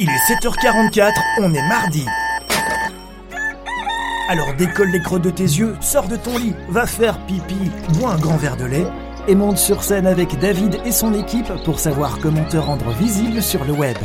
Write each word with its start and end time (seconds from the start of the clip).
Il 0.00 0.08
est 0.08 0.32
7h44, 0.32 1.12
on 1.38 1.52
est 1.52 1.68
mardi. 1.68 2.06
Alors 4.28 4.54
décolle 4.54 4.90
les 4.90 5.02
crottes 5.02 5.22
de 5.22 5.30
tes 5.30 5.42
yeux, 5.42 5.76
sors 5.80 6.06
de 6.06 6.14
ton 6.14 6.38
lit, 6.38 6.54
va 6.68 6.86
faire 6.86 7.18
pipi, 7.26 7.56
bois 7.94 8.12
un 8.12 8.18
grand 8.18 8.36
verre 8.36 8.56
de 8.56 8.66
lait 8.66 8.86
et 9.26 9.34
monte 9.34 9.58
sur 9.58 9.82
scène 9.82 10.06
avec 10.06 10.38
David 10.38 10.78
et 10.84 10.92
son 10.92 11.14
équipe 11.14 11.52
pour 11.64 11.80
savoir 11.80 12.20
comment 12.20 12.44
te 12.44 12.56
rendre 12.56 12.90
visible 12.92 13.42
sur 13.42 13.64
le 13.64 13.72
web. 13.72 13.96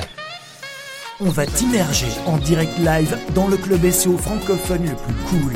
On 1.19 1.29
va 1.29 1.45
t'immerger 1.45 2.09
en 2.25 2.37
direct 2.37 2.75
live 2.79 3.15
dans 3.35 3.47
le 3.47 3.57
club 3.57 3.87
SEO 3.91 4.17
francophone 4.17 4.85
le 4.85 4.95
plus 4.95 5.13
cool. 5.29 5.53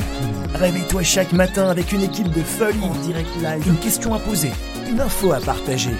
Réveille-toi 0.54 1.02
chaque 1.02 1.32
matin 1.32 1.68
avec 1.68 1.90
une 1.90 2.02
équipe 2.02 2.30
de 2.30 2.44
folie 2.44 2.78
en 2.84 2.94
direct 3.04 3.34
live, 3.42 3.66
une 3.66 3.78
question 3.78 4.14
à 4.14 4.20
poser, 4.20 4.52
une 4.88 5.00
info 5.00 5.32
à 5.32 5.40
partager. 5.40 5.96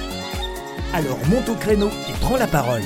Alors 0.95 1.19
monte 1.29 1.49
au 1.49 1.55
créneau 1.55 1.89
et 1.89 2.13
prends 2.21 2.37
la 2.37 2.47
parole. 2.47 2.85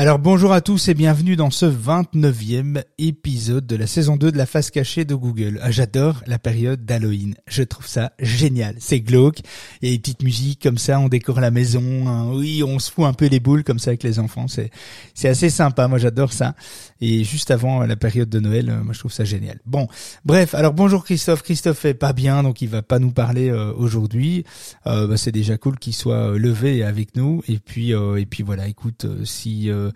Alors 0.00 0.18
bonjour 0.18 0.54
à 0.54 0.62
tous 0.62 0.88
et 0.88 0.94
bienvenue 0.94 1.36
dans 1.36 1.50
ce 1.50 1.66
29e 1.66 2.82
épisode 2.96 3.66
de 3.66 3.76
la 3.76 3.86
saison 3.86 4.16
2 4.16 4.32
de 4.32 4.38
la 4.38 4.46
face 4.46 4.70
cachée 4.70 5.04
de 5.04 5.14
Google. 5.14 5.60
Ah, 5.62 5.70
J'adore 5.70 6.22
la 6.26 6.38
période 6.38 6.86
d'Halloween. 6.86 7.34
Je 7.46 7.62
trouve 7.62 7.86
ça 7.86 8.12
génial. 8.18 8.76
C'est 8.78 9.00
glauque. 9.00 9.40
Il 9.82 9.90
y 9.90 9.92
a 9.92 9.94
des 9.94 10.00
petites 10.00 10.22
musiques 10.22 10.62
comme 10.62 10.78
ça, 10.78 10.98
on 10.98 11.08
décore 11.08 11.38
la 11.38 11.50
maison. 11.50 12.08
hein. 12.08 12.30
Oui, 12.32 12.62
on 12.66 12.78
se 12.78 12.90
fout 12.90 13.04
un 13.04 13.12
peu 13.12 13.26
les 13.26 13.40
boules 13.40 13.62
comme 13.62 13.78
ça 13.78 13.90
avec 13.90 14.02
les 14.02 14.18
enfants. 14.18 14.46
C'est 14.48 15.28
assez 15.28 15.50
sympa. 15.50 15.86
Moi 15.86 15.98
j'adore 15.98 16.32
ça. 16.32 16.54
Et 17.02 17.22
juste 17.22 17.50
avant 17.50 17.80
la 17.80 17.96
période 17.96 18.30
de 18.30 18.40
Noël, 18.40 18.70
euh, 18.70 18.82
moi 18.82 18.94
je 18.94 19.00
trouve 19.00 19.12
ça 19.12 19.24
génial. 19.24 19.58
Bon, 19.66 19.86
bref. 20.24 20.54
Alors 20.54 20.72
bonjour 20.72 21.04
Christophe. 21.04 21.42
Christophe 21.42 21.84
est 21.84 21.92
pas 21.92 22.14
bien 22.14 22.42
donc 22.42 22.62
il 22.62 22.70
va 22.70 22.80
pas 22.80 23.00
nous 23.00 23.12
parler 23.12 23.50
euh, 23.50 23.74
aujourd'hui. 23.74 24.44
Euh, 24.86 25.06
bah, 25.06 25.18
c'est 25.18 25.30
déjà 25.30 25.58
cool 25.58 25.78
qu'il 25.78 25.94
soit 25.94 26.30
euh, 26.30 26.38
levé 26.38 26.84
avec 26.84 27.16
nous. 27.16 27.42
Et 27.48 27.58
puis 27.58 27.92
euh, 27.92 28.16
et 28.16 28.24
puis 28.24 28.42
voilà. 28.42 28.66
Écoute, 28.66 29.04
euh, 29.04 29.26
si 29.26 29.70
euh, 29.70 29.89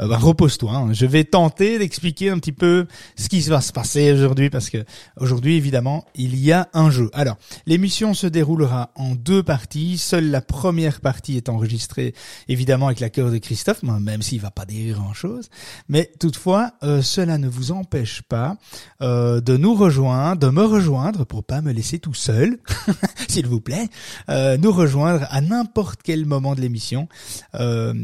euh, 0.00 0.08
bah, 0.08 0.18
repose-toi. 0.18 0.72
hein. 0.72 0.92
Je 0.92 1.06
vais 1.06 1.24
tenter 1.24 1.78
d'expliquer 1.78 2.30
un 2.30 2.38
petit 2.38 2.52
peu 2.52 2.86
ce 3.16 3.28
qui 3.28 3.40
va 3.42 3.60
se 3.60 3.72
passer 3.72 4.12
aujourd'hui 4.12 4.50
parce 4.50 4.70
que 4.70 4.84
aujourd'hui, 5.18 5.56
évidemment, 5.56 6.04
il 6.14 6.36
y 6.36 6.52
a 6.52 6.68
un 6.74 6.90
jeu. 6.90 7.10
Alors, 7.12 7.36
l'émission 7.66 8.14
se 8.14 8.26
déroulera 8.26 8.90
en 8.96 9.14
deux 9.14 9.42
parties. 9.42 9.98
Seule 9.98 10.30
la 10.30 10.40
première 10.40 11.00
partie 11.00 11.36
est 11.36 11.48
enregistrée, 11.48 12.14
évidemment, 12.48 12.86
avec 12.86 13.00
la 13.00 13.10
cœur 13.10 13.30
de 13.30 13.38
Christophe, 13.38 13.82
même 13.82 14.22
s'il 14.22 14.40
va 14.40 14.50
pas 14.50 14.64
dire 14.64 14.96
grand-chose. 14.96 15.48
Mais 15.88 16.10
toutefois, 16.18 16.72
euh, 16.82 17.02
cela 17.02 17.38
ne 17.38 17.48
vous 17.48 17.72
empêche 17.72 18.22
pas 18.22 18.56
euh, 19.02 19.40
de 19.40 19.56
nous 19.56 19.74
rejoindre, 19.74 20.40
de 20.40 20.50
me 20.50 20.64
rejoindre 20.64 21.24
pour 21.24 21.44
pas 21.44 21.60
me 21.60 21.72
laisser 21.72 21.98
tout 21.98 22.14
seul, 22.14 22.58
s'il 23.28 23.46
vous 23.46 23.60
plaît, 23.60 23.88
euh, 24.28 24.56
nous 24.56 24.72
rejoindre 24.72 25.26
à 25.30 25.40
n'importe 25.40 26.00
quel 26.02 26.26
moment 26.26 26.54
de 26.54 26.60
l'émission. 26.60 27.08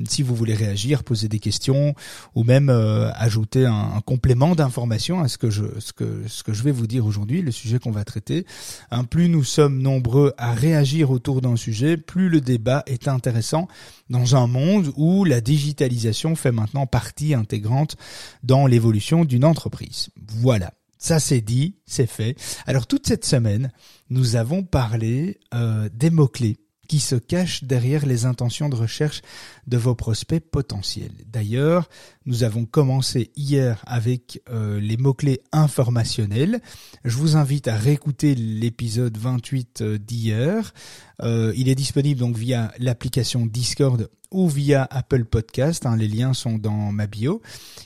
Si 0.08 0.22
vous 0.22 0.34
voulez 0.34 0.54
réagir, 0.54 1.04
poser 1.04 1.28
des 1.30 1.38
questions 1.38 1.94
ou 2.34 2.44
même 2.44 2.68
euh, 2.68 3.10
ajouter 3.14 3.64
un, 3.64 3.92
un 3.96 4.00
complément 4.02 4.54
d'information 4.54 5.20
à 5.20 5.28
ce 5.28 5.38
que 5.38 5.48
je 5.48 5.64
ce 5.78 5.94
que 5.94 6.24
ce 6.28 6.42
que 6.42 6.52
je 6.52 6.62
vais 6.62 6.72
vous 6.72 6.86
dire 6.86 7.06
aujourd'hui, 7.06 7.40
le 7.40 7.52
sujet 7.52 7.78
qu'on 7.78 7.90
va 7.90 8.04
traiter. 8.04 8.44
Hein, 8.90 9.04
plus 9.04 9.28
nous 9.28 9.44
sommes 9.44 9.80
nombreux 9.80 10.34
à 10.36 10.52
réagir 10.52 11.10
autour 11.10 11.40
d'un 11.40 11.56
sujet, 11.56 11.96
plus 11.96 12.28
le 12.28 12.40
débat 12.42 12.82
est 12.86 13.08
intéressant 13.08 13.68
dans 14.10 14.36
un 14.36 14.46
monde 14.46 14.92
où 14.96 15.24
la 15.24 15.40
digitalisation 15.40 16.34
fait 16.34 16.52
maintenant 16.52 16.86
partie 16.86 17.32
intégrante 17.32 17.96
dans 18.42 18.66
l'évolution 18.66 19.24
d'une 19.24 19.44
entreprise. 19.44 20.10
Voilà. 20.28 20.74
Ça 20.98 21.18
c'est 21.18 21.40
dit, 21.40 21.76
c'est 21.86 22.06
fait. 22.06 22.36
Alors 22.66 22.86
toute 22.86 23.06
cette 23.06 23.24
semaine, 23.24 23.72
nous 24.10 24.36
avons 24.36 24.62
parlé 24.62 25.40
euh, 25.54 25.88
des 25.94 26.10
mots-clés 26.10 26.58
qui 26.90 26.98
se 26.98 27.14
cachent 27.14 27.62
derrière 27.62 28.04
les 28.04 28.24
intentions 28.24 28.68
de 28.68 28.74
recherche 28.74 29.22
de 29.68 29.76
vos 29.76 29.94
prospects 29.94 30.42
potentiels. 30.42 31.12
D'ailleurs, 31.24 31.88
nous 32.26 32.42
avons 32.42 32.64
commencé 32.64 33.30
hier 33.36 33.80
avec 33.86 34.42
euh, 34.50 34.80
les 34.80 34.96
mots-clés 34.96 35.40
informationnels. 35.52 36.60
Je 37.04 37.16
vous 37.16 37.36
invite 37.36 37.68
à 37.68 37.76
réécouter 37.76 38.34
l'épisode 38.34 39.16
28 39.16 39.82
euh, 39.82 39.98
d'hier. 39.98 40.74
Euh, 41.22 41.52
il 41.56 41.68
est 41.68 41.76
disponible 41.76 42.18
donc 42.18 42.36
via 42.36 42.72
l'application 42.80 43.46
Discord 43.46 44.10
ou 44.32 44.48
via 44.48 44.88
Apple 44.90 45.26
Podcast. 45.26 45.86
hein, 45.86 45.94
les 45.96 46.08
liens 46.08 46.34
sont 46.34 46.58
dans 46.58 46.90
ma 46.90 47.06
bio. 47.06 47.40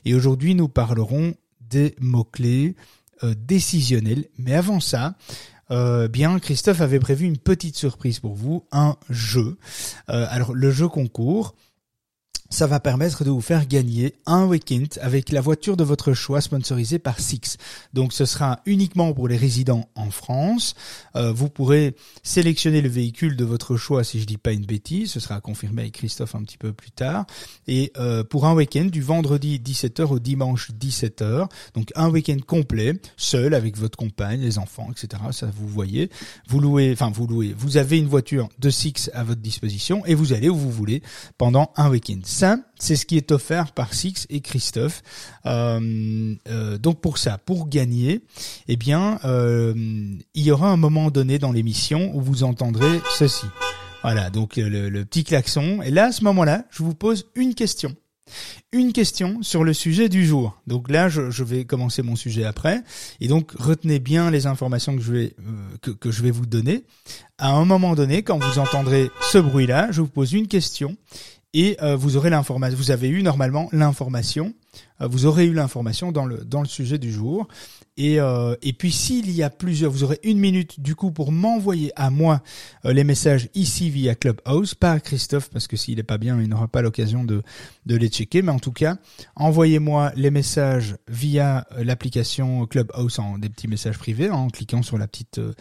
Et 0.07 0.15
aujourd'hui, 0.15 0.55
nous 0.55 0.71
parlerons 0.71 1.35
des 1.61 1.95
mots-clés 2.01 2.75
décisionnels. 3.23 4.27
Mais 4.37 4.55
avant 4.55 4.81
ça, 4.81 5.15
euh, 5.71 6.09
bien, 6.09 6.39
Christophe 6.39 6.81
avait 6.81 6.99
prévu 6.99 7.27
une 7.27 7.39
petite 7.39 7.77
surprise 7.77 8.21
pour 8.21 8.35
vous, 8.35 8.65
un 8.73 8.97
jeu. 9.11 9.57
Euh, 10.11 10.27
alors, 10.31 10.55
le 10.55 10.71
jeu 10.71 10.89
concours, 10.89 11.55
ça 12.51 12.67
va 12.67 12.79
permettre 12.79 13.25
de 13.25 13.31
vous 13.31 13.41
faire 13.41 13.67
gagner 13.67 14.15
un 14.27 14.47
week-end 14.47 14.85
avec 15.01 15.33
la 15.33 15.41
voiture 15.41 15.77
de 15.77 15.85
votre 15.85 16.13
choix 16.13 16.41
sponsorisée 16.41 16.99
par 16.99 17.19
Six. 17.19 17.57
Donc 17.93 18.13
ce 18.13 18.25
sera 18.27 18.61
uniquement 18.67 19.13
pour 19.13 19.29
les 19.29 19.37
résidents 19.37 19.89
en 19.95 20.11
France. 20.11 20.75
Euh, 21.17 21.33
vous 21.33 21.49
pourrez 21.49 21.97
sélectionner 22.23 22.81
le 22.81 22.89
véhicule 22.89 23.37
de 23.37 23.45
votre 23.45 23.77
choix 23.77 24.05
si 24.05 24.21
je 24.21 24.27
dis 24.27 24.37
pas 24.37 24.53
une 24.53 24.67
bêtise. 24.67 25.11
Ce 25.11 25.21
sera 25.21 25.41
confirmé 25.41 25.83
avec 25.83 25.95
Christophe 25.95 26.35
un 26.35 26.43
petit 26.43 26.59
peu 26.59 26.73
plus 26.73 26.91
tard. 26.91 27.27
Et 27.67 27.93
euh, 27.97 28.23
pour 28.23 28.47
un 28.47 28.55
week-end 28.55 28.85
du 28.85 29.03
vendredi 29.03 29.59
17h 29.59 30.05
au 30.07 30.19
dimanche 30.19 30.71
17h. 30.71 31.49
Donc 31.75 31.91
un 31.97 32.09
week-end 32.09 32.39
complet, 32.47 32.95
seul 33.17 33.55
avec 33.55 33.77
votre 33.77 33.97
compagne, 33.97 34.41
les 34.41 34.59
enfants, 34.59 34.89
etc. 34.91 35.23
Ça 35.33 35.49
vous 35.53 35.67
voyez. 35.67 36.11
Vous 36.49 36.61
louez, 36.61 36.93
enfin 36.93 37.11
vous 37.13 37.27
louez. 37.27 37.55
Vous 37.57 37.77
avez 37.77 37.99
une 37.99 38.09
voiture 38.09 38.49
de 38.59 38.71
Six 38.71 39.11
à 39.15 39.25
votre 39.25 39.41
disposition 39.41 40.05
et 40.07 40.15
vous 40.15 40.33
allez 40.33 40.49
où 40.49 40.57
vous 40.57 40.71
voulez 40.71 41.03
pendant 41.39 41.73
un 41.77 41.89
week-end. 41.91 42.21
Ça, 42.35 42.59
c'est 42.81 42.97
ce 42.97 43.07
qui 43.07 43.17
est 43.17 43.31
offert 43.31 43.71
par 43.71 43.95
Six 43.95 44.27
et 44.29 44.41
Christophe. 44.41 45.03
Euh, 45.47 46.35
euh, 46.49 46.79
donc 46.79 47.01
pour 47.01 47.17
ça, 47.17 47.39
pour 47.39 47.69
gagner, 47.69 48.23
eh 48.67 48.75
bien, 48.75 49.21
euh, 49.25 49.73
il 50.35 50.43
y 50.43 50.51
aura 50.51 50.69
un 50.69 50.77
moment 50.77 51.13
donné 51.13 51.39
dans 51.39 51.53
l'émission 51.53 52.11
où 52.13 52.21
vous 52.21 52.43
entendrez 52.43 53.01
ceci. 53.17 53.47
Voilà, 54.03 54.31
donc 54.31 54.57
le, 54.57 55.05
petit 55.05 55.23
klaxon. 55.23 55.81
Et 55.83 55.93
là, 55.93 56.07
à 56.07 56.13
ce 56.13 56.25
moment-là, 56.25 56.65
je 56.73 56.83
vous 56.83 56.97
pose 56.97 57.27
une 57.37 57.55
question. 57.55 57.95
Une 58.73 58.93
question 58.93 59.41
sur 59.43 59.63
le 59.63 59.73
sujet 59.73 60.09
du 60.09 60.27
jour. 60.27 60.61
Donc 60.67 60.91
là, 60.91 61.09
je, 61.09 61.45
vais 61.45 61.65
commencer 61.65 62.03
mon 62.03 62.17
sujet 62.17 62.43
après. 62.43 62.83
Et 63.21 63.29
donc, 63.29 63.53
retenez 63.53 64.01
bien 64.01 64.33
les 64.33 64.47
informations 64.47 64.97
que 64.97 65.03
je 65.03 65.13
vais, 65.13 65.37
que 66.01 66.11
je 66.11 66.23
vais 66.23 66.33
vous 66.33 66.47
donner. 66.47 66.85
À 67.39 67.53
un 67.53 67.65
moment 67.65 67.95
donné, 67.95 68.23
quand 68.23 68.39
vous 68.39 68.59
entendrez 68.59 69.11
ce 69.21 69.39
bruit-là, 69.39 69.93
je 69.93 70.01
vous 70.01 70.09
pose 70.09 70.33
une 70.33 70.49
question 70.49 70.97
et 71.55 71.77
euh, 71.83 71.97
vous 71.97 72.17
aurez 72.17 72.29
l'information. 72.29 72.77
Vous 72.77 72.91
avez 72.91 73.09
eu 73.09 73.23
normalement 73.23 73.69
l'information. 73.73 74.53
Euh, 75.01 75.07
vous 75.07 75.25
aurez 75.25 75.47
eu 75.47 75.55
l'information 75.55 76.13
dans 76.13 76.27
le 76.27 76.45
dans 76.45 76.61
le 76.61 76.69
sujet 76.69 76.99
du 76.99 77.13
jour. 77.13 77.49
Et 77.97 78.19
euh, 78.19 78.57
et 78.63 78.73
puis 78.73 78.91
s'il 78.91 79.31
y 79.31 79.45
a 79.45 79.51
plusieurs, 79.51 79.93
vous 79.93 80.03
aurez 80.03 80.19
une 80.25 80.39
minute 80.39 80.81
du 80.81 80.97
coup 80.97 81.13
pour 81.13 81.31
m'envoyer 81.31 81.93
à 81.95 82.11
moi 82.11 82.43
euh, 82.85 82.93
les 82.93 83.05
messages 83.05 83.49
ici 83.55 83.89
via 83.89 84.17
Clubhouse, 84.17 84.75
pas 84.75 84.93
à 84.93 85.01
Christophe 85.01 85.49
parce 85.49 85.69
que 85.69 85.77
s'il 85.77 86.01
est 86.01 86.05
pas 86.05 86.19
bien, 86.19 86.41
il 86.41 86.49
n'aura 86.49 86.67
pas 86.67 86.83
l'occasion 86.83 87.23
de 87.23 87.43
de 87.87 87.97
les 87.97 88.09
checker. 88.09 88.43
Mais 88.43 88.51
en 88.51 88.59
tout 88.59 88.73
cas, 88.73 88.97
envoyez-moi 89.37 90.13
les 90.17 90.33
messages 90.33 90.97
via 91.07 91.69
euh, 91.73 91.85
l'application 91.85 92.67
Clubhouse 92.67 93.21
en 93.21 93.39
des 93.39 93.49
petits 93.49 93.69
messages 93.69 93.99
privés 93.99 94.31
en 94.31 94.49
cliquant 94.49 94.83
sur 94.83 94.99
la 94.99 95.07
petite 95.07 95.39
euh, 95.39 95.53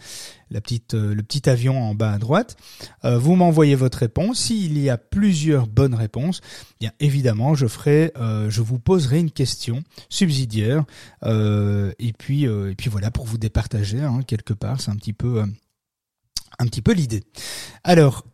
euh, 0.54 1.14
le 1.14 1.22
petit 1.22 1.48
avion 1.48 1.82
en 1.82 1.94
bas 1.94 2.12
à 2.12 2.18
droite. 2.18 2.56
Euh, 3.04 3.18
vous 3.18 3.34
m'envoyez 3.34 3.74
votre 3.74 3.98
réponse. 3.98 4.38
S'il 4.38 4.78
y 4.78 4.90
a 4.90 4.98
plusieurs 4.98 5.66
bonnes 5.66 5.94
réponses, 5.94 6.40
bien 6.80 6.92
évidemment, 7.00 7.54
je 7.54 7.66
euh, 7.86 8.48
vous 8.50 8.78
poserai 8.78 9.18
une 9.18 9.30
question 9.30 9.82
subsidiaire. 10.08 10.84
Et 11.24 12.12
puis, 12.16 12.44
et 12.44 12.74
puis 12.76 12.90
voilà 12.90 13.10
pour 13.10 13.24
vous 13.24 13.38
départager 13.38 14.00
hein, 14.00 14.20
quelque 14.26 14.52
part. 14.52 14.80
C'est 14.80 14.90
un 14.90 14.96
petit 14.96 15.12
peu, 15.12 15.42
un 16.58 16.66
petit 16.66 16.82
peu 16.82 16.92
l'idée. 16.92 17.22
Alors. 17.82 18.24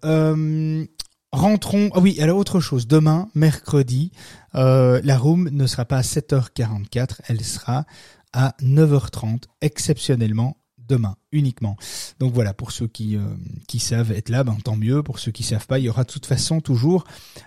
Rentrons. 1.32 1.90
Ah 1.94 2.00
oui, 2.00 2.20
alors 2.20 2.38
autre 2.38 2.58
chose. 2.58 2.88
Demain, 2.88 3.28
mercredi, 3.36 4.10
la 4.52 5.16
room 5.16 5.48
ne 5.52 5.66
sera 5.68 5.84
pas 5.84 5.98
à 5.98 6.02
7h44, 6.02 7.20
elle 7.28 7.44
sera 7.44 7.86
à 8.32 8.56
9h30, 8.60 9.44
exceptionnellement 9.60 10.59
demain 10.90 11.16
uniquement. 11.32 11.76
Donc 12.18 12.34
voilà, 12.34 12.52
pour 12.52 12.72
ceux 12.72 12.88
qui 12.88 13.16
euh, 13.16 13.78
savent 13.78 14.12
être 14.12 14.28
là, 14.28 14.44
ben, 14.44 14.56
tant 14.62 14.76
mieux. 14.76 15.02
Pour 15.02 15.18
ceux 15.18 15.32
qui 15.32 15.42
savent 15.42 15.66
pas, 15.66 15.78
il 15.78 15.84
y 15.84 15.88
aura 15.88 16.04
de 16.04 16.10
toute 16.10 16.26
façon 16.26 16.60
toujours 16.60 17.04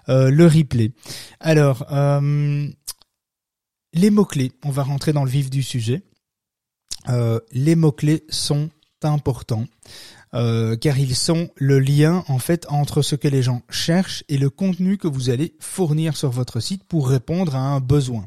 euh, 0.10 0.32
le 0.32 0.48
replay. 0.48 0.92
Alors, 1.40 1.86
euh, 1.92 2.68
les 3.94 4.10
mots-clés, 4.10 4.54
on 4.64 4.72
va 4.72 4.84
rentrer 4.84 5.14
dans 5.14 5.24
le 5.24 5.30
vif 5.30 5.50
du 5.50 5.62
sujet. 5.62 6.02
Les 7.52 7.76
mots-clés 7.76 8.24
sont 8.30 8.70
importants. 9.04 9.66
car 10.32 10.98
ils 10.98 11.16
sont 11.16 11.50
le 11.58 11.80
lien 11.80 12.24
en 12.30 12.40
fait 12.40 12.66
entre 12.70 13.02
ce 13.02 13.18
que 13.18 13.28
les 13.28 13.44
gens 13.44 13.62
cherchent 13.70 14.24
et 14.30 14.38
le 14.38 14.50
contenu 14.50 14.98
que 14.98 15.10
vous 15.10 15.30
allez 15.30 15.54
fournir 15.60 16.16
sur 16.16 16.32
votre 16.32 16.62
site 16.62 16.86
pour 16.86 17.10
répondre 17.10 17.56
à 17.56 17.60
un 17.60 17.82
besoin. 17.82 18.26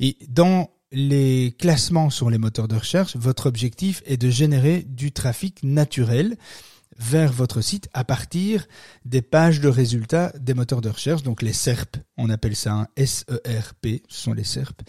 Et 0.00 0.16
dans 0.28 0.70
les 0.92 1.54
classements 1.58 2.10
sur 2.10 2.30
les 2.30 2.38
moteurs 2.38 2.68
de 2.68 2.76
recherche, 2.76 3.16
votre 3.16 3.46
objectif 3.46 4.02
est 4.06 4.16
de 4.16 4.30
générer 4.30 4.82
du 4.82 5.12
trafic 5.12 5.62
naturel 5.62 6.36
vers 6.98 7.32
votre 7.32 7.60
site 7.60 7.88
à 7.94 8.04
partir 8.04 8.66
des 9.04 9.22
pages 9.22 9.60
de 9.60 9.68
résultats 9.68 10.32
des 10.38 10.54
moteurs 10.54 10.80
de 10.80 10.90
recherche, 10.90 11.22
donc 11.22 11.40
les 11.42 11.52
SERP, 11.52 11.96
on 12.18 12.28
appelle 12.28 12.56
ça 12.56 12.72
un 12.72 12.88
SERP, 12.96 14.02
ce 14.08 14.22
sont 14.22 14.34
les 14.34 14.44
SERP. 14.44 14.82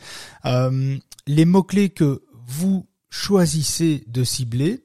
Euh, 0.45 0.98
les 1.27 1.45
mots-clés 1.45 1.89
que 1.89 2.24
vous 2.45 2.88
choisissez 3.09 4.03
de 4.07 4.24
cibler, 4.24 4.83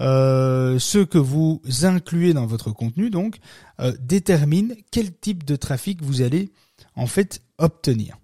euh, 0.00 0.78
ceux 0.78 1.04
que 1.04 1.18
vous 1.18 1.60
incluez 1.82 2.32
dans 2.32 2.46
votre 2.46 2.72
contenu, 2.72 3.10
donc, 3.10 3.38
euh, 3.80 3.92
déterminent 4.00 4.74
quel 4.90 5.14
type 5.14 5.44
de 5.44 5.56
trafic 5.56 6.02
vous 6.02 6.22
allez 6.22 6.50
en 6.96 7.06
fait 7.06 7.42
obtenir. 7.58 8.16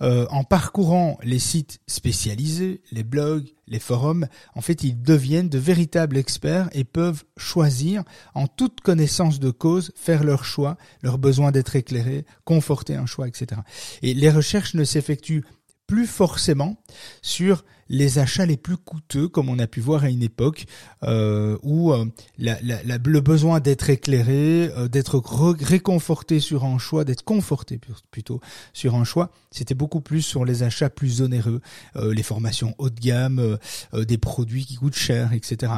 en 0.00 0.44
parcourant 0.44 1.18
les 1.22 1.38
sites 1.38 1.80
spécialisés, 1.86 2.82
les 2.92 3.02
blogs, 3.02 3.48
les 3.66 3.78
forums. 3.78 4.26
En 4.54 4.60
fait, 4.60 4.84
ils 4.84 5.00
deviennent 5.00 5.48
de 5.48 5.58
véritables 5.58 6.16
experts 6.16 6.68
et 6.72 6.84
peuvent 6.84 7.24
choisir 7.36 8.02
en 8.34 8.46
toute 8.46 8.80
connaissance 8.80 9.40
de 9.40 9.50
cause, 9.50 9.92
faire 9.94 10.24
leur 10.24 10.44
choix, 10.44 10.76
leur 11.02 11.18
besoin 11.18 11.52
d'être 11.52 11.76
éclairés, 11.76 12.24
conforter 12.44 12.96
un 12.96 13.06
choix, 13.06 13.28
etc. 13.28 13.60
Et 14.02 14.14
les 14.14 14.30
recherches 14.30 14.74
ne 14.74 14.84
s'effectuent 14.84 15.44
plus 15.88 16.06
forcément 16.06 16.76
sur 17.22 17.64
les 17.88 18.18
achats 18.18 18.44
les 18.44 18.58
plus 18.58 18.76
coûteux, 18.76 19.26
comme 19.26 19.48
on 19.48 19.58
a 19.58 19.66
pu 19.66 19.80
voir 19.80 20.04
à 20.04 20.10
une 20.10 20.22
époque 20.22 20.66
euh, 21.02 21.56
où 21.62 21.92
euh, 21.92 22.04
la, 22.36 22.58
le 22.60 23.20
besoin 23.20 23.58
d'être 23.60 23.88
éclairé, 23.88 24.70
euh, 24.76 24.88
d'être 24.88 25.18
réconforté 25.62 26.40
sur 26.40 26.64
un 26.64 26.76
choix, 26.76 27.04
d'être 27.04 27.24
conforté 27.24 27.80
plutôt 28.10 28.40
sur 28.74 28.96
un 28.96 29.04
choix, 29.04 29.30
c'était 29.50 29.74
beaucoup 29.74 30.02
plus 30.02 30.20
sur 30.20 30.44
les 30.44 30.62
achats 30.62 30.90
plus 30.90 31.22
onéreux, 31.22 31.62
les 31.94 32.22
formations 32.22 32.74
haut 32.76 32.90
de 32.90 33.00
gamme, 33.00 33.56
des 33.94 34.18
produits 34.18 34.66
qui 34.66 34.76
coûtent 34.76 34.94
cher, 34.94 35.32
etc. 35.32 35.72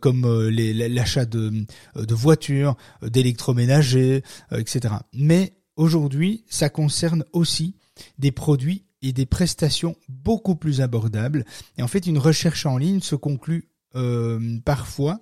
comme 0.00 0.48
l'achat 0.50 1.24
de, 1.24 1.64
de 1.94 2.14
voitures, 2.14 2.76
d'électroménagers, 3.02 4.24
etc. 4.50 4.94
Mais 5.12 5.54
aujourd'hui, 5.76 6.44
ça 6.48 6.68
concerne 6.68 7.24
aussi 7.32 7.76
des 8.18 8.32
produits 8.32 8.83
et 9.04 9.12
des 9.12 9.26
prestations 9.26 9.96
beaucoup 10.08 10.56
plus 10.56 10.80
abordables. 10.80 11.44
Et 11.76 11.82
en 11.82 11.88
fait, 11.88 12.06
une 12.06 12.18
recherche 12.18 12.64
en 12.64 12.78
ligne 12.78 13.00
se 13.00 13.14
conclut 13.14 13.68
euh, 13.94 14.58
parfois, 14.64 15.20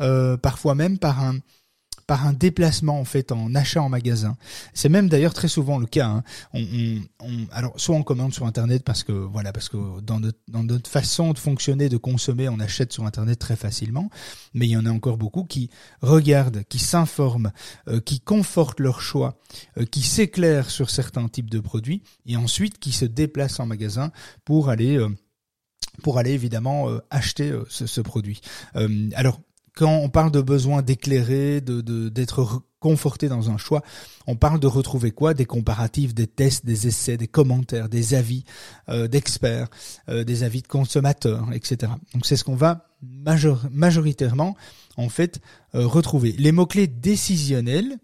euh, 0.00 0.36
parfois 0.36 0.74
même 0.74 0.98
par 0.98 1.22
un 1.22 1.38
par 2.08 2.26
un 2.26 2.32
déplacement 2.32 2.98
en 2.98 3.04
fait 3.04 3.32
en 3.32 3.54
achat 3.54 3.82
en 3.82 3.90
magasin. 3.90 4.36
C'est 4.72 4.88
même 4.88 5.10
d'ailleurs 5.10 5.34
très 5.34 5.46
souvent 5.46 5.78
le 5.78 5.84
cas. 5.86 6.06
Hein. 6.06 6.24
On, 6.54 6.64
on, 7.20 7.46
alors 7.52 7.78
soit 7.78 7.94
on 7.94 8.02
commande 8.02 8.32
sur 8.32 8.46
internet 8.46 8.82
parce 8.82 9.04
que 9.04 9.12
voilà 9.12 9.52
parce 9.52 9.68
que 9.68 10.00
dans 10.00 10.18
notre, 10.18 10.38
dans 10.48 10.62
notre 10.64 10.90
façon 10.90 11.32
de 11.34 11.38
fonctionner, 11.38 11.90
de 11.90 11.98
consommer, 11.98 12.48
on 12.48 12.60
achète 12.60 12.94
sur 12.94 13.04
internet 13.04 13.38
très 13.38 13.56
facilement. 13.56 14.08
Mais 14.54 14.66
il 14.66 14.70
y 14.70 14.76
en 14.78 14.86
a 14.86 14.90
encore 14.90 15.18
beaucoup 15.18 15.44
qui 15.44 15.68
regardent, 16.00 16.64
qui 16.64 16.78
s'informent, 16.78 17.52
euh, 17.88 18.00
qui 18.00 18.20
confortent 18.20 18.80
leur 18.80 19.02
choix, 19.02 19.38
euh, 19.76 19.84
qui 19.84 20.00
s'éclairent 20.00 20.70
sur 20.70 20.88
certains 20.88 21.28
types 21.28 21.50
de 21.50 21.60
produits 21.60 22.02
et 22.24 22.38
ensuite 22.38 22.78
qui 22.78 22.92
se 22.92 23.04
déplacent 23.04 23.60
en 23.60 23.66
magasin 23.66 24.12
pour 24.46 24.70
aller 24.70 24.96
euh, 24.96 25.10
pour 26.02 26.16
aller 26.16 26.30
évidemment 26.30 26.86
acheter 27.10 27.52
ce, 27.68 27.86
ce, 27.86 28.00
produit. 28.00 28.40
alors 29.16 29.40
quand 29.78 29.98
on 29.98 30.08
parle 30.08 30.32
de 30.32 30.40
besoin 30.40 30.82
d'éclairer, 30.82 31.60
d'être 31.60 32.62
conforté 32.80 33.28
dans 33.28 33.48
un 33.48 33.58
choix, 33.58 33.82
on 34.26 34.34
parle 34.34 34.58
de 34.58 34.66
retrouver 34.66 35.12
quoi? 35.12 35.34
Des 35.34 35.44
comparatifs, 35.44 36.14
des 36.14 36.26
tests, 36.26 36.66
des 36.66 36.88
essais, 36.88 37.16
des 37.16 37.28
commentaires, 37.28 37.88
des 37.88 38.14
avis 38.14 38.42
euh, 38.88 39.06
d'experts, 39.06 39.68
euh, 40.08 40.24
des 40.24 40.42
avis 40.42 40.62
de 40.62 40.66
consommateurs, 40.66 41.46
etc. 41.52 41.92
Donc 42.12 42.26
c'est 42.26 42.36
ce 42.36 42.42
qu'on 42.42 42.56
va 42.56 42.88
majoritairement 43.70 44.56
en 44.96 45.08
fait 45.08 45.40
euh, 45.76 45.86
retrouver. 45.86 46.32
Les 46.32 46.50
mots 46.50 46.66
clés 46.66 46.88
décisionnels, 46.88 47.98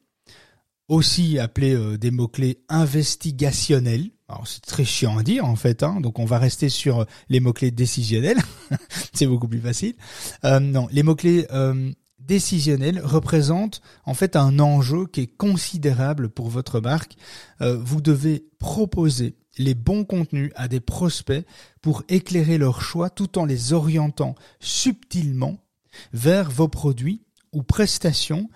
aussi 0.87 1.41
appelés 1.41 1.99
des 1.99 2.13
mots 2.13 2.29
clés 2.29 2.59
investigationnels, 2.69 4.11
c'est 4.45 4.63
très 4.63 4.85
chiant 4.85 5.19
à 5.19 5.23
dire 5.23 5.45
en 5.45 5.57
fait, 5.57 5.83
hein, 5.83 6.01
donc 6.01 6.19
on 6.19 6.25
va 6.25 6.39
rester 6.39 6.69
sur 6.69 7.07
les 7.29 7.41
mots-clés 7.41 7.71
décisionnels, 7.71 8.41
c'est 9.13 9.27
beaucoup 9.27 9.49
plus 9.49 9.61
facile. 9.61 9.95
Euh, 10.45 10.61
non, 10.61 10.89
les 10.91 11.03
mots-clés 11.03 11.47
euh, 11.53 11.93
décisionnels 12.19 13.01
représentent 13.01 13.83
en 14.05 14.15
fait 14.15 14.37
un 14.37 14.59
enjeu 14.59 15.07
qui 15.07 15.21
est 15.23 15.37
considérable 15.37 16.29
pour 16.29 16.49
votre 16.49 16.81
marque. 16.81 17.17
Euh, 17.61 17.79
vous 17.79 18.01
devez 18.01 18.47
proposer 18.59 19.37
les 19.59 19.75
bons 19.75 20.05
contenus 20.05 20.51
à 20.57 20.67
des 20.69 20.81
prospects 20.81 21.47
pour 21.81 22.03
éclairer 22.09 22.59
leur 22.59 22.83
choix 22.83 23.11
tout 23.11 23.39
en 23.39 23.45
les 23.45 23.73
orientant 23.73 24.35
subtilement 24.59 25.59
vers 26.13 26.51
vos 26.51 26.69
produits 26.69 27.23
ou 27.53 27.63
prestations 27.63 28.49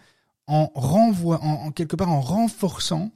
en 0.49 0.73
renvoie 0.75 1.41
en 1.45 1.71
quelque 1.71 1.95
part 1.95 2.11
en 2.11 2.21
renforçant 2.21 3.13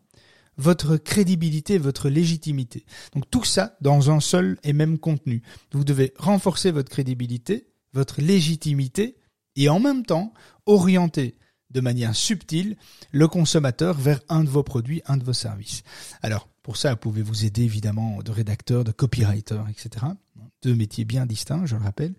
votre 0.62 0.96
crédibilité, 0.96 1.76
votre 1.76 2.08
légitimité. 2.08 2.84
Donc 3.14 3.28
tout 3.30 3.44
ça 3.44 3.76
dans 3.80 4.10
un 4.10 4.20
seul 4.20 4.58
et 4.62 4.72
même 4.72 4.98
contenu. 4.98 5.42
Vous 5.72 5.84
devez 5.84 6.14
renforcer 6.16 6.70
votre 6.70 6.90
crédibilité, 6.90 7.66
votre 7.92 8.22
légitimité 8.22 9.16
et 9.56 9.68
en 9.68 9.80
même 9.80 10.06
temps 10.06 10.32
orienter 10.66 11.36
de 11.70 11.80
manière 11.80 12.14
subtile 12.14 12.76
le 13.10 13.28
consommateur 13.28 13.98
vers 13.98 14.20
un 14.28 14.44
de 14.44 14.48
vos 14.48 14.62
produits, 14.62 15.02
un 15.06 15.16
de 15.16 15.24
vos 15.24 15.32
services. 15.32 15.82
Alors, 16.22 16.48
pour 16.62 16.76
ça, 16.76 16.92
vous 16.92 16.98
pouvez 16.98 17.22
vous 17.22 17.44
aider 17.44 17.62
évidemment 17.62 18.22
de 18.22 18.30
rédacteurs, 18.30 18.84
de 18.84 18.92
copywriters, 18.92 19.66
etc. 19.68 20.06
Deux 20.62 20.76
métiers 20.76 21.04
bien 21.04 21.26
distincts, 21.26 21.66
je 21.66 21.74
le 21.74 21.82
rappelle. 21.82 22.14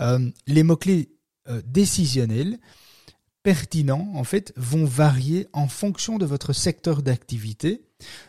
Euh, 0.00 0.30
les 0.48 0.64
mots-clés 0.64 1.10
euh, 1.48 1.62
décisionnels, 1.64 2.58
pertinents, 3.44 4.10
en 4.14 4.24
fait, 4.24 4.54
vont 4.56 4.86
varier 4.86 5.46
en 5.52 5.68
fonction 5.68 6.16
de 6.16 6.24
votre 6.24 6.54
secteur 6.54 7.02
d'activité, 7.02 7.82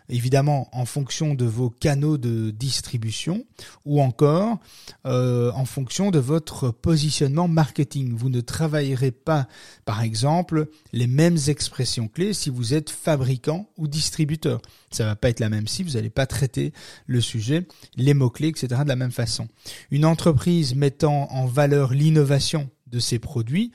évidemment 0.10 0.68
en 0.74 0.86
fonction 0.86 1.36
de 1.36 1.46
vos 1.46 1.70
canaux 1.70 2.18
de 2.18 2.52
distribution 2.52 3.46
ou 3.86 4.02
encore 4.02 4.60
euh, 5.06 5.54
en 5.54 5.64
fonction 5.64 6.12
de 6.12 6.20
votre 6.20 6.70
positionnement 6.70 7.48
marketing. 7.48 8.14
Vous 8.14 8.30
ne 8.30 8.42
travaillerez 8.42 9.12
pas, 9.12 9.48
par 9.86 10.02
exemple, 10.02 10.68
les 10.92 11.08
mêmes 11.08 11.38
expressions 11.48 12.10
clés 12.10 12.34
si 12.34 12.50
vous 12.50 12.74
êtes 12.74 12.90
fabricant 12.90 13.70
ou 13.78 13.88
distributeur. 13.88 14.62
Ça 14.92 15.06
va 15.06 15.16
pas 15.16 15.30
être 15.30 15.40
la 15.40 15.50
même 15.50 15.68
si 15.68 15.84
vous 15.84 15.92
n'allez 15.92 16.10
pas 16.10 16.26
traiter 16.26 16.74
le 17.08 17.22
sujet, 17.22 17.66
les 17.96 18.14
mots-clés, 18.14 18.50
etc. 18.50 18.82
de 18.84 18.90
la 18.90 18.98
même 18.98 19.12
façon. 19.12 19.48
Une 19.92 20.04
entreprise 20.04 20.76
mettant 20.76 21.32
en 21.32 21.46
valeur 21.46 21.94
l'innovation 21.94 22.70
de 22.96 23.00
ses 23.02 23.20
produits 23.20 23.72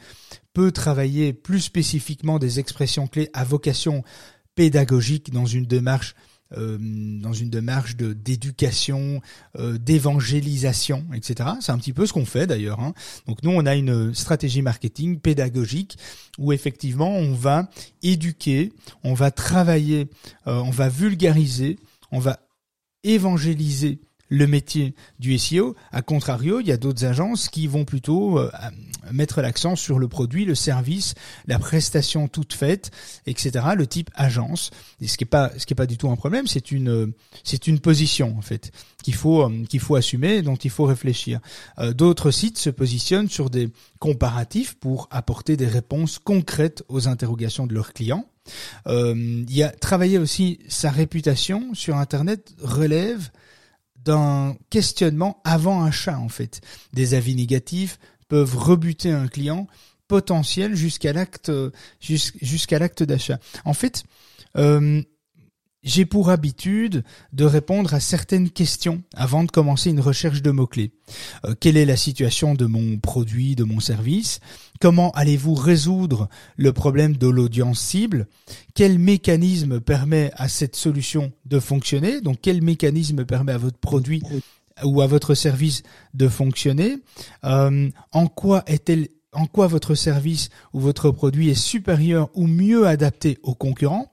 peut 0.55 0.73
travailler 0.73 1.35
plus 1.35 1.61
spécifiquement 1.61 2.39
des 2.39 2.59
expressions 2.59 3.07
clés 3.07 3.29
à 3.35 3.45
vocation 3.45 4.03
pédagogique 4.55 5.31
dans 5.31 5.45
une 5.47 5.67
démarche 5.67 6.15
euh, 6.57 6.79
dans 6.81 7.33
une 7.33 7.49
démarche 7.49 7.95
de 7.95 8.13
d'éducation, 8.13 9.21
euh, 9.57 9.79
d'évangélisation, 9.79 11.07
etc. 11.15 11.51
C'est 11.61 11.71
un 11.71 11.79
petit 11.79 11.93
peu 11.93 12.07
ce 12.07 12.13
qu'on 12.13 12.27
fait 12.27 12.49
d'ailleurs. 12.49 12.81
Hein. 12.81 12.93
Donc 13.29 13.45
nous, 13.45 13.53
on 13.53 13.67
a 13.67 13.77
une 13.77 14.13
stratégie 14.15 14.61
marketing 14.61 15.21
pédagogique 15.21 15.97
où 16.39 16.53
effectivement 16.53 17.15
on 17.15 17.35
va 17.35 17.71
éduquer, 18.03 18.73
on 19.05 19.15
va 19.15 19.31
travailler, 19.31 20.09
euh, 20.49 20.59
on 20.59 20.71
va 20.71 20.89
vulgariser, 20.89 21.79
on 22.11 22.19
va 22.19 22.41
évangéliser 23.05 24.01
le 24.31 24.47
métier 24.47 24.95
du 25.19 25.37
SEO. 25.39 25.77
À 25.93 26.01
contrario, 26.01 26.61
il 26.61 26.67
y 26.67 26.73
a 26.73 26.79
d'autres 26.79 27.05
agences 27.05 27.49
qui 27.49 27.67
vont 27.67 27.85
plutôt 27.85 28.39
euh, 28.39 28.51
mettre 29.13 29.43
l'accent 29.43 29.77
sur 29.77 29.99
le 29.99 30.09
produit, 30.09 30.45
le 30.45 30.55
service, 30.55 31.15
la 31.47 31.59
prestation 31.59 32.29
toute 32.29 32.55
faite, 32.55 32.91
etc. 33.27 33.67
Le 33.77 33.87
type 33.87 34.11
agence. 34.15 34.71
Et 35.01 35.09
ce 35.09 35.19
qui 35.19 35.25
est 35.25 35.27
pas, 35.27 35.51
ce 35.59 35.67
qui 35.67 35.75
est 35.75 35.77
pas 35.77 35.87
du 35.87 35.99
tout 35.99 36.11
un 36.11 36.17
problème, 36.17 36.47
c'est 36.47 36.71
une, 36.71 37.13
c'est 37.45 37.67
une 37.67 37.81
position 37.81 38.35
en 38.39 38.43
fait 38.43 38.73
qu'il 39.03 39.15
faut, 39.15 39.43
euh, 39.43 39.65
qu'il 39.69 39.81
faut 39.81 39.97
assumer, 39.97 40.43
dont 40.43 40.57
il 40.57 40.71
faut 40.71 40.85
réfléchir. 40.85 41.41
Euh, 41.79 41.93
d'autres 41.93 42.31
sites 42.31 42.59
se 42.59 42.71
positionnent 42.71 43.29
sur 43.29 43.51
des 43.51 43.69
comparatifs 43.99 44.75
pour 44.75 45.09
apporter 45.11 45.57
des 45.57 45.67
réponses 45.67 46.19
concrètes 46.19 46.85
aux 46.89 47.09
interrogations 47.09 47.67
de 47.67 47.75
leurs 47.75 47.93
clients. 47.93 48.27
Euh, 48.87 49.15
il 49.15 49.55
y 49.55 49.63
a 49.63 49.71
travailler 49.71 50.19
aussi 50.19 50.59
sa 50.69 50.91
réputation 50.91 51.75
sur 51.75 51.97
Internet 51.97 52.55
relève 52.61 53.31
d'un 54.05 54.57
questionnement 54.71 55.41
avant 55.45 55.85
achat 55.85 56.19
en 56.19 56.29
fait. 56.29 56.61
Des 56.93 57.15
avis 57.15 57.35
négatifs 57.35 57.99
peuvent 58.29 58.57
rebuter 58.57 59.11
un 59.11 59.29
client 59.29 59.67
potentiel 60.09 60.75
jusqu'à 60.75 61.13
l'acte 61.13 61.53
jusqu'à 62.01 62.79
l'acte 62.79 63.03
d'achat. 63.03 63.39
En 63.65 63.75
fait, 63.75 64.05
euh, 64.57 65.03
j'ai 65.83 66.05
pour 66.05 66.31
habitude 66.31 67.05
de 67.33 67.45
répondre 67.45 67.95
à 67.95 68.01
certaines 68.01 68.51
questions 68.51 69.03
avant 69.15 69.45
de 69.45 69.51
commencer 69.51 69.91
une 69.91 70.01
recherche 70.01 70.43
de 70.43 70.51
mots-clés. 70.51 70.93
Euh, 71.45 71.55
quelle 71.59 71.77
est 71.77 71.87
la 71.87 71.97
situation 71.97 72.55
de 72.55 72.67
mon 72.67 72.99
produit, 72.99 73.57
de 73.57 73.65
mon 73.65 73.81
service? 73.81 74.41
Comment 74.81 75.11
allez-vous 75.13 75.55
résoudre 75.55 76.29
le 76.57 76.73
problème 76.73 77.17
de 77.17 77.29
l'audience 77.29 77.81
cible? 77.81 78.27
Quel 78.75 78.99
mécanisme 78.99 79.81
permet 79.81 80.31
à 80.37 80.49
cette 80.49 80.77
solution 80.77 81.33
de 81.47 81.59
fonctionner? 81.59 82.21
Donc 82.21 82.39
quel 82.43 82.63
mécanisme 82.63 83.25
permet 83.25 83.53
à 83.53 83.59
votre 83.59 83.79
produit 83.79 84.23
ou 84.85 85.01
à 85.01 85.07
votre 85.07 85.35
service 85.35 85.83
de 86.15 86.29
fonctionner? 86.29 86.99
Euh, 87.45 87.91
En 88.13 88.27
quoi 88.27 88.63
est-elle 88.67 89.09
en 89.33 89.47
quoi 89.47 89.69
votre 89.69 89.95
service 89.95 90.49
ou 90.73 90.81
votre 90.81 91.11
produit 91.11 91.51
est 91.51 91.55
supérieur 91.55 92.31
ou 92.35 92.47
mieux 92.47 92.87
adapté 92.87 93.39
aux 93.45 93.55
concurrents? 93.55 94.11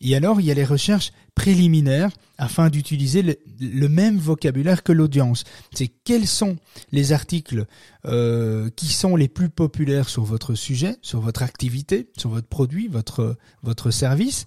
Et 0.00 0.16
alors, 0.16 0.40
il 0.40 0.46
y 0.46 0.50
a 0.50 0.54
les 0.54 0.64
recherches 0.64 1.12
préliminaires 1.34 2.10
afin 2.36 2.68
d'utiliser 2.68 3.22
le, 3.22 3.88
même 3.88 4.18
vocabulaire 4.18 4.82
que 4.82 4.92
l'audience. 4.92 5.44
C'est 5.72 5.88
quels 5.88 6.26
sont 6.26 6.56
les 6.90 7.12
articles 7.12 7.66
euh, 8.04 8.68
qui 8.76 8.88
sont 8.88 9.16
les 9.16 9.28
plus 9.28 9.48
populaires 9.48 10.08
sur 10.08 10.24
votre 10.24 10.54
sujet, 10.54 10.96
sur 11.02 11.20
votre 11.20 11.42
activité, 11.42 12.10
sur 12.16 12.30
votre 12.30 12.48
produit, 12.48 12.88
votre, 12.88 13.36
votre 13.62 13.90
service 13.90 14.46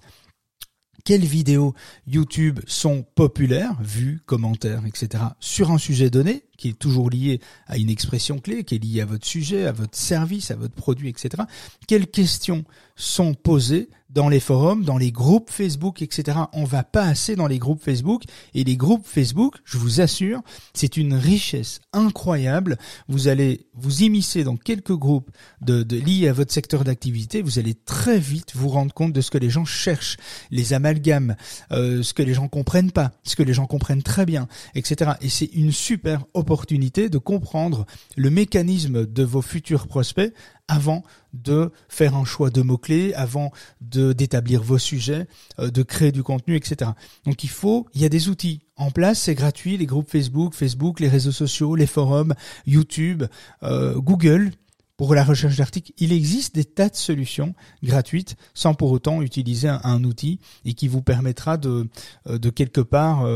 quelles 1.04 1.24
vidéos 1.24 1.72
YouTube 2.08 2.58
sont 2.66 3.04
populaires, 3.14 3.80
vues, 3.80 4.20
commentaires, 4.26 4.84
etc. 4.86 5.22
sur 5.38 5.70
un 5.70 5.78
sujet 5.78 6.10
donné, 6.10 6.45
qui 6.56 6.70
est 6.70 6.78
toujours 6.78 7.10
lié 7.10 7.40
à 7.66 7.78
une 7.78 7.90
expression 7.90 8.38
clé, 8.38 8.64
qui 8.64 8.76
est 8.76 8.84
liée 8.84 9.00
à 9.00 9.06
votre 9.06 9.26
sujet, 9.26 9.66
à 9.66 9.72
votre 9.72 9.96
service, 9.96 10.50
à 10.50 10.56
votre 10.56 10.74
produit, 10.74 11.08
etc. 11.08 11.42
Quelles 11.86 12.08
questions 12.08 12.64
sont 12.96 13.34
posées 13.34 13.88
dans 14.08 14.28
les 14.28 14.40
forums, 14.40 14.84
dans 14.84 14.96
les 14.96 15.10
groupes 15.12 15.50
Facebook, 15.50 16.00
etc. 16.00 16.38
On 16.52 16.64
va 16.64 16.84
pas 16.84 17.04
assez 17.04 17.36
dans 17.36 17.48
les 17.48 17.58
groupes 17.58 17.82
Facebook 17.82 18.22
et 18.54 18.64
les 18.64 18.76
groupes 18.76 19.04
Facebook, 19.04 19.56
je 19.64 19.78
vous 19.78 20.00
assure, 20.00 20.42
c'est 20.74 20.96
une 20.96 21.12
richesse 21.12 21.80
incroyable. 21.92 22.78
Vous 23.08 23.28
allez 23.28 23.66
vous 23.74 24.02
immiscer 24.02 24.44
dans 24.44 24.56
quelques 24.56 24.96
groupes 24.96 25.30
liés 25.66 26.28
à 26.28 26.32
votre 26.32 26.52
secteur 26.52 26.84
d'activité, 26.84 27.42
vous 27.42 27.58
allez 27.58 27.74
très 27.74 28.18
vite 28.18 28.52
vous 28.54 28.68
rendre 28.68 28.94
compte 28.94 29.12
de 29.12 29.20
ce 29.20 29.30
que 29.30 29.38
les 29.38 29.50
gens 29.50 29.64
cherchent, 29.64 30.16
les 30.50 30.72
amalgames, 30.72 31.36
euh, 31.72 32.02
ce 32.02 32.14
que 32.14 32.22
les 32.22 32.32
gens 32.32 32.48
comprennent 32.48 32.92
pas, 32.92 33.12
ce 33.24 33.36
que 33.36 33.42
les 33.42 33.52
gens 33.52 33.66
comprennent 33.66 34.02
très 34.02 34.24
bien, 34.24 34.48
etc. 34.74 35.12
Et 35.20 35.28
c'est 35.28 35.50
une 35.52 35.72
super 35.72 36.24
opportunité 36.32 36.45
de 36.46 37.18
comprendre 37.18 37.86
le 38.16 38.30
mécanisme 38.30 39.06
de 39.06 39.22
vos 39.24 39.42
futurs 39.42 39.86
prospects 39.86 40.32
avant 40.68 41.02
de 41.32 41.70
faire 41.88 42.16
un 42.16 42.24
choix 42.24 42.50
de 42.50 42.62
mots-clés, 42.62 43.14
avant 43.14 43.50
d'établir 43.80 44.62
vos 44.62 44.78
sujets, 44.78 45.26
euh, 45.58 45.70
de 45.70 45.82
créer 45.82 46.12
du 46.12 46.22
contenu, 46.22 46.56
etc. 46.56 46.92
Donc 47.24 47.44
il 47.44 47.50
faut, 47.50 47.86
il 47.94 48.00
y 48.00 48.04
a 48.04 48.08
des 48.08 48.28
outils 48.28 48.60
en 48.76 48.90
place, 48.90 49.20
c'est 49.20 49.34
gratuit, 49.34 49.76
les 49.76 49.86
groupes 49.86 50.10
Facebook, 50.10 50.54
Facebook, 50.54 51.00
les 51.00 51.08
réseaux 51.08 51.32
sociaux, 51.32 51.76
les 51.76 51.86
forums, 51.86 52.34
YouTube, 52.66 53.24
euh, 53.62 53.94
Google. 54.00 54.50
Pour 54.96 55.14
la 55.14 55.24
recherche 55.24 55.56
d'articles, 55.56 55.92
il 55.98 56.10
existe 56.10 56.54
des 56.54 56.64
tas 56.64 56.88
de 56.88 56.96
solutions 56.96 57.54
gratuites 57.82 58.36
sans 58.54 58.72
pour 58.72 58.90
autant 58.92 59.20
utiliser 59.20 59.68
un, 59.68 60.04
outil 60.04 60.40
et 60.64 60.72
qui 60.72 60.88
vous 60.88 61.02
permettra 61.02 61.58
de, 61.58 61.86
euh, 62.28 62.38
de 62.38 62.48
quelque 62.48 62.80
part 62.80 63.26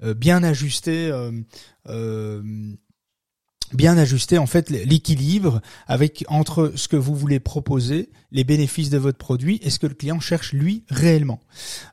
bien 0.00 0.42
ajuster 0.42 1.12
bien 3.72 3.98
ajuster 3.98 4.38
en 4.38 4.46
fait 4.46 4.70
l'équilibre 4.70 5.60
avec 5.86 6.24
entre 6.28 6.72
ce 6.74 6.88
que 6.88 6.96
vous 6.96 7.14
voulez 7.14 7.40
proposer, 7.40 8.10
les 8.30 8.44
bénéfices 8.44 8.90
de 8.90 8.98
votre 8.98 9.18
produit 9.18 9.58
et 9.62 9.70
ce 9.70 9.78
que 9.78 9.86
le 9.86 9.94
client 9.94 10.20
cherche 10.20 10.52
lui 10.52 10.84
réellement. 10.88 11.40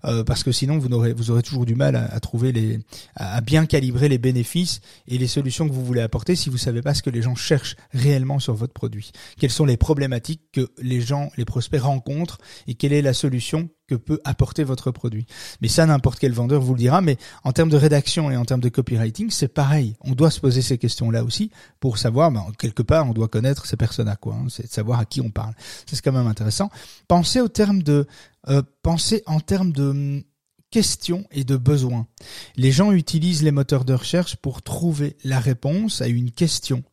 Euh, 0.06 0.24
parce 0.24 0.44
que 0.44 0.52
sinon 0.52 0.78
vous 0.78 0.92
aurez 0.94 1.14
vous 1.14 1.32
aurez 1.32 1.44
toujours 1.44 1.66
du 1.66 1.76
mal 1.76 1.96
à, 1.96 2.20
trouver 2.20 2.52
les 2.52 2.80
à, 3.16 3.42
bien 3.42 3.66
calibrer 3.66 4.10
les 4.10 4.18
bénéfices 4.18 4.82
et 5.08 5.18
les 5.18 5.28
solutions 5.28 5.68
que 5.68 5.74
vous 5.74 5.86
voulez 5.86 6.02
apporter 6.02 6.36
si 6.36 6.50
vous 6.50 6.58
savez 6.58 6.82
pas 6.82 6.94
ce 6.94 7.04
que 7.04 7.10
les 7.10 7.22
gens 7.22 7.36
cherchent 7.36 7.76
réellement 7.94 8.40
sur 8.40 8.54
votre 8.54 8.74
produit. 8.74 9.12
Quelles 9.40 9.52
sont 9.52 9.66
les 9.66 9.78
problématiques 9.78 10.44
que 10.52 10.70
les 10.82 11.02
gens 11.02 11.30
les 11.38 11.46
prospects 11.46 11.82
rencontrent 11.82 12.40
et 12.68 12.76
quelle 12.76 12.94
est 12.94 13.02
la 13.02 13.14
solution 13.14 13.70
que 13.88 13.96
peut 13.96 14.20
apporter 14.24 14.64
votre 14.64 14.92
produit. 14.92 15.26
Mais 15.62 15.68
ça, 15.68 15.86
n'importe 15.86 16.20
quel 16.20 16.32
vendeur 16.32 16.62
vous 16.62 16.74
le 16.74 16.80
dira. 16.80 17.02
Mais 17.02 17.18
en 17.44 17.52
termes 17.52 17.70
de 17.70 17.78
rédaction 17.78 18.32
et 18.32 18.38
en 18.38 18.46
termes 18.46 18.62
de 18.62 18.70
copywriting, 18.70 19.30
c'est 19.30 19.48
pareil. 19.48 19.96
On 20.02 20.12
doit 20.14 20.32
se 20.32 20.40
poser 20.40 20.62
ces 20.62 20.78
questions-là 20.78 21.24
aussi 21.24 21.52
pour 21.80 21.98
savoir, 21.98 22.32
ben, 22.32 22.46
quelque 22.58 22.84
part, 22.84 23.08
on 23.08 23.14
doit 23.14 23.28
connaître 23.28 23.66
ces 23.66 23.78
personnes 23.78 24.08
à 24.08 24.16
quoi. 24.16 24.36
Hein. 24.36 24.48
c'est 24.50 24.68
de 24.68 24.72
savoir 24.72 25.00
à 25.00 25.06
qui 25.06 25.22
on 25.22 25.30
parle. 25.30 25.54
C'est 25.86 26.02
quand 26.02 26.12
même 26.12 26.28
intéressant. 26.28 26.70
Pensez 27.08 27.42
au 27.42 27.48
terme 27.48 27.84
de, 27.84 28.08
euh, 28.50 28.64
pensez 28.82 29.22
en 29.26 29.40
termes 29.40 29.72
de 29.72 29.90
hum, 29.90 30.24
questions 30.72 31.26
et 31.32 31.44
de 31.44 31.56
besoins. 31.56 32.08
Les 32.56 32.72
gens 32.72 32.92
utilisent 32.92 33.44
les 33.44 33.52
moteurs 33.52 33.86
de 33.86 33.94
recherche 33.94 34.36
pour 34.36 34.62
trouver 34.62 35.16
la 35.24 35.40
réponse 35.40 36.02
à 36.02 36.08
une 36.08 36.32
question. 36.32 36.84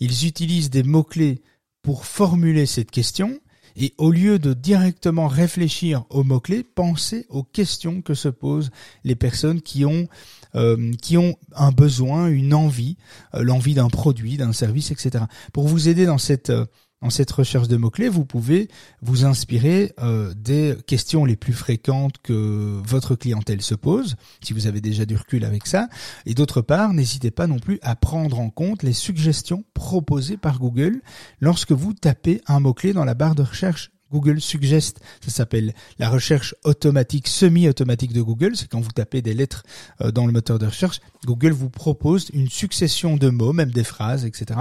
Ils 0.00 0.26
utilisent 0.26 0.70
des 0.70 0.82
mots-clés 0.82 1.42
pour 1.82 2.04
formuler 2.04 2.66
cette 2.66 2.90
question 2.90 3.38
et 3.78 3.94
au 3.96 4.10
lieu 4.10 4.38
de 4.38 4.54
directement 4.54 5.28
réfléchir 5.28 6.04
aux 6.10 6.24
mots-clés, 6.24 6.64
pensez 6.64 7.26
aux 7.28 7.44
questions 7.44 8.02
que 8.02 8.14
se 8.14 8.28
posent 8.28 8.70
les 9.04 9.14
personnes 9.14 9.62
qui 9.62 9.84
ont 9.84 10.08
euh, 10.54 10.92
qui 11.02 11.18
ont 11.18 11.36
un 11.54 11.72
besoin, 11.72 12.26
une 12.28 12.54
envie, 12.54 12.96
euh, 13.34 13.42
l'envie 13.42 13.74
d'un 13.74 13.88
produit, 13.88 14.38
d'un 14.38 14.52
service, 14.52 14.90
etc. 14.90 15.24
Pour 15.52 15.68
vous 15.68 15.88
aider 15.88 16.06
dans 16.06 16.18
cette 16.18 16.50
euh, 16.50 16.64
dans 17.02 17.10
cette 17.10 17.30
recherche 17.30 17.68
de 17.68 17.76
mots-clés, 17.76 18.08
vous 18.08 18.24
pouvez 18.24 18.68
vous 19.02 19.24
inspirer 19.24 19.92
euh, 20.00 20.34
des 20.34 20.76
questions 20.86 21.24
les 21.24 21.36
plus 21.36 21.52
fréquentes 21.52 22.18
que 22.22 22.80
votre 22.84 23.14
clientèle 23.14 23.62
se 23.62 23.74
pose, 23.74 24.16
si 24.42 24.52
vous 24.52 24.66
avez 24.66 24.80
déjà 24.80 25.04
du 25.04 25.16
recul 25.16 25.44
avec 25.44 25.66
ça. 25.66 25.88
Et 26.26 26.34
d'autre 26.34 26.60
part, 26.60 26.92
n'hésitez 26.92 27.30
pas 27.30 27.46
non 27.46 27.58
plus 27.58 27.78
à 27.82 27.94
prendre 27.94 28.40
en 28.40 28.50
compte 28.50 28.82
les 28.82 28.92
suggestions 28.92 29.64
proposées 29.74 30.36
par 30.36 30.58
Google 30.58 31.00
lorsque 31.40 31.72
vous 31.72 31.94
tapez 31.94 32.40
un 32.46 32.60
mot-clé 32.60 32.92
dans 32.92 33.04
la 33.04 33.14
barre 33.14 33.34
de 33.36 33.42
recherche 33.42 33.90
Google 34.10 34.40
Suggest, 34.40 35.00
ça 35.20 35.30
s'appelle 35.30 35.74
la 35.98 36.08
recherche 36.08 36.54
automatique, 36.64 37.28
semi-automatique 37.28 38.12
de 38.12 38.22
Google. 38.22 38.56
C'est 38.56 38.68
quand 38.68 38.80
vous 38.80 38.92
tapez 38.92 39.22
des 39.22 39.34
lettres 39.34 39.64
euh, 40.00 40.10
dans 40.10 40.26
le 40.26 40.32
moteur 40.32 40.58
de 40.58 40.66
recherche, 40.66 41.00
Google 41.24 41.52
vous 41.52 41.70
propose 41.70 42.30
une 42.32 42.48
succession 42.48 43.16
de 43.16 43.28
mots, 43.28 43.52
même 43.52 43.70
des 43.70 43.84
phrases, 43.84 44.24
etc 44.24 44.60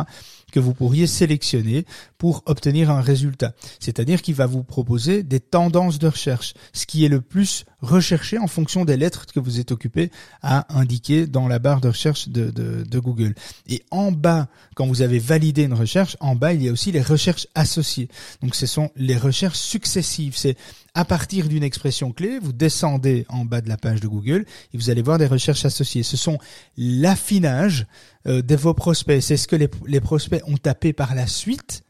que 0.51 0.60
vous 0.60 0.74
pourriez 0.74 1.08
sélectionner 1.08 1.86
pour 2.18 2.42
obtenir 2.46 2.89
un 2.89 3.01
résultat. 3.01 3.54
C'est-à-dire 3.80 4.22
qu'il 4.22 4.36
va 4.36 4.46
vous 4.46 4.63
proposer 4.63 5.24
des 5.24 5.39
tendances 5.39 6.00
de 6.00 6.08
recherche, 6.08 6.54
ce 6.74 6.86
qui 6.86 7.06
est 7.06 7.10
le 7.10 7.22
plus 7.22 7.66
recherché 7.82 8.38
en 8.38 8.48
fonction 8.48 8.86
des 8.86 8.98
lettres 8.98 9.25
que 9.25 9.39
vous 9.39 9.60
êtes 9.60 9.72
occupé 9.72 10.10
à 10.42 10.66
indiquer 10.77 11.27
dans 11.27 11.48
la 11.48 11.60
barre 11.60 11.82
de 11.82 11.89
recherche 11.89 12.30
de, 12.30 13.00
Google. 13.00 13.36
Et 13.68 13.84
en 13.92 14.12
bas, 14.12 14.48
quand 14.75 14.88
vous 14.88 15.04
avez 15.04 15.20
validé 15.20 15.63
une 15.63 15.74
recherche, 15.74 16.18
en 16.20 16.36
bas, 16.36 16.54
il 16.54 16.63
y 16.63 16.70
a 16.70 16.72
aussi 16.72 16.92
les 16.92 17.01
recherches 17.01 17.48
associées. 17.54 18.10
Donc 18.42 18.56
ce 18.56 18.66
sont 18.66 18.89
les 18.96 19.16
recherches 19.16 19.37
successives. 19.56 20.36
C'est 20.36 20.58
à 20.94 21.06
partir 21.06 21.48
d'une 21.48 21.63
expression 21.63 22.12
clé, 22.12 22.39
vous 22.41 22.53
descendez 22.53 23.25
en 23.29 23.46
bas 23.46 23.62
de 23.62 23.70
la 23.70 23.77
page 23.77 24.00
de 24.00 24.08
Google 24.08 24.46
et 24.74 24.77
vous 24.77 24.89
allez 24.89 25.03
voir 25.03 25.20
des 25.20 25.27
recherches 25.27 25.63
associées. 25.63 26.01
Ce 26.03 26.17
sont 26.17 26.39
l'affinage 26.75 27.86
euh, 28.27 28.41
de 28.41 28.56
vos 28.56 28.74
prospects. 28.74 29.22
C'est 29.22 29.38
ce 29.38 29.48
que 29.48 29.56
les, 29.56 30.01
prospects 30.01 30.41
ont 30.48 30.58
tapé 30.58 30.94
par 30.94 31.13
la 31.13 31.27
suite 31.27 31.84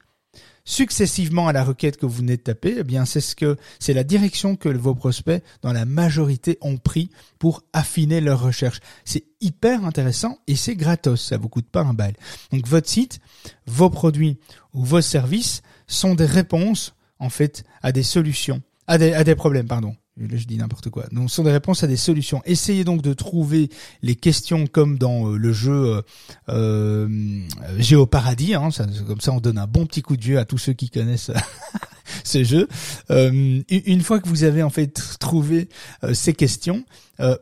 successivement 0.66 1.48
à 1.48 1.54
la 1.54 1.64
requête 1.64 1.96
que 1.96 2.06
vous 2.06 2.18
venez 2.18 2.36
de 2.36 2.42
taper, 2.42 2.76
eh 2.80 2.84
bien 2.84 3.06
c'est 3.06 3.22
ce 3.22 3.38
que 3.38 3.56
c'est 3.80 3.94
la 3.94 4.04
direction 4.04 4.58
que 4.58 4.68
vos 4.68 4.94
prospects 4.94 5.42
dans 5.62 5.72
la 5.72 5.86
majorité 5.86 6.58
ont 6.60 6.76
pris 6.76 7.10
pour 7.40 7.64
affiner 7.72 8.20
leur 8.20 8.42
recherche. 8.42 8.82
C'est 9.06 9.24
hyper 9.40 9.86
intéressant 9.86 10.40
et 10.48 10.58
c'est 10.58 10.76
gratos, 10.76 11.22
ça 11.22 11.38
vous 11.38 11.48
coûte 11.48 11.70
pas 11.70 11.84
un 11.84 11.94
bal. 11.94 12.14
Donc 12.52 12.68
votre 12.68 12.90
site, 12.90 13.20
vos 13.66 13.90
produits 13.90 14.38
ou 14.74 14.84
vos 14.84 15.00
services 15.00 15.62
sont 15.88 16.16
des 16.16 16.26
réponses 16.26 16.97
en 17.20 17.30
fait 17.30 17.64
à 17.82 17.92
des 17.92 18.04
solutions, 18.04 18.62
à 18.88 18.98
des, 18.98 19.14
à 19.14 19.24
des 19.24 19.36
problèmes, 19.36 19.68
pardon 19.68 19.96
je 20.20 20.46
dis 20.46 20.58
n'importe 20.58 20.90
quoi. 20.90 21.06
Donc, 21.12 21.30
ce 21.30 21.36
sont 21.36 21.44
des 21.44 21.52
réponses 21.52 21.84
à 21.84 21.88
des 21.88 21.98
solutions. 21.98 22.42
Essayez 22.46 22.84
donc 22.84 23.02
de 23.02 23.14
trouver 23.14 23.70
les 24.02 24.16
questions 24.16 24.68
comme 24.68 24.98
dans 24.98 25.32
euh, 25.32 25.38
le 25.38 25.54
jeu 25.54 25.72
euh, 25.96 26.02
euh, 26.50 27.42
Géoparadis. 27.78 28.56
Hein, 28.56 28.70
comme 29.08 29.22
ça, 29.22 29.32
on 29.32 29.40
donne 29.40 29.58
un 29.58 29.68
bon 29.68 29.86
petit 29.86 30.02
coup 30.02 30.18
de 30.18 30.24
vieux 30.24 30.40
à 30.40 30.46
tous 30.46 30.58
ceux 30.58 30.74
qui 30.74 30.90
connaissent 30.90 31.32
ce 32.24 32.44
jeu. 32.44 32.68
Euh, 33.12 33.62
une 33.70 34.02
fois 34.02 34.20
que 34.20 34.28
vous 34.28 34.44
avez 34.44 34.64
en 34.64 34.70
fait 34.70 35.00
trouvé 35.20 35.70
ces 36.14 36.34
questions, 36.34 36.84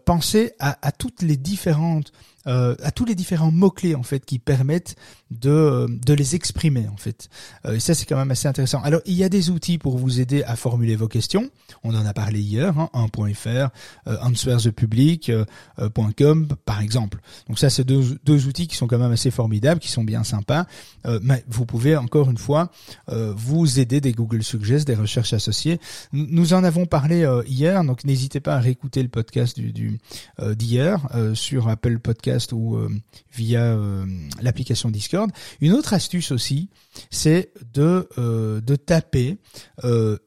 pensez 0.06 0.54
à, 0.60 0.78
à, 0.86 0.92
toutes 0.92 1.22
les 1.22 1.38
différentes 1.38 2.12
à 2.46 2.92
tous 2.92 3.06
les 3.06 3.16
différents 3.16 3.52
mots 3.52 3.72
clés 3.72 3.96
en 3.96 4.04
fait 4.04 4.24
qui 4.24 4.38
permettent 4.38 4.96
de 5.32 5.50
euh, 5.50 5.88
de 5.90 6.14
les 6.14 6.36
exprimer 6.36 6.88
en 6.88 6.98
fait. 6.98 7.30
Euh, 7.66 7.74
et 7.76 7.80
ça 7.80 7.96
c'est 7.96 8.06
quand 8.06 8.18
même 8.18 8.30
assez 8.32 8.48
intéressant. 8.48 8.80
Alors 8.84 9.02
il 9.06 9.16
y 9.16 9.24
a 9.24 9.30
des 9.30 9.50
outils 9.50 9.80
pour 9.80 9.98
vous 9.98 10.20
aider 10.20 10.44
à 10.44 10.56
formuler 10.56 10.96
vos 10.96 11.08
questions. 11.08 11.50
On 11.84 11.96
en 11.96 12.06
a 12.06 12.14
parlé 12.14 12.40
hier, 12.40 12.78
hein, 12.78 12.92
1.fr, 12.94 13.70
euh, 14.08 14.18
answersthepublic.com 14.22 16.48
par 16.66 16.82
exemple. 16.82 17.22
Donc 17.48 17.58
ça 17.58 17.72
c'est 17.72 17.84
deux, 17.84 18.20
deux 18.24 18.46
outils 18.48 18.68
qui 18.68 18.76
sont 18.76 18.86
quand 18.88 19.00
même 19.00 19.12
assez 19.12 19.32
formidables, 19.32 19.80
qui 19.80 19.90
sont 19.90 20.04
bien 20.04 20.24
sympas. 20.24 20.68
mais 21.22 21.44
vous 21.48 21.66
pouvez 21.66 21.98
encore 21.98 22.30
une 22.30 22.38
fois 22.38 22.70
vous 23.08 23.80
aider 23.80 24.02
des 24.02 24.12
Google 24.12 24.44
Suggest, 24.44 24.86
des 24.88 24.94
recherches 24.96 25.34
associées. 25.34 25.80
Nous 26.12 26.54
en 26.54 26.64
avons 26.64 26.86
parlé 26.86 27.28
hier, 27.48 27.84
donc 27.84 28.04
n'hésitez 28.04 28.40
pas 28.40 28.56
à 28.56 28.60
réécouter 28.60 29.02
le 29.02 29.10
podcast 29.10 29.60
du 29.60 30.00
d'hier 30.40 31.00
sur 31.34 31.68
Apple 31.70 31.98
Podcast 32.00 32.54
ou 32.54 32.78
via 33.32 33.76
l'application 34.42 34.90
Discord. 34.90 35.15
Une 35.62 35.74
autre 35.74 35.94
astuce 35.94 36.32
aussi, 36.32 36.70
c'est 37.12 37.52
de, 37.74 38.08
euh, 38.18 38.62
de 38.62 38.76
taper 38.76 39.38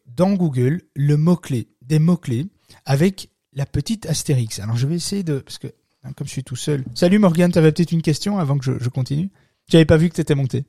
dans 0.07 0.33
Google 0.35 0.83
le 0.95 1.16
mot-clé, 1.16 1.68
des 1.83 1.99
mots-clés 1.99 2.47
avec 2.85 3.30
la 3.52 3.66
petite 3.66 4.07
astérix. 4.07 4.59
Alors 4.59 4.76
je 4.76 4.87
vais 4.87 4.97
essayer 4.97 5.23
de... 5.23 5.38
Parce 5.38 5.59
que 5.59 5.68
hein, 6.02 6.12
comme 6.16 6.26
je 6.26 6.33
suis 6.33 6.45
tout 6.45 6.57
seul... 6.57 6.85
Salut 6.95 7.18
Morgane, 7.18 7.52
tu 7.52 7.59
avais 7.59 7.73
peut-être 7.73 7.92
une 7.92 8.02
question 8.02 8.38
avant 8.38 8.59
que 8.59 8.64
je, 8.64 8.73
je 8.80 8.88
continue? 8.88 9.30
J'avais 9.68 9.85
pas 9.85 9.97
vu 9.97 10.09
que 10.09 10.14
tu 10.14 10.21
étais 10.21 10.35
monté. 10.35 10.64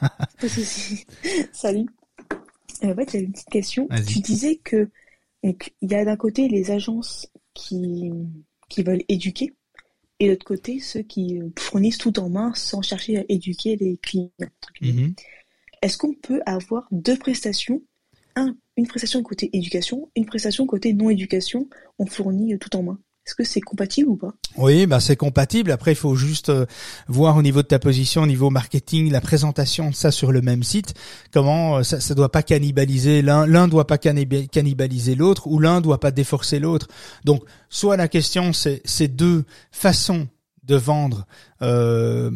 Salut. 1.52 1.86
En 2.82 2.94
fait, 2.94 3.10
j'avais 3.10 3.24
une 3.24 3.32
petite 3.32 3.50
question. 3.50 3.88
Tu 4.06 4.20
disais 4.20 4.56
que 4.56 4.88
il 5.42 5.56
y 5.82 5.94
a 5.94 6.04
d'un 6.04 6.16
côté 6.16 6.48
les 6.48 6.70
agences 6.70 7.28
qui, 7.52 8.10
qui 8.68 8.82
veulent 8.82 9.02
éduquer 9.08 9.52
et 10.24 10.28
de 10.28 10.32
l'autre 10.32 10.46
côté, 10.46 10.80
ceux 10.80 11.02
qui 11.02 11.38
fournissent 11.58 11.98
tout 11.98 12.18
en 12.18 12.30
main 12.30 12.52
sans 12.54 12.80
chercher 12.80 13.18
à 13.18 13.24
éduquer 13.28 13.76
les 13.76 13.98
clients. 13.98 14.30
Mhm. 14.80 15.14
Est-ce 15.82 15.98
qu'on 15.98 16.14
peut 16.14 16.40
avoir 16.46 16.88
deux 16.90 17.18
prestations? 17.18 17.82
Un, 18.36 18.56
Une 18.76 18.86
prestation 18.86 19.22
côté 19.22 19.50
éducation, 19.52 20.10
une 20.16 20.24
prestation 20.24 20.66
côté 20.66 20.94
non-éducation, 20.94 21.68
on 21.98 22.06
fournit 22.06 22.58
tout 22.58 22.74
en 22.74 22.82
main 22.82 22.98
est-ce 23.26 23.34
que 23.34 23.44
c'est 23.44 23.62
compatible 23.62 24.10
ou 24.10 24.16
pas? 24.16 24.34
Oui, 24.58 24.86
bah 24.86 25.00
c'est 25.00 25.16
compatible. 25.16 25.70
Après, 25.70 25.92
il 25.92 25.96
faut 25.96 26.14
juste 26.14 26.50
euh, 26.50 26.66
voir 27.08 27.36
au 27.36 27.42
niveau 27.42 27.62
de 27.62 27.66
ta 27.66 27.78
position, 27.78 28.22
au 28.22 28.26
niveau 28.26 28.50
marketing, 28.50 29.10
la 29.10 29.22
présentation 29.22 29.88
de 29.88 29.94
ça 29.94 30.10
sur 30.10 30.30
le 30.30 30.42
même 30.42 30.62
site. 30.62 30.92
Comment 31.32 31.78
euh, 31.78 31.82
ça, 31.82 32.00
ça 32.00 32.14
doit 32.14 32.30
pas 32.30 32.42
cannibaliser 32.42 33.22
l'un, 33.22 33.46
l'un 33.46 33.66
doit 33.66 33.86
pas 33.86 33.96
cannibaliser 33.96 35.14
l'autre, 35.14 35.46
ou 35.46 35.58
l'un 35.58 35.80
doit 35.80 36.00
pas 36.00 36.10
déforcer 36.10 36.58
l'autre. 36.58 36.88
Donc, 37.24 37.42
soit 37.70 37.96
la 37.96 38.08
question 38.08 38.52
c'est 38.52 38.82
ces 38.84 39.08
deux 39.08 39.44
façons 39.72 40.28
de 40.64 40.76
vendre 40.76 41.26
euh, 41.62 42.30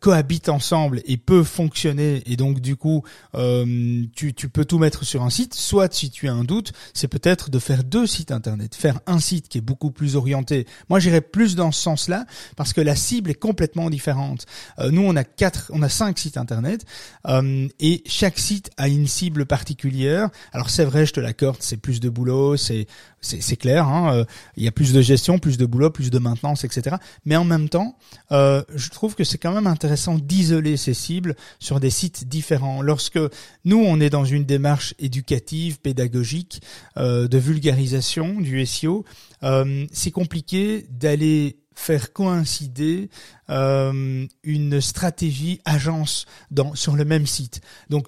cohabitent 0.00 0.50
ensemble 0.50 1.00
et 1.06 1.16
peuvent 1.16 1.46
fonctionner. 1.46 2.22
Et 2.26 2.36
donc 2.36 2.60
du 2.60 2.76
coup 2.76 3.02
euh, 3.34 4.04
tu, 4.14 4.34
tu 4.34 4.48
peux 4.48 4.64
tout 4.64 4.78
mettre 4.78 5.04
sur 5.04 5.22
un 5.22 5.30
site. 5.30 5.54
Soit 5.54 5.92
si 5.94 6.10
tu 6.10 6.28
as 6.28 6.34
un 6.34 6.44
doute 6.44 6.72
c'est 6.92 7.08
peut-être 7.08 7.50
de 7.50 7.58
faire 7.58 7.82
deux 7.82 8.06
sites 8.06 8.30
internet. 8.30 8.74
Faire 8.74 9.00
un 9.06 9.18
site 9.18 9.48
qui 9.48 9.58
est 9.58 9.62
beaucoup 9.62 9.90
plus 9.90 10.16
orienté. 10.16 10.66
Moi 10.90 11.00
j'irais 11.00 11.22
plus 11.22 11.56
dans 11.56 11.72
ce 11.72 11.80
sens 11.80 12.08
là 12.08 12.26
parce 12.56 12.72
que 12.74 12.82
la 12.82 12.94
cible 12.94 13.30
est 13.30 13.34
complètement 13.34 13.88
différente. 13.88 14.44
Euh, 14.78 14.90
nous 14.90 15.02
on 15.02 15.16
a 15.16 15.24
quatre 15.24 15.70
on 15.72 15.82
a 15.82 15.88
cinq 15.88 16.18
sites 16.18 16.36
internet 16.36 16.84
euh, 17.26 17.66
et 17.80 18.02
chaque 18.06 18.38
site 18.38 18.70
a 18.76 18.88
une 18.88 19.06
cible 19.06 19.46
particulière. 19.46 20.28
Alors 20.52 20.68
c'est 20.68 20.84
vrai 20.84 21.06
je 21.06 21.14
te 21.14 21.20
l'accorde 21.20 21.58
c'est 21.60 21.78
plus 21.78 22.00
de 22.00 22.10
boulot 22.10 22.58
c'est 22.58 22.86
c'est 23.24 23.56
clair 23.56 23.88
hein, 23.88 24.24
il 24.56 24.64
y 24.64 24.68
a 24.68 24.72
plus 24.72 24.92
de 24.92 25.00
gestion 25.00 25.38
plus 25.38 25.56
de 25.56 25.66
boulot 25.66 25.90
plus 25.90 26.10
de 26.10 26.18
maintenance 26.18 26.64
etc 26.64 26.96
mais 27.24 27.36
en 27.36 27.44
même 27.44 27.68
temps 27.68 27.96
je 28.30 28.90
trouve 28.90 29.14
que 29.14 29.24
c'est 29.24 29.38
quand 29.38 29.52
même 29.52 29.66
intéressant 29.66 30.18
d'isoler 30.18 30.76
ces 30.76 30.94
cibles 30.94 31.34
sur 31.58 31.80
des 31.80 31.90
sites 31.90 32.28
différents. 32.28 32.82
Lorsque 32.82 33.18
nous, 33.64 33.78
on 33.78 34.00
est 34.00 34.10
dans 34.10 34.24
une 34.24 34.44
démarche 34.44 34.94
éducative, 34.98 35.80
pédagogique, 35.80 36.62
euh, 36.96 37.28
de 37.28 37.38
vulgarisation 37.38 38.40
du 38.40 38.64
SEO, 38.66 39.04
euh, 39.42 39.86
c'est 39.92 40.10
compliqué 40.10 40.86
d'aller 40.90 41.58
faire 41.74 42.12
coïncider 42.12 43.10
euh, 43.50 44.26
une 44.44 44.80
stratégie 44.80 45.60
agence 45.64 46.26
dans, 46.50 46.74
sur 46.74 46.94
le 46.94 47.04
même 47.04 47.26
site. 47.26 47.60
Donc, 47.90 48.06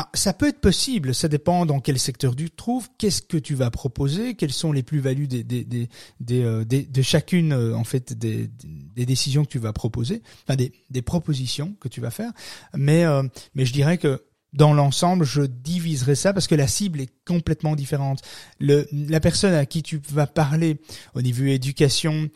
ah, 0.00 0.08
ça 0.14 0.32
peut 0.32 0.46
être 0.46 0.60
possible, 0.60 1.12
ça 1.12 1.26
dépend 1.26 1.66
dans 1.66 1.80
quel 1.80 1.98
secteur 1.98 2.36
tu 2.36 2.48
te 2.50 2.54
trouves, 2.54 2.88
qu'est-ce 2.98 3.20
que 3.20 3.36
tu 3.36 3.56
vas 3.56 3.68
proposer, 3.72 4.34
quelles 4.34 4.52
sont 4.52 4.70
les 4.70 4.84
plus-values 4.84 5.26
euh, 5.32 6.64
de 6.64 7.02
chacune 7.02 7.52
euh, 7.52 7.74
en 7.74 7.82
fait 7.82 8.16
des, 8.16 8.48
décisions 8.94 9.44
que 9.44 9.48
tu 9.48 9.58
vas 9.58 9.72
proposer, 9.72 10.22
enfin 10.46 10.54
des, 10.54 11.02
propositions 11.02 11.74
que 11.80 11.88
tu 11.88 12.00
vas 12.00 12.12
faire. 12.12 12.30
Mais 12.76 13.04
euh, 13.06 13.24
mais 13.56 13.66
je 13.66 13.72
dirais 13.72 13.98
que 13.98 14.22
dans 14.52 14.72
l'ensemble, 14.72 15.24
je 15.24 15.42
diviserai 15.42 16.14
ça 16.14 16.32
parce 16.32 16.46
que 16.46 16.54
la 16.54 16.68
cible 16.68 17.00
est 17.00 17.10
complètement 17.26 17.74
différente. 17.74 18.22
La 18.60 19.18
personne 19.18 19.52
à 19.52 19.66
qui 19.66 19.82
tu 19.82 20.00
vas 20.12 20.28
parler 20.28 20.80
au 21.14 21.22
niveau 21.22 21.42
éducation, 21.42 22.28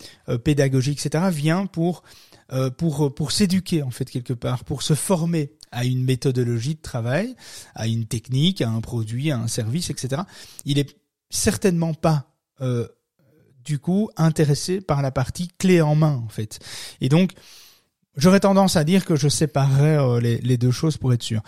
pédagogique, 0.43 0.99
etc., 1.07 1.27
vient 1.31 1.67
pour 1.67 2.03
pour 2.77 3.15
pour 3.15 3.31
s'éduquer 3.31 3.85
en 3.85 3.93
fait 3.93 4.11
quelque 4.11 4.33
part, 4.33 4.65
pour 4.65 4.83
se 4.83 4.95
former 4.95 5.53
à 5.73 5.85
une 5.85 6.05
méthodologie 6.05 6.77
de 6.77 6.81
travail, 6.81 7.35
à 7.75 7.89
une 7.89 8.07
technique, 8.07 8.63
à 8.63 8.69
un 8.69 8.81
produit, 8.81 9.31
à 9.31 9.39
un 9.39 9.49
service, 9.49 9.91
etc. 9.91 10.23
Il 10.65 10.79
est 10.79 10.97
certainement 11.31 11.95
pas 11.95 12.27
euh, 12.61 12.87
du 13.65 13.79
coup 13.79 14.11
intéressé 14.17 14.81
par 14.81 15.03
la 15.03 15.11
partie 15.11 15.49
clé 15.59 15.81
en 15.81 15.95
main 15.95 16.23
en 16.25 16.29
fait. 16.29 16.61
Et 17.01 17.09
donc 17.09 17.33
J'aurais 18.15 18.41
tendance 18.41 18.77
à 18.77 18.85
dire 18.85 19.07
que 19.07 19.17
je 19.17 19.27
séparerais 19.27 19.97
euh, 19.97 20.21
les, 20.21 20.59
deux 20.59 20.71
choses 20.71 20.99
pour 20.99 21.15
être 21.15 21.23
sûr. 21.23 21.41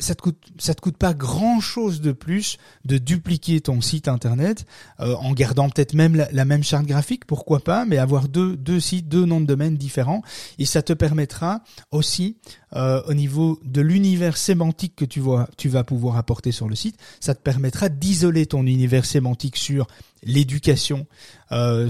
Ça 0.00 0.14
te 0.14 0.22
coûte, 0.22 0.42
ça 0.56 0.74
te 0.74 0.80
coûte 0.80 0.96
pas 0.96 1.12
grand 1.12 1.60
chose 1.60 2.00
de 2.00 2.12
plus 2.12 2.56
de 2.86 2.96
dupliquer 2.96 3.60
ton 3.60 3.82
site 3.82 4.08
internet 4.08 4.64
euh, 5.00 5.14
en 5.16 5.32
gardant 5.32 5.68
peut-être 5.68 5.92
même 5.92 6.16
la, 6.16 6.44
même 6.46 6.62
charte 6.62 6.86
graphique, 6.86 7.26
pourquoi 7.26 7.60
pas, 7.60 7.84
mais 7.84 7.98
avoir 7.98 8.28
deux 8.28 8.56
deux 8.56 8.80
sites, 8.80 9.08
deux 9.08 9.26
noms 9.26 9.42
de 9.42 9.46
domaine 9.46 9.76
différents 9.76 10.22
et 10.58 10.64
ça 10.64 10.80
te 10.80 10.94
permettra 10.94 11.62
aussi 11.90 12.38
euh, 12.74 13.02
au 13.06 13.12
niveau 13.12 13.60
de 13.62 13.82
l'univers 13.82 14.38
sémantique 14.38 14.96
que 14.96 15.04
tu 15.04 15.20
vois, 15.20 15.50
tu 15.58 15.68
vas 15.68 15.84
pouvoir 15.84 16.16
apporter 16.16 16.50
sur 16.50 16.66
le 16.66 16.76
site, 16.76 16.96
ça 17.20 17.34
te 17.34 17.42
permettra 17.42 17.90
d'isoler 17.90 18.46
ton 18.46 18.64
univers 18.64 19.04
sémantique 19.04 19.58
sur 19.58 19.86
l'éducation, 20.22 21.06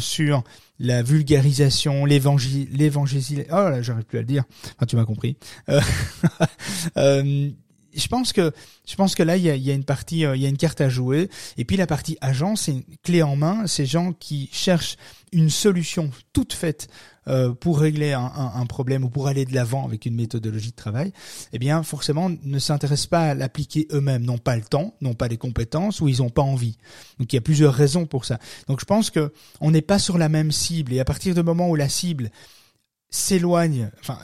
sur 0.01 0.43
la 0.79 1.03
vulgarisation, 1.03 2.05
l'évangile, 2.05 2.69
l'évangile, 2.73 3.47
oh 3.51 3.55
là, 3.55 3.83
j'arrive 3.83 4.05
plus 4.05 4.19
à 4.19 4.21
le 4.23 4.27
dire. 4.27 4.45
Enfin, 4.77 4.87
tu 4.87 4.97
m'as 4.97 5.05
compris. 5.05 5.37
Euh, 5.69 5.81
euh, 6.97 7.51
je 7.97 8.09
pense 8.09 8.33
que 8.33 8.53
je 8.87 8.95
pense 8.95 9.15
que 9.15 9.23
là 9.23 9.37
il 9.37 9.43
y 9.43 9.51
a, 9.51 9.57
y 9.57 9.71
a, 9.71 9.75
une 9.75 9.85
partie 9.85 10.25
euh, 10.25 10.37
il 10.37 10.43
y 10.43 10.47
a 10.47 10.49
une 10.49 10.57
carte 10.57 10.81
à 10.81 10.89
jouer 10.89 11.29
et 11.57 11.65
puis 11.65 11.77
la 11.77 11.87
partie 11.87 12.17
agent 12.21 12.57
c'est 12.57 12.73
une 12.73 12.85
clé 13.03 13.23
en 13.23 13.37
main 13.37 13.67
ces 13.67 13.87
gens 13.87 14.13
qui 14.13 14.49
cherchent 14.53 14.97
une 15.33 15.51
solution 15.51 16.11
toute 16.33 16.53
faite 16.53 16.89
euh, 17.29 17.53
pour 17.53 17.81
régler 17.81 18.13
un, 18.13 18.31
un, 18.55 18.67
problème 18.67 19.03
ou 19.03 19.09
pour 19.09 19.27
aller 19.27 19.45
de 19.45 19.53
l'avant 19.53 19.85
avec 19.85 20.07
une 20.07 20.15
méthodologie 20.15 20.71
de 20.71 20.77
travail, 20.77 21.13
eh 21.53 21.59
bien 21.59 21.83
forcément 21.83 22.31
ne 22.31 22.59
s'intéressent 22.61 23.09
pas 23.09 23.31
à 23.31 23.35
l'appliquer 23.35 23.89
eux-mêmes, 23.91 24.23
n'ont 24.23 24.39
pas 24.39 24.55
le 24.55 24.63
temps, 24.63 24.95
n'ont 25.01 25.15
pas 25.15 25.27
les 25.27 25.37
compétences 25.37 26.01
ou 26.01 26.07
ils 26.07 26.19
n'ont 26.19 26.31
pas 26.31 26.43
envie. 26.43 26.79
Donc 27.19 27.33
il 27.33 27.37
y 27.37 27.39
a 27.39 27.43
plusieurs 27.43 27.75
raisons 27.75 28.07
pour 28.07 28.25
ça. 28.27 28.39
Donc 28.69 28.79
je 28.79 28.85
pense 28.85 29.11
que 29.11 29.33
on 29.61 29.73
n'est 29.73 29.83
pas 29.83 29.99
sur 29.99 30.19
la 30.19 30.29
même 30.29 30.53
cible 30.53 30.93
et 30.93 31.01
à 31.01 31.05
partir 31.05 31.35
du 31.35 31.43
moment 31.43 31.69
où 31.69 31.75
la 31.75 31.89
cible 31.89 32.31
s'éloigne, 33.11 33.90
enfin, 34.01 34.19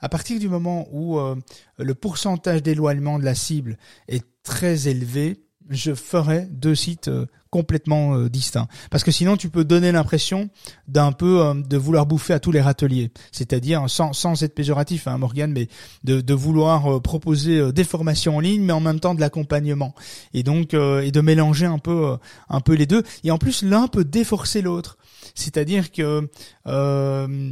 à 0.00 0.08
partir 0.08 0.38
du 0.38 0.48
moment 0.48 0.88
où 0.92 1.18
euh, 1.18 1.36
le 1.78 1.94
pourcentage 1.94 2.62
d'éloignement 2.62 3.18
de 3.18 3.24
la 3.24 3.34
cible 3.34 3.76
est 4.08 4.24
très 4.42 4.88
élevé, 4.88 5.44
je 5.68 5.94
ferai 5.94 6.48
deux 6.50 6.74
sites 6.74 7.08
euh, 7.08 7.26
complètement 7.50 8.16
euh, 8.16 8.28
distincts. 8.28 8.66
Parce 8.90 9.04
que 9.04 9.12
sinon, 9.12 9.36
tu 9.36 9.50
peux 9.50 9.64
donner 9.64 9.92
l'impression 9.92 10.48
d'un 10.88 11.12
peu 11.12 11.52
de 11.54 11.76
vouloir 11.76 12.06
bouffer 12.06 12.32
à 12.32 12.40
tous 12.40 12.50
les 12.50 12.60
râteliers. 12.60 13.12
C'est-à-dire, 13.30 13.88
sans, 13.88 14.12
sans 14.12 14.42
être 14.42 14.54
péjoratif, 14.54 15.06
hein, 15.06 15.18
Morgan, 15.18 15.52
mais 15.52 15.68
de, 16.02 16.20
de 16.20 16.34
vouloir 16.34 17.00
proposer 17.02 17.72
des 17.72 17.84
formations 17.84 18.36
en 18.36 18.40
ligne, 18.40 18.62
mais 18.62 18.72
en 18.72 18.80
même 18.80 18.98
temps 18.98 19.14
de 19.14 19.20
l'accompagnement. 19.20 19.94
Et 20.32 20.42
donc, 20.42 20.74
et 20.74 21.12
de 21.12 21.20
mélanger 21.20 21.66
un 21.66 21.78
peu, 21.78 22.16
un 22.48 22.60
peu 22.60 22.74
les 22.74 22.86
deux. 22.86 23.02
Et 23.22 23.30
en 23.30 23.38
plus, 23.38 23.62
l'un 23.62 23.86
peut 23.86 24.04
déforcer 24.04 24.62
l'autre. 24.62 24.96
C'est-à-dire 25.34 25.92
que 25.92 26.28
euh, 26.66 27.50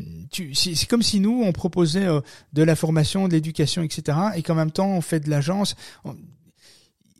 c'est 0.55 0.87
comme 0.87 1.03
si 1.03 1.21
nous 1.21 1.43
on 1.45 1.53
proposait 1.53 2.07
de 2.53 2.63
la 2.63 2.77
formation, 2.77 3.29
de 3.29 3.33
l'éducation, 3.33 3.83
etc. 3.83 4.19
Et 4.37 4.43
qu'en 4.43 4.55
même 4.55 4.71
temps 4.71 4.89
on 4.89 5.01
fait 5.01 5.21
de 5.21 5.31
l'agence 5.31 5.77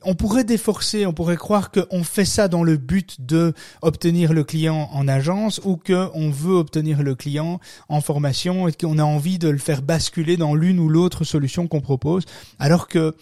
on 0.03 0.15
pourrait 0.15 0.45
déforcer, 0.45 1.07
on 1.07 1.13
pourrait 1.13 1.37
croire 1.37 1.71
qu'on 1.71 2.05
fait 2.05 2.25
ça 2.25 2.49
dans 2.49 2.63
le 2.63 2.77
but 2.77 3.21
de 3.21 3.53
obtenir 3.83 4.33
le 4.33 4.45
client 4.45 4.89
en 4.93 5.09
agence 5.09 5.61
ou 5.65 5.77
qu'on 5.77 6.31
veut 6.31 6.55
obtenir 6.55 7.03
le 7.03 7.15
client 7.15 7.61
en 7.89 8.01
formation 8.01 8.69
et 8.69 8.73
qu'on 8.73 8.99
a 8.99 9.05
envie 9.05 9.39
de 9.39 9.49
le 9.49 9.59
faire 9.59 9.83
basculer 9.83 10.37
dans 10.37 10.55
l'une 10.55 10.79
ou 10.79 10.89
l'autre 10.89 11.25
solution 11.25 11.67
qu'on 11.67 11.81
propose, 11.81 12.25
alors 12.59 12.89
que 12.89 13.17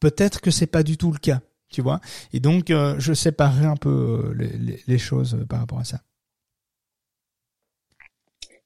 peut-être 0.00 0.40
que 0.40 0.50
c'est 0.50 0.66
pas 0.66 0.82
du 0.82 0.96
tout 0.96 1.12
le 1.12 1.18
cas, 1.18 1.40
tu 1.70 1.82
vois. 1.82 2.00
Et 2.32 2.40
donc, 2.40 2.70
euh, 2.70 2.96
je 2.98 3.12
séparerai 3.12 3.66
un 3.66 3.76
peu 3.76 4.34
euh, 4.38 4.78
les, 4.86 4.98
choses 4.98 5.44
par 5.48 5.60
rapport 5.60 5.78
à 5.78 5.84
ça. 5.84 6.00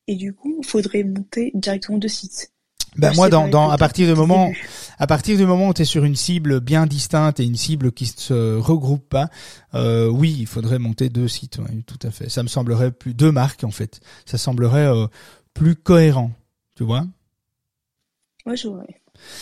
Et 0.09 0.17
du 0.17 0.33
coup, 0.33 0.57
il 0.61 0.67
faudrait 0.67 1.05
monter 1.05 1.53
directement 1.55 1.99
de 1.99 2.09
site. 2.09 2.51
Ben 2.97 3.13
moi, 3.15 3.29
dans, 3.29 3.47
dans, 3.47 3.69
à 3.69 3.77
partir 3.77 4.09
du 4.09 4.15
moment, 4.15 4.51
à 4.99 5.07
partir 5.07 5.37
du 5.37 5.45
moment 5.45 5.69
où 5.69 5.75
tu 5.75 5.83
es 5.83 5.85
sur 5.85 6.05
une 6.05 6.17
cible 6.17 6.61
bien 6.61 6.87
distincte 6.87 7.39
et 7.39 7.45
une 7.45 7.57
cible 7.57 7.93
qui 7.93 8.07
se 8.07 8.57
regroupe 8.57 9.09
pas, 9.09 9.29
euh, 9.75 10.09
oui, 10.09 10.35
il 10.41 10.47
faudrait 10.47 10.79
monter 10.79 11.11
deux 11.11 11.29
sites, 11.29 11.61
tout 11.87 11.99
à 12.03 12.11
fait. 12.11 12.29
Ça 12.29 12.43
me 12.43 12.49
semblerait 12.49 12.91
plus 12.91 13.15
deux 13.15 13.31
marques 13.31 13.63
en 13.63 13.71
fait. 13.71 14.01
Ça 14.25 14.39
semblerait 14.39 14.87
euh, 14.87 15.07
plus 15.53 15.77
cohérent, 15.77 16.33
tu 16.75 16.85
vois? 16.85 17.07
Ouais, 18.47 18.57
je 18.57 18.69
vois. 18.69 18.85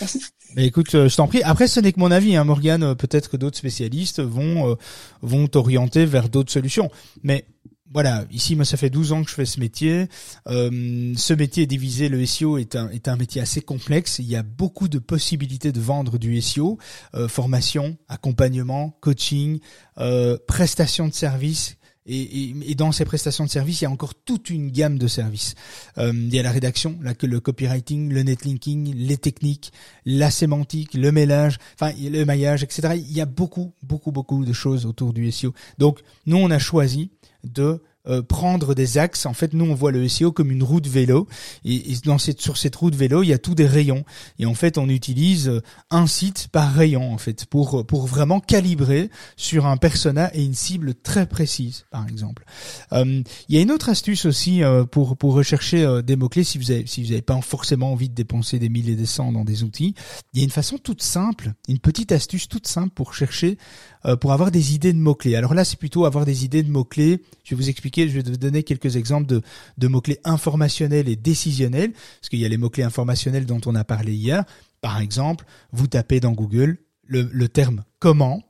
Merci. 0.00 0.20
Mais 0.56 0.66
écoute, 0.66 0.94
euh, 0.94 1.08
je 1.08 1.16
t'en 1.16 1.28
prie. 1.28 1.42
Après, 1.42 1.68
ce 1.68 1.80
n'est 1.80 1.92
que 1.92 2.00
mon 2.00 2.10
avis, 2.10 2.34
hein, 2.36 2.44
Morgane. 2.44 2.94
Peut-être 2.96 3.30
que 3.30 3.36
d'autres 3.36 3.58
spécialistes 3.58 4.20
vont 4.20 4.70
euh, 4.70 4.74
vont 5.22 5.46
t'orienter 5.46 6.04
vers 6.04 6.28
d'autres 6.28 6.52
solutions. 6.52 6.90
Mais 7.22 7.46
voilà, 7.92 8.24
ici 8.30 8.56
moi 8.56 8.64
ça 8.64 8.76
fait 8.76 8.90
12 8.90 9.12
ans 9.12 9.22
que 9.22 9.30
je 9.30 9.34
fais 9.34 9.44
ce 9.44 9.60
métier. 9.60 10.08
Euh, 10.48 11.12
ce 11.16 11.34
métier 11.34 11.66
divisé, 11.66 12.08
le 12.08 12.24
SEO 12.26 12.58
est 12.58 12.76
un 12.76 12.88
est 12.90 13.08
un 13.08 13.16
métier 13.16 13.40
assez 13.40 13.60
complexe. 13.60 14.18
Il 14.18 14.26
y 14.26 14.36
a 14.36 14.42
beaucoup 14.42 14.88
de 14.88 14.98
possibilités 14.98 15.72
de 15.72 15.80
vendre 15.80 16.18
du 16.18 16.40
SEO, 16.40 16.78
euh, 17.14 17.28
formation, 17.28 17.96
accompagnement, 18.08 18.96
coaching, 19.00 19.60
euh, 19.98 20.36
prestations 20.46 21.08
de 21.08 21.14
services. 21.14 21.76
Et, 22.08 22.54
et, 22.70 22.74
dans 22.76 22.92
ces 22.92 23.04
prestations 23.04 23.44
de 23.44 23.50
services, 23.50 23.80
il 23.80 23.84
y 23.84 23.86
a 23.86 23.90
encore 23.90 24.14
toute 24.14 24.48
une 24.50 24.70
gamme 24.70 24.96
de 24.96 25.08
services. 25.08 25.56
Euh, 25.98 26.12
il 26.14 26.32
y 26.32 26.38
a 26.38 26.42
la 26.42 26.52
rédaction, 26.52 26.96
là, 27.02 27.14
le 27.20 27.40
copywriting, 27.40 28.12
le 28.12 28.22
netlinking, 28.22 28.94
les 28.94 29.16
techniques, 29.16 29.72
la 30.04 30.30
sémantique, 30.30 30.94
le 30.94 31.10
mélange, 31.10 31.58
enfin 31.74 31.92
le 31.98 32.24
maillage, 32.24 32.62
etc. 32.62 32.90
Il 32.94 33.12
y 33.12 33.20
a 33.20 33.26
beaucoup, 33.26 33.74
beaucoup, 33.82 34.12
beaucoup 34.12 34.44
de 34.44 34.52
choses 34.52 34.86
autour 34.86 35.12
du 35.12 35.30
SEO. 35.32 35.52
Donc 35.78 36.00
nous, 36.26 36.36
on 36.36 36.50
a 36.52 36.60
choisi 36.60 37.10
de 37.52 37.80
euh, 38.08 38.22
prendre 38.22 38.74
des 38.74 38.98
axes. 38.98 39.26
En 39.26 39.32
fait, 39.32 39.52
nous, 39.52 39.64
on 39.64 39.74
voit 39.74 39.92
le 39.92 40.08
SEO 40.08 40.32
comme 40.32 40.50
une 40.50 40.62
route 40.62 40.86
vélo. 40.86 41.26
Et, 41.64 41.82
dans 42.04 42.18
cette, 42.18 42.40
sur 42.40 42.56
cette 42.56 42.76
route 42.76 42.94
vélo, 42.94 43.22
il 43.22 43.28
y 43.28 43.32
a 43.32 43.38
tous 43.38 43.54
des 43.54 43.66
rayons. 43.66 44.04
Et 44.38 44.46
en 44.46 44.54
fait, 44.54 44.78
on 44.78 44.88
utilise 44.88 45.48
euh, 45.48 45.62
un 45.90 46.06
site 46.06 46.48
par 46.52 46.72
rayon, 46.72 47.12
en 47.12 47.18
fait, 47.18 47.46
pour, 47.46 47.86
pour 47.86 48.06
vraiment 48.06 48.40
calibrer 48.40 49.10
sur 49.36 49.66
un 49.66 49.76
persona 49.76 50.34
et 50.34 50.44
une 50.44 50.54
cible 50.54 50.94
très 50.94 51.26
précise, 51.26 51.84
par 51.90 52.06
exemple. 52.08 52.44
Euh, 52.92 53.22
il 53.48 53.54
y 53.54 53.58
a 53.58 53.62
une 53.62 53.70
autre 53.70 53.88
astuce 53.88 54.24
aussi 54.24 54.62
pour, 54.90 55.16
pour 55.16 55.34
rechercher 55.34 56.00
des 56.04 56.16
mots-clés 56.16 56.44
si 56.44 56.58
vous 56.58 56.70
avez, 56.70 56.86
si 56.86 57.02
vous 57.02 57.10
n'avez 57.10 57.22
pas 57.22 57.40
forcément 57.40 57.92
envie 57.92 58.08
de 58.08 58.14
dépenser 58.14 58.58
des 58.58 58.68
milliers 58.68 58.92
et 58.92 58.96
des 58.96 59.06
cents 59.06 59.32
dans 59.32 59.44
des 59.44 59.62
outils. 59.62 59.94
Il 60.32 60.38
y 60.38 60.42
a 60.42 60.44
une 60.44 60.50
façon 60.50 60.78
toute 60.78 61.02
simple, 61.02 61.52
une 61.68 61.78
petite 61.78 62.12
astuce 62.12 62.48
toute 62.48 62.66
simple 62.66 62.90
pour 62.90 63.14
chercher 63.14 63.58
euh, 64.06 64.16
pour 64.16 64.32
avoir 64.32 64.50
des 64.50 64.74
idées 64.74 64.92
de 64.92 64.98
mots-clés. 64.98 65.34
Alors 65.34 65.54
là, 65.54 65.64
c'est 65.64 65.78
plutôt 65.78 66.04
avoir 66.04 66.24
des 66.24 66.44
idées 66.44 66.62
de 66.62 66.70
mots-clés. 66.70 67.20
Je 67.44 67.54
vais 67.54 67.56
vous 67.56 67.68
expliquer, 67.68 67.95
je 67.96 68.20
vais 68.20 68.22
vous 68.22 68.36
donner 68.36 68.62
quelques 68.62 68.96
exemples 68.96 69.40
de, 69.78 69.88
mots-clés 69.88 70.20
informationnels 70.24 71.08
et 71.08 71.16
décisionnels, 71.16 71.92
parce 71.92 72.28
qu'il 72.28 72.38
y 72.38 72.44
a 72.44 72.48
les 72.48 72.56
mots-clés 72.56 72.84
informationnels 72.84 73.46
dont 73.46 73.60
on 73.66 73.74
a 73.74 73.84
parlé 73.84 74.12
hier. 74.12 74.44
Par 74.80 75.00
exemple, 75.00 75.44
vous 75.72 75.86
tapez 75.86 76.20
dans 76.20 76.32
Google 76.32 76.78
le, 77.06 77.46
terme 77.46 77.84
comment, 77.98 78.42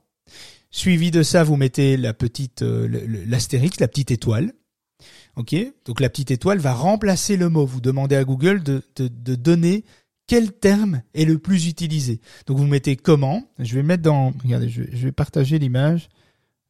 suivi 0.71 1.11
de 1.11 1.23
ça, 1.23 1.43
vous 1.43 1.55
mettez 1.55 1.97
la 1.97 2.13
petite 2.13 2.61
euh, 2.63 2.87
l'astérix, 3.27 3.79
la 3.79 3.87
petite 3.87 4.11
étoile. 4.11 4.53
Ok, 5.35 5.55
donc 5.85 5.99
la 5.99 6.09
petite 6.09 6.31
étoile 6.31 6.57
va 6.57 6.73
remplacer 6.73 7.37
le 7.37 7.49
mot. 7.49 7.65
Vous 7.65 7.79
demandez 7.79 8.15
à 8.15 8.23
Google 8.23 8.63
de, 8.63 8.81
de, 8.95 9.07
de 9.07 9.35
donner 9.35 9.85
quel 10.27 10.51
terme 10.51 11.01
est 11.13 11.25
le 11.25 11.39
plus 11.39 11.67
utilisé. 11.67 12.19
Donc 12.45 12.57
vous 12.57 12.67
mettez 12.67 12.95
comment. 12.97 13.43
Je 13.59 13.75
vais 13.75 13.83
mettre 13.83 14.03
dans. 14.03 14.33
Regardez, 14.43 14.69
je 14.69 14.83
vais, 14.83 15.11
partager 15.11 15.57
l'image. 15.57 16.09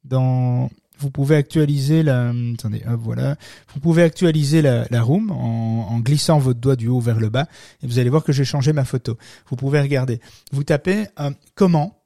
Dans. 0.03 0.69
Vous 0.99 1.11
pouvez 1.11 1.35
actualiser 1.35 2.03
la. 2.03 2.33
Attendez, 2.53 2.83
hop, 2.87 2.99
voilà. 3.01 3.37
Vous 3.73 3.79
pouvez 3.79 4.03
actualiser 4.03 4.61
la, 4.61 4.85
la 4.89 5.01
room 5.01 5.31
en, 5.31 5.87
en, 5.89 5.99
glissant 5.99 6.39
votre 6.39 6.59
doigt 6.59 6.75
du 6.75 6.87
haut 6.87 6.99
vers 6.99 7.19
le 7.19 7.29
bas 7.29 7.47
et 7.83 7.87
vous 7.87 7.99
allez 7.99 8.09
voir 8.09 8.23
que 8.23 8.31
j'ai 8.31 8.45
changé 8.45 8.73
ma 8.73 8.85
photo. 8.85 9.17
Vous 9.49 9.55
pouvez 9.55 9.79
regarder. 9.79 10.19
Vous 10.51 10.63
tapez 10.63 11.07
euh, 11.19 11.31
comment 11.55 12.03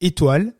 étoile 0.00 0.54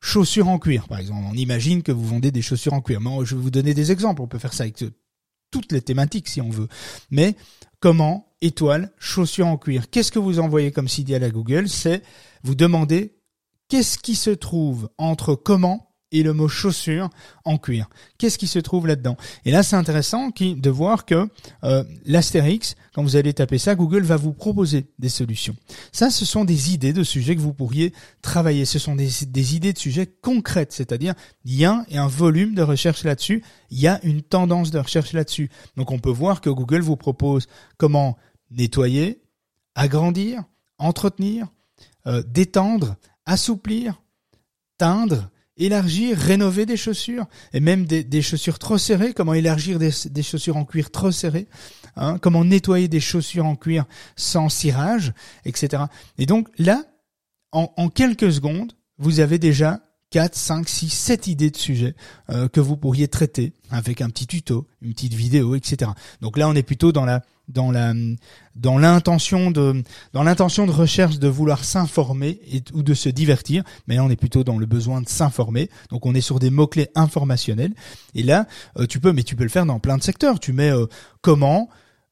chaussures 0.00 0.48
en 0.48 0.58
cuir, 0.58 0.86
par 0.86 0.98
exemple. 0.98 1.22
On 1.30 1.34
imagine 1.34 1.82
que 1.82 1.92
vous 1.92 2.06
vendez 2.06 2.30
des 2.30 2.42
chaussures 2.42 2.74
en 2.74 2.82
cuir. 2.82 3.00
Je 3.24 3.34
vais 3.34 3.40
vous 3.40 3.50
donner 3.50 3.72
des 3.72 3.90
exemples. 3.90 4.20
On 4.20 4.28
peut 4.28 4.38
faire 4.38 4.52
ça 4.52 4.64
avec 4.64 4.84
toutes 5.50 5.72
les 5.72 5.80
thématiques 5.80 6.28
si 6.28 6.40
on 6.40 6.50
veut. 6.50 6.68
Mais 7.10 7.36
comment 7.80 8.34
étoile, 8.42 8.92
chaussures 8.98 9.46
en 9.46 9.56
cuir? 9.56 9.88
Qu'est-ce 9.90 10.12
que 10.12 10.18
vous 10.18 10.40
envoyez 10.40 10.72
comme 10.72 10.88
signal 10.88 11.24
à 11.24 11.30
Google? 11.30 11.68
C'est 11.68 12.02
vous 12.42 12.54
demandez 12.54 13.16
qu'est-ce 13.68 13.98
qui 13.98 14.14
se 14.14 14.30
trouve 14.30 14.90
entre 14.98 15.34
comment 15.34 15.93
et 16.14 16.22
le 16.22 16.32
mot 16.32 16.48
chaussure 16.48 17.10
en 17.44 17.58
cuir. 17.58 17.88
Qu'est-ce 18.18 18.38
qui 18.38 18.46
se 18.46 18.60
trouve 18.60 18.86
là-dedans? 18.86 19.16
Et 19.44 19.50
là, 19.50 19.62
c'est 19.62 19.76
intéressant 19.76 20.30
de 20.38 20.70
voir 20.70 21.04
que 21.04 21.28
euh, 21.64 21.82
l'Astérix, 22.06 22.76
quand 22.94 23.02
vous 23.02 23.16
allez 23.16 23.34
taper 23.34 23.58
ça, 23.58 23.74
Google 23.74 24.04
va 24.04 24.16
vous 24.16 24.32
proposer 24.32 24.86
des 25.00 25.08
solutions. 25.08 25.56
Ça, 25.90 26.10
ce 26.10 26.24
sont 26.24 26.44
des 26.44 26.72
idées 26.72 26.92
de 26.92 27.02
sujets 27.02 27.34
que 27.34 27.40
vous 27.40 27.52
pourriez 27.52 27.92
travailler. 28.22 28.64
Ce 28.64 28.78
sont 28.78 28.94
des, 28.94 29.54
idées 29.56 29.72
de 29.72 29.78
sujets 29.78 30.06
concrètes, 30.06 30.72
c'est-à-dire 30.72 31.14
il 31.44 31.54
y 31.56 31.64
a 31.64 31.84
un 31.92 32.06
volume 32.06 32.54
de 32.54 32.62
recherche 32.62 33.02
là-dessus, 33.02 33.42
il 33.70 33.80
y 33.80 33.88
a 33.88 33.98
une 34.04 34.22
tendance 34.22 34.70
de 34.70 34.78
recherche 34.78 35.12
là-dessus. 35.12 35.50
Donc, 35.76 35.90
on 35.90 35.98
peut 35.98 36.10
voir 36.10 36.40
que 36.40 36.48
Google 36.48 36.80
vous 36.80 36.96
propose 36.96 37.48
comment 37.76 38.16
nettoyer, 38.52 39.20
agrandir, 39.74 40.44
entretenir, 40.78 41.48
euh, 42.06 42.22
détendre, 42.22 42.94
assouplir, 43.26 44.00
teindre, 44.78 45.28
élargir, 45.56 46.18
rénover 46.18 46.66
des 46.66 46.76
chaussures, 46.76 47.26
et 47.52 47.60
même 47.60 47.86
des, 47.86 48.22
chaussures 48.22 48.58
trop 48.58 48.78
serrées, 48.78 49.12
comment 49.14 49.34
élargir 49.34 49.78
des, 49.78 50.22
chaussures 50.22 50.56
en 50.56 50.64
cuir 50.64 50.90
trop 50.90 51.12
serrées, 51.12 51.46
hein, 51.96 52.18
comment 52.18 52.44
nettoyer 52.44 52.88
des 52.88 53.00
chaussures 53.00 53.46
en 53.46 53.56
cuir 53.56 53.84
sans 54.16 54.48
cirage, 54.48 55.12
etc. 55.44 55.84
Et 56.18 56.26
donc 56.26 56.48
là, 56.58 56.82
en, 57.52 57.72
en 57.76 57.88
quelques 57.88 58.32
secondes, 58.32 58.72
vous 58.98 59.20
avez 59.20 59.38
déjà 59.38 59.80
4, 60.14 60.36
5, 60.36 60.68
6, 60.68 60.90
7 60.90 61.26
idées 61.26 61.50
de 61.50 61.56
sujets 61.56 61.96
euh, 62.30 62.46
que 62.46 62.60
vous 62.60 62.76
pourriez 62.76 63.08
traiter 63.08 63.52
avec 63.70 64.00
un 64.00 64.08
petit 64.10 64.28
tuto, 64.28 64.68
une 64.80 64.92
petite 64.92 65.14
vidéo, 65.14 65.56
etc. 65.56 65.90
Donc 66.20 66.38
là, 66.38 66.48
on 66.48 66.54
est 66.54 66.62
plutôt 66.62 66.92
dans 66.92 67.04
la 67.04 67.24
dans 67.48 67.70
la 67.70 67.92
dans 68.56 68.78
l'intention 68.78 69.50
de 69.50 69.82
dans 70.12 70.22
l'intention 70.22 70.66
de 70.66 70.70
recherche 70.70 71.18
de 71.18 71.28
vouloir 71.28 71.64
s'informer 71.64 72.40
ou 72.72 72.82
de 72.82 72.94
se 72.94 73.08
divertir, 73.08 73.62
mais 73.86 73.96
là 73.96 74.04
on 74.04 74.10
est 74.10 74.16
plutôt 74.16 74.44
dans 74.44 74.58
le 74.58 74.66
besoin 74.66 75.00
de 75.00 75.08
s'informer. 75.08 75.68
Donc 75.90 76.06
on 76.06 76.14
est 76.14 76.20
sur 76.20 76.38
des 76.38 76.50
mots 76.50 76.66
clés 76.66 76.88
informationnels. 76.94 77.74
Et 78.14 78.22
là, 78.22 78.46
euh, 78.78 78.86
tu 78.86 79.00
peux, 79.00 79.12
mais 79.12 79.22
tu 79.22 79.36
peux 79.36 79.44
le 79.44 79.50
faire 79.50 79.66
dans 79.66 79.80
plein 79.80 79.98
de 79.98 80.02
secteurs. 80.02 80.40
Tu 80.40 80.52
mets 80.52 80.70
euh, 80.70 80.86
comment 81.20 81.68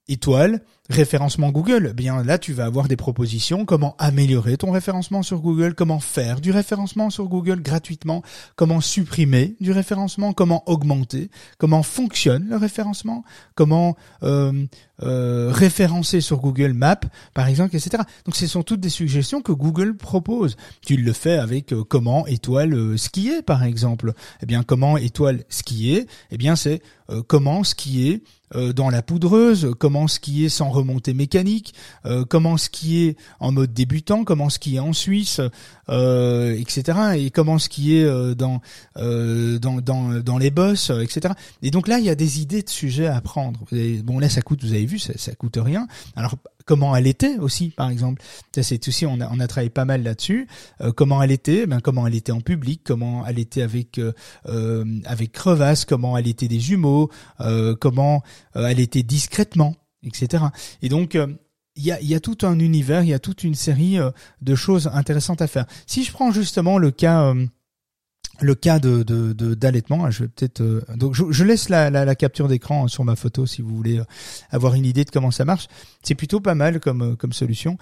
étoile 0.08 0.62
référencement 0.90 1.50
Google, 1.50 1.88
eh 1.90 1.94
bien 1.94 2.22
là 2.22 2.38
tu 2.38 2.52
vas 2.52 2.64
avoir 2.64 2.88
des 2.88 2.96
propositions. 2.96 3.64
Comment 3.64 3.94
améliorer 3.98 4.56
ton 4.56 4.70
référencement 4.70 5.22
sur 5.22 5.40
Google, 5.40 5.74
comment 5.74 6.00
faire 6.00 6.40
du 6.40 6.50
référencement 6.50 7.10
sur 7.10 7.28
Google 7.28 7.62
gratuitement, 7.62 8.22
comment 8.56 8.80
supprimer 8.80 9.56
du 9.60 9.72
référencement, 9.72 10.32
comment 10.32 10.62
augmenter, 10.68 11.30
comment 11.58 11.82
fonctionne 11.82 12.48
le 12.48 12.56
référencement, 12.56 13.24
comment 13.54 13.96
euh, 14.22 14.66
euh, 15.02 15.50
référencer 15.52 16.20
sur 16.20 16.38
Google 16.38 16.72
Maps 16.72 17.00
par 17.34 17.48
exemple, 17.48 17.76
etc. 17.76 18.02
Donc 18.24 18.36
ce 18.36 18.46
sont 18.46 18.62
toutes 18.62 18.80
des 18.80 18.88
suggestions 18.88 19.40
que 19.40 19.52
Google 19.52 19.96
propose. 19.96 20.56
Tu 20.84 20.96
le 20.96 21.12
fais 21.12 21.38
avec 21.38 21.72
euh, 21.72 21.84
comment 21.84 22.26
étoile 22.26 22.98
skier 22.98 23.42
par 23.42 23.62
exemple. 23.62 24.12
Eh 24.42 24.46
bien 24.46 24.62
comment 24.62 24.96
étoile 24.96 25.44
skier? 25.48 26.06
Eh 26.30 26.36
bien 26.36 26.56
c'est 26.56 26.82
comment 27.26 27.62
skier 27.62 28.22
dans 28.74 28.88
la 28.88 29.02
poudreuse, 29.02 29.74
comment 29.78 30.08
skier 30.08 30.48
sans 30.48 30.70
remontée 30.82 31.14
mécanique, 31.14 31.74
euh, 32.06 32.24
comment 32.24 32.56
skier 32.56 33.16
en 33.40 33.52
mode 33.52 33.72
débutant, 33.72 34.24
comment 34.24 34.50
skier 34.50 34.80
en 34.80 34.92
Suisse, 34.92 35.40
euh, 35.88 36.56
etc. 36.58 36.98
Et 37.16 37.30
comment 37.30 37.58
skier 37.58 38.04
euh, 38.04 38.34
dans, 38.34 38.60
euh, 38.96 39.58
dans, 39.58 39.80
dans, 39.80 40.20
dans 40.20 40.38
les 40.38 40.50
bosses, 40.50 40.90
etc. 40.90 41.34
Et 41.62 41.70
donc 41.70 41.88
là, 41.88 41.98
il 41.98 42.04
y 42.04 42.10
a 42.10 42.14
des 42.14 42.40
idées 42.40 42.62
de 42.62 42.70
sujets 42.70 43.06
à 43.06 43.20
prendre. 43.20 43.60
bon, 44.04 44.18
là, 44.18 44.28
ça 44.28 44.42
coûte, 44.42 44.62
vous 44.64 44.72
avez 44.72 44.86
vu, 44.86 44.98
ça, 44.98 45.34
coûte 45.34 45.58
rien. 45.60 45.86
Alors, 46.16 46.36
comment 46.64 46.94
elle 46.94 47.06
était 47.06 47.38
aussi, 47.38 47.70
par 47.70 47.90
exemple. 47.90 48.22
C'est 48.52 48.86
aussi, 48.88 49.06
on 49.06 49.20
a, 49.20 49.46
travaillé 49.46 49.70
pas 49.70 49.84
mal 49.84 50.02
là-dessus. 50.02 50.46
comment 50.96 51.22
elle 51.22 51.32
était, 51.32 51.66
ben 51.66 51.80
comment 51.80 52.06
elle 52.06 52.14
était 52.14 52.32
en 52.32 52.40
public, 52.40 52.82
comment 52.84 53.26
elle 53.26 53.38
était 53.38 53.62
avec 53.62 53.98
euh, 53.98 54.84
avec 55.04 55.32
crevasse, 55.32 55.84
comment 55.84 56.16
elle 56.16 56.28
était 56.28 56.48
des 56.48 56.60
jumeaux, 56.60 57.10
comment 57.80 58.22
elle 58.54 58.80
était 58.80 59.02
discrètement? 59.02 59.74
Etc. 60.02 60.44
Et 60.82 60.88
donc, 60.88 61.14
euh, 61.14 61.26
il 61.76 61.84
y 61.84 61.92
a, 61.92 62.00
y 62.00 62.14
a, 62.14 62.20
tout 62.20 62.38
un 62.42 62.58
univers, 62.58 63.02
il 63.02 63.08
y 63.08 63.14
a 63.14 63.18
toute 63.18 63.44
une 63.44 63.54
série 63.54 63.96
de 64.42 64.54
choses 64.54 64.90
intéressantes 64.92 65.40
à 65.40 65.46
faire. 65.46 65.64
Si 65.86 66.04
je 66.04 66.12
prends 66.12 66.30
justement 66.30 66.76
le 66.76 66.90
cas 66.90 67.32
le 68.42 68.54
cas 68.54 68.78
de 68.78 69.32
d'allaitement, 69.54 70.10
je 70.10 70.24
vais 70.24 70.28
peut-être 70.28 70.84
donc 70.94 71.14
je, 71.14 71.44
laisse 71.44 71.70
la, 71.70 71.88
la, 71.88 72.14
capture 72.14 72.46
d'écran 72.46 72.88
sur 72.88 73.04
ma 73.04 73.16
photo 73.16 73.46
si 73.46 73.62
vous 73.62 73.74
voulez 73.74 74.02
avoir 74.50 74.74
une 74.74 74.84
idée 74.84 75.06
de 75.06 75.10
comment 75.10 75.30
ça 75.30 75.46
marche. 75.46 75.68
C'est 76.02 76.14
plutôt 76.14 76.40
pas 76.40 76.54
mal 76.54 76.78
comme 76.78 77.16
comme 77.16 77.32
solution. 77.32 77.78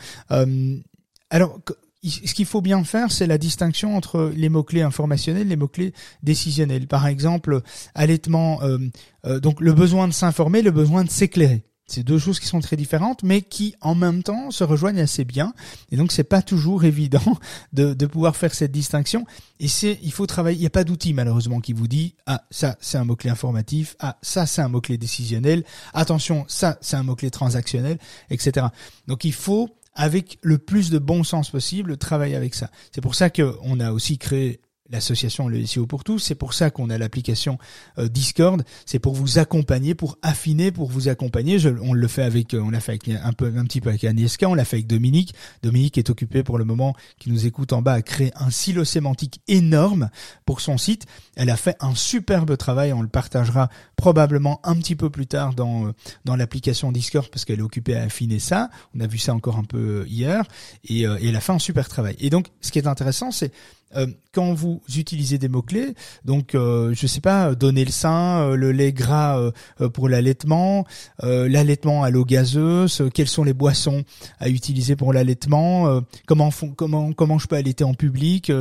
alors 1.30 1.58
ce 2.02 2.34
qu'il 2.34 2.46
faut 2.46 2.62
bien 2.62 2.82
faire, 2.84 3.12
c'est 3.12 3.26
la 3.26 3.38
distinction 3.38 3.96
entre 3.96 4.32
les 4.34 4.48
mots-clés 4.48 4.82
informationnels 4.82 5.46
et 5.46 5.50
les 5.50 5.56
mots-clés 5.56 5.92
décisionnels. 6.22 6.86
Par 6.86 7.06
exemple, 7.06 7.60
allaitement, 7.94 8.62
euh, 8.62 8.78
euh, 9.26 9.40
donc 9.40 9.60
le 9.60 9.72
besoin 9.72 10.08
de 10.08 10.12
s'informer, 10.12 10.62
le 10.62 10.70
besoin 10.70 11.04
de 11.04 11.10
s'éclairer. 11.10 11.62
C'est 11.90 12.02
deux 12.02 12.18
choses 12.18 12.38
qui 12.38 12.46
sont 12.46 12.60
très 12.60 12.76
différentes, 12.76 13.22
mais 13.22 13.42
qui 13.42 13.74
en 13.80 13.94
même 13.94 14.22
temps 14.22 14.50
se 14.50 14.62
rejoignent 14.64 15.00
assez 15.00 15.24
bien. 15.24 15.52
Et 15.90 15.96
donc 15.96 16.12
c'est 16.12 16.24
pas 16.24 16.42
toujours 16.42 16.84
évident 16.92 17.38
de, 17.72 17.94
de 17.94 18.06
pouvoir 18.06 18.36
faire 18.36 18.54
cette 18.54 18.72
distinction. 18.72 19.26
Et 19.58 19.68
c'est, 19.68 19.98
il 20.02 20.12
faut 20.12 20.26
travailler. 20.26 20.56
Il 20.56 20.60
n'y 20.60 20.66
a 20.66 20.70
pas 20.70 20.84
d'outil 20.84 21.12
malheureusement 21.14 21.60
qui 21.60 21.72
vous 21.72 21.88
dit 21.88 22.14
ah 22.26 22.42
ça 22.50 22.76
c'est 22.80 22.98
un 22.98 23.04
mot 23.04 23.16
clé 23.16 23.30
informatif, 23.30 23.96
ah 23.98 24.18
ça 24.22 24.46
c'est 24.46 24.62
un 24.62 24.68
mot 24.68 24.80
clé 24.80 24.98
décisionnel, 24.98 25.64
attention 25.92 26.44
ça 26.48 26.78
c'est 26.80 26.96
un 26.96 27.02
mot 27.02 27.16
clé 27.16 27.30
transactionnel, 27.30 27.98
etc. 28.30 28.66
Donc 29.08 29.24
il 29.24 29.32
faut 29.32 29.68
avec 29.94 30.38
le 30.42 30.58
plus 30.58 30.90
de 30.90 30.98
bon 30.98 31.24
sens 31.24 31.50
possible, 31.50 31.96
travailler 31.96 32.36
avec 32.36 32.54
ça. 32.54 32.70
C'est 32.94 33.00
pour 33.00 33.14
ça 33.14 33.30
qu'on 33.30 33.80
a 33.80 33.92
aussi 33.92 34.18
créé 34.18 34.60
l'association 34.90 35.48
Le 35.48 35.64
SEO 35.64 35.86
pour 35.86 36.04
tous. 36.04 36.18
C'est 36.18 36.34
pour 36.34 36.54
ça 36.54 36.70
qu'on 36.70 36.90
a 36.90 36.98
l'application 36.98 37.58
euh, 37.98 38.08
Discord. 38.08 38.62
C'est 38.86 38.98
pour 38.98 39.14
vous 39.14 39.38
accompagner, 39.38 39.94
pour 39.94 40.18
affiner, 40.22 40.72
pour 40.72 40.90
vous 40.90 41.08
accompagner. 41.08 41.58
Je, 41.58 41.70
on 41.82 41.92
le 41.92 42.08
fait 42.08 42.22
avec, 42.22 42.54
euh, 42.54 42.60
on 42.60 42.70
l'a 42.70 42.80
fait 42.80 42.92
avec 42.92 43.08
un 43.08 43.32
peu, 43.32 43.52
un 43.56 43.64
petit 43.64 43.80
peu 43.80 43.90
avec 43.90 44.04
Agnieszka. 44.04 44.48
On 44.48 44.54
l'a 44.54 44.64
fait 44.64 44.76
avec 44.76 44.86
Dominique. 44.86 45.34
Dominique 45.62 45.98
est 45.98 46.10
occupé 46.10 46.42
pour 46.42 46.58
le 46.58 46.64
moment, 46.64 46.94
qui 47.18 47.30
nous 47.30 47.46
écoute 47.46 47.72
en 47.72 47.82
bas, 47.82 47.94
à 47.94 48.02
créer 48.02 48.32
un 48.34 48.50
silo 48.50 48.84
sémantique 48.84 49.40
énorme 49.48 50.10
pour 50.44 50.60
son 50.60 50.78
site. 50.78 51.06
Elle 51.36 51.50
a 51.50 51.56
fait 51.56 51.76
un 51.80 51.94
superbe 51.94 52.56
travail. 52.56 52.92
On 52.92 53.02
le 53.02 53.08
partagera 53.08 53.68
probablement 53.96 54.60
un 54.64 54.76
petit 54.76 54.96
peu 54.96 55.10
plus 55.10 55.26
tard 55.26 55.54
dans 55.54 55.86
euh, 55.86 55.92
dans 56.24 56.36
l'application 56.36 56.92
Discord 56.92 57.28
parce 57.30 57.44
qu'elle 57.44 57.60
est 57.60 57.62
occupée 57.62 57.96
à 57.96 58.02
affiner 58.02 58.38
ça. 58.38 58.70
On 58.94 59.00
a 59.00 59.06
vu 59.06 59.18
ça 59.18 59.34
encore 59.34 59.56
un 59.56 59.64
peu 59.64 60.04
hier 60.08 60.44
et, 60.84 61.00
et 61.02 61.28
elle 61.28 61.36
a 61.36 61.40
fait 61.40 61.52
un 61.52 61.58
super 61.58 61.88
travail. 61.88 62.16
Et 62.18 62.30
donc, 62.30 62.48
ce 62.60 62.70
qui 62.70 62.78
est 62.78 62.86
intéressant, 62.86 63.30
c'est 63.30 63.52
euh, 63.96 64.06
quand 64.32 64.54
vous 64.54 64.80
utilisez 64.96 65.38
des 65.38 65.48
mots-clés, 65.48 65.94
donc 66.24 66.54
euh, 66.54 66.94
je 66.94 67.06
sais 67.06 67.20
pas, 67.20 67.54
donner 67.54 67.84
le 67.84 67.90
sein, 67.90 68.42
euh, 68.42 68.56
le 68.56 68.70
lait 68.70 68.92
gras 68.92 69.38
euh, 69.38 69.88
pour 69.88 70.08
l'allaitement, 70.08 70.86
l'allaitement 71.22 72.02
à 72.02 72.10
l'eau 72.10 72.24
gazeuse, 72.24 73.02
quelles 73.12 73.28
sont 73.28 73.44
les 73.44 73.52
boissons 73.52 74.04
à 74.38 74.48
utiliser 74.48 74.96
pour 74.96 75.12
l'allaitement, 75.12 76.00
comment 76.26 76.50
comment 76.76 77.12
comment 77.12 77.38
je 77.38 77.46
peux 77.46 77.56
allaiter 77.56 77.84
en 77.84 77.94
public 77.94 78.52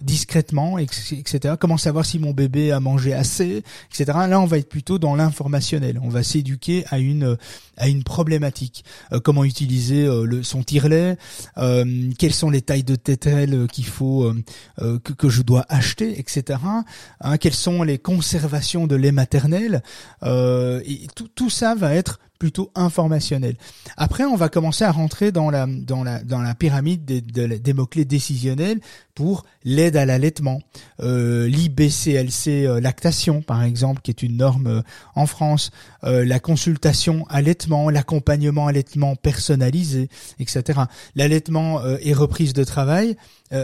discrètement, 0.00 0.78
etc. 0.78 1.54
Comment 1.58 1.76
savoir 1.76 2.04
si 2.04 2.18
mon 2.18 2.32
bébé 2.32 2.72
a 2.72 2.80
mangé 2.80 3.12
assez, 3.12 3.62
etc. 3.90 4.18
Là, 4.28 4.40
on 4.40 4.46
va 4.46 4.58
être 4.58 4.68
plutôt 4.68 4.98
dans 4.98 5.16
l'informationnel. 5.16 6.00
On 6.02 6.08
va 6.08 6.22
s'éduquer 6.22 6.84
à 6.90 6.98
une 6.98 7.36
à 7.76 7.88
une 7.88 8.04
problématique. 8.04 8.84
comment 9.22 9.44
utiliser 9.44 10.06
le, 10.06 10.42
son 10.42 10.62
tire-lait, 10.62 11.16
quelles 12.18 12.34
sont 12.34 12.50
les 12.50 12.62
tailles 12.62 12.84
de 12.84 12.96
tételle 12.96 13.66
qu'il 13.70 13.86
faut 13.86 14.32
euh, 14.80 14.98
que, 14.98 15.12
que, 15.12 15.28
je 15.28 15.42
dois 15.42 15.64
acheter, 15.68 16.18
etc. 16.18 16.60
Hein, 17.20 17.38
quelles 17.38 17.54
sont 17.54 17.82
les 17.82 17.98
conservations 17.98 18.86
de 18.86 18.96
lait 18.96 19.12
maternel 19.12 19.82
euh, 20.22 20.80
et 20.84 21.06
tout, 21.14 21.28
tout 21.28 21.50
ça 21.50 21.74
va 21.74 21.94
être 21.94 22.20
plutôt 22.38 22.70
informationnel. 22.74 23.56
Après, 23.96 24.24
on 24.24 24.36
va 24.36 24.48
commencer 24.48 24.84
à 24.84 24.92
rentrer 24.92 25.32
dans 25.32 25.50
la 25.50 25.66
dans 25.66 26.04
la 26.04 26.22
dans 26.22 26.40
la 26.40 26.54
pyramide 26.54 27.04
des, 27.04 27.20
des 27.20 27.72
mots 27.72 27.86
clés 27.86 28.04
décisionnels 28.04 28.80
pour 29.16 29.44
l'aide 29.64 29.96
à 29.96 30.04
l'allaitement, 30.04 30.60
euh, 31.00 31.48
l'IBCLC 31.48 32.66
euh, 32.66 32.80
lactation 32.80 33.40
par 33.42 33.64
exemple, 33.64 34.02
qui 34.02 34.10
est 34.10 34.22
une 34.22 34.36
norme 34.36 34.66
euh, 34.66 34.82
en 35.14 35.26
France, 35.26 35.70
euh, 36.04 36.24
la 36.24 36.38
consultation 36.38 37.26
allaitement, 37.30 37.88
l'accompagnement 37.88 38.66
allaitement 38.66 39.16
personnalisé, 39.16 40.10
etc. 40.38 40.80
L'allaitement 41.16 41.80
et 42.00 42.12
reprise 42.12 42.52
de 42.52 42.62
travail. 42.62 43.16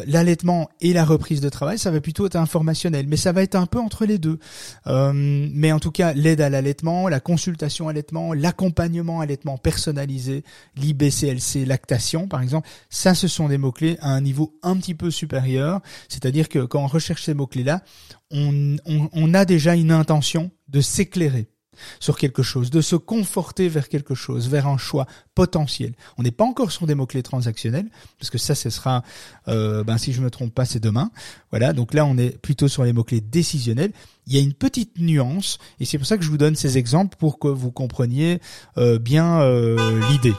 l'allaitement 0.06 0.70
et 0.80 0.92
la 0.92 1.04
reprise 1.04 1.40
de 1.40 1.48
travail, 1.48 1.78
ça 1.78 1.90
va 1.90 2.00
plutôt 2.00 2.24
être 2.24 2.36
informationnel, 2.36 3.06
mais 3.08 3.16
ça 3.16 3.32
va 3.32 3.42
être 3.42 3.56
un 3.56 3.66
peu 3.66 3.78
entre 3.78 4.06
les 4.06 4.18
deux. 4.18 4.38
mais 4.86 5.72
en 5.72 5.80
tout 5.80 5.90
cas, 5.90 6.14
l'aide 6.14 6.40
à 6.40 6.48
l'allaitement, 6.48 7.08
la 7.08 7.20
consultation 7.20 7.88
allaitement, 7.88 8.32
l'accompagnement 8.32 8.61
accompagnement 8.62 9.20
allaitement 9.20 9.58
personnalisé, 9.58 10.44
l'IBCLC 10.76 11.66
lactation 11.66 12.28
par 12.28 12.42
exemple, 12.42 12.68
ça 12.90 13.14
ce 13.14 13.26
sont 13.26 13.48
des 13.48 13.58
mots-clés 13.58 13.98
à 14.00 14.10
un 14.10 14.20
niveau 14.20 14.56
un 14.62 14.76
petit 14.76 14.94
peu 14.94 15.10
supérieur, 15.10 15.80
c'est-à-dire 16.08 16.48
que 16.48 16.60
quand 16.60 16.84
on 16.84 16.86
recherche 16.86 17.24
ces 17.24 17.34
mots-clés-là, 17.34 17.82
on, 18.30 18.76
on 18.86 19.34
a 19.34 19.44
déjà 19.44 19.74
une 19.74 19.90
intention 19.90 20.52
de 20.68 20.80
s'éclairer 20.80 21.51
sur 22.00 22.16
quelque 22.16 22.42
chose, 22.42 22.70
de 22.70 22.80
se 22.80 22.96
conforter 22.96 23.68
vers 23.68 23.88
quelque 23.88 24.14
chose, 24.14 24.48
vers 24.48 24.66
un 24.66 24.78
choix 24.78 25.06
potentiel. 25.34 25.94
On 26.18 26.22
n'est 26.22 26.30
pas 26.30 26.44
encore 26.44 26.72
sur 26.72 26.86
des 26.86 26.94
mots-clés 26.94 27.22
transactionnels, 27.22 27.88
parce 28.18 28.30
que 28.30 28.38
ça, 28.38 28.54
ce 28.54 28.70
sera, 28.70 29.02
euh, 29.48 29.84
ben, 29.84 29.98
si 29.98 30.12
je 30.12 30.20
me 30.20 30.30
trompe 30.30 30.54
pas, 30.54 30.64
c'est 30.64 30.80
demain. 30.80 31.10
Voilà, 31.50 31.72
donc 31.72 31.94
là, 31.94 32.04
on 32.04 32.16
est 32.18 32.38
plutôt 32.38 32.68
sur 32.68 32.84
les 32.84 32.92
mots-clés 32.92 33.20
décisionnels. 33.20 33.92
Il 34.26 34.34
y 34.34 34.38
a 34.38 34.40
une 34.40 34.54
petite 34.54 34.98
nuance, 34.98 35.58
et 35.80 35.84
c'est 35.84 35.98
pour 35.98 36.06
ça 36.06 36.16
que 36.16 36.24
je 36.24 36.30
vous 36.30 36.38
donne 36.38 36.56
ces 36.56 36.78
exemples 36.78 37.16
pour 37.16 37.38
que 37.38 37.48
vous 37.48 37.70
compreniez 37.70 38.40
euh, 38.78 38.98
bien 38.98 39.40
euh, 39.40 40.00
l'idée. 40.10 40.34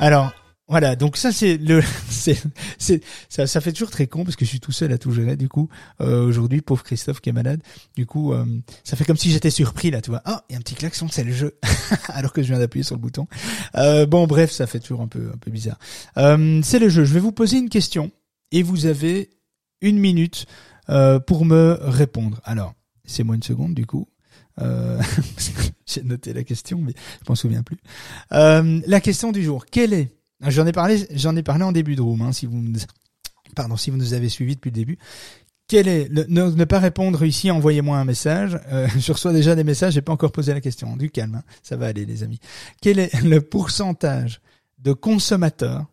Alors, 0.00 0.32
voilà, 0.68 0.96
donc 0.96 1.16
ça 1.16 1.30
c'est 1.30 1.58
le, 1.58 1.80
c'est, 2.08 2.42
c'est, 2.78 3.02
ça, 3.28 3.46
ça 3.46 3.60
fait 3.60 3.72
toujours 3.72 3.90
très 3.90 4.08
con 4.08 4.24
parce 4.24 4.34
que 4.34 4.44
je 4.44 4.50
suis 4.50 4.60
tout 4.60 4.72
seul 4.72 4.92
à 4.92 4.98
tout 4.98 5.12
gérer. 5.12 5.36
Du 5.36 5.48
coup, 5.48 5.68
euh, 6.00 6.26
aujourd'hui, 6.26 6.60
pauvre 6.60 6.82
Christophe 6.82 7.20
qui 7.20 7.28
est 7.28 7.32
malade. 7.32 7.62
Du 7.94 8.04
coup, 8.04 8.32
euh, 8.32 8.44
ça 8.82 8.96
fait 8.96 9.04
comme 9.04 9.16
si 9.16 9.30
j'étais 9.30 9.50
surpris 9.50 9.90
là, 9.90 10.00
tu 10.00 10.10
vois. 10.10 10.22
Ah, 10.24 10.44
il 10.48 10.54
y 10.54 10.56
a 10.56 10.58
un 10.58 10.62
petit 10.62 10.74
klaxon, 10.74 11.06
c'est 11.08 11.22
le 11.22 11.32
jeu, 11.32 11.56
alors 12.08 12.32
que 12.32 12.42
je 12.42 12.48
viens 12.48 12.58
d'appuyer 12.58 12.82
sur 12.82 12.96
le 12.96 13.00
bouton. 13.00 13.28
Euh, 13.76 14.06
bon, 14.06 14.26
bref, 14.26 14.50
ça 14.50 14.66
fait 14.66 14.80
toujours 14.80 15.02
un 15.02 15.08
peu, 15.08 15.30
un 15.32 15.38
peu 15.38 15.52
bizarre. 15.52 15.78
c'est 16.16 16.78
le 16.78 16.88
jeu. 16.88 17.04
Je 17.04 17.14
vais 17.14 17.20
vous 17.20 17.32
poser 17.32 17.58
une 17.58 17.68
question 17.68 18.10
et 18.50 18.62
vous 18.62 18.86
avez 18.86 19.30
une 19.80 19.98
minute 19.98 20.46
pour 21.26 21.44
me 21.44 21.78
répondre. 21.80 22.40
Alors, 22.44 22.74
c'est 23.04 23.22
moi 23.22 23.36
une 23.36 23.42
seconde 23.42 23.74
du 23.74 23.86
coup. 23.86 24.08
j'ai 25.86 26.02
noté 26.02 26.32
la 26.32 26.42
question, 26.42 26.78
mais 26.78 26.92
je 26.94 27.28
m'en 27.28 27.36
souviens 27.36 27.62
plus. 27.62 27.78
la 28.30 29.00
question 29.00 29.30
du 29.30 29.44
jour. 29.44 29.66
Quelle 29.66 29.92
est 29.92 30.15
J'en 30.40 30.66
ai 30.66 30.72
parlé, 30.72 31.06
j'en 31.12 31.34
ai 31.36 31.42
parlé 31.42 31.64
en 31.64 31.72
début 31.72 31.96
de 31.96 32.02
room, 32.02 32.22
hein, 32.22 32.32
si 32.32 32.46
vous, 32.46 32.62
pardon, 33.54 33.76
si 33.76 33.90
vous 33.90 33.96
nous 33.96 34.14
avez 34.14 34.28
suivis 34.28 34.54
depuis 34.54 34.70
le 34.70 34.74
début. 34.74 34.98
Quel 35.68 35.88
est 35.88 36.08
le, 36.08 36.26
ne, 36.28 36.64
pas 36.64 36.78
répondre 36.78 37.24
ici, 37.24 37.50
envoyez-moi 37.50 37.98
un 37.98 38.04
message. 38.04 38.58
Euh, 38.70 38.86
je 38.98 39.12
reçois 39.12 39.32
déjà 39.32 39.54
des 39.54 39.64
messages, 39.64 39.94
j'ai 39.94 40.02
pas 40.02 40.12
encore 40.12 40.32
posé 40.32 40.52
la 40.52 40.60
question. 40.60 40.96
Du 40.96 41.10
calme, 41.10 41.36
hein, 41.36 41.42
ça 41.62 41.76
va 41.76 41.86
aller, 41.86 42.06
les 42.06 42.22
amis. 42.22 42.38
Quel 42.80 42.98
est 42.98 43.20
le 43.22 43.40
pourcentage 43.40 44.40
de 44.78 44.92
consommateurs 44.92 45.86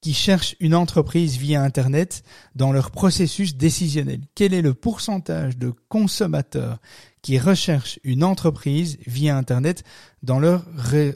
qui 0.00 0.14
cherchent 0.14 0.56
une 0.60 0.74
entreprise 0.74 1.36
via 1.36 1.62
Internet 1.62 2.24
dans 2.56 2.72
leur 2.72 2.90
processus 2.90 3.56
décisionnel? 3.56 4.20
Quel 4.34 4.54
est 4.54 4.62
le 4.62 4.74
pourcentage 4.74 5.58
de 5.58 5.72
consommateurs 5.88 6.78
qui 7.22 7.38
recherchent 7.38 7.98
une 8.04 8.24
entreprise 8.24 8.98
via 9.06 9.36
Internet 9.36 9.84
dans 10.22 10.38
leur 10.38 10.64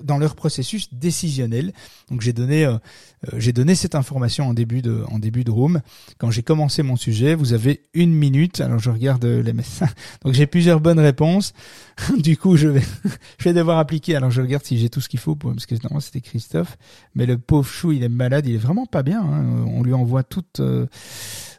dans 0.03 0.19
leur 0.19 0.35
processus 0.35 0.93
décisionnel. 0.93 1.73
Donc 2.11 2.21
j'ai 2.21 2.33
donné 2.33 2.65
euh, 2.65 2.73
euh, 2.73 3.39
j'ai 3.39 3.53
donné 3.53 3.75
cette 3.75 3.95
information 3.95 4.49
en 4.49 4.55
début 4.55 4.83
de 4.83 5.05
en 5.11 5.19
début 5.19 5.45
de 5.45 5.51
room. 5.51 5.81
Quand 6.19 6.31
j'ai 6.31 6.43
commencé 6.43 6.83
mon 6.83 6.97
sujet, 6.97 7.35
vous 7.35 7.53
avez 7.53 7.83
une 7.93 8.13
minute. 8.13 8.61
Alors 8.61 8.79
je 8.79 8.91
regarde 8.91 9.25
les 9.25 9.53
messages. 9.53 9.91
Donc 10.25 10.35
j'ai 10.35 10.47
plusieurs 10.47 10.81
bonnes 10.81 11.01
réponses. 11.01 11.53
du 12.17 12.37
coup 12.37 12.57
je 12.57 12.69
vais 12.69 12.83
je 13.39 13.45
vais 13.45 13.53
devoir 13.53 13.79
appliquer. 13.79 14.17
Alors 14.17 14.31
je 14.31 14.41
regarde 14.41 14.65
si 14.65 14.79
j'ai 14.79 14.89
tout 14.89 15.01
ce 15.01 15.09
qu'il 15.09 15.21
faut 15.21 15.37
pour 15.37 15.53
parce 15.53 15.67
que 15.67 15.75
non 15.91 16.01
c'était 16.01 16.21
Christophe, 16.21 16.77
mais 17.15 17.27
le 17.27 17.39
pauvre 17.39 17.69
chou 17.69 17.93
il 17.93 18.03
est 18.03 18.09
malade, 18.09 18.47
il 18.47 18.55
est 18.55 18.59
vraiment 18.59 18.87
pas 18.87 19.03
bien. 19.03 19.23
Hein. 19.23 19.65
On 19.69 19.83
lui 19.83 19.93
envoie 19.93 20.23
toute 20.23 20.61
euh, 20.61 20.87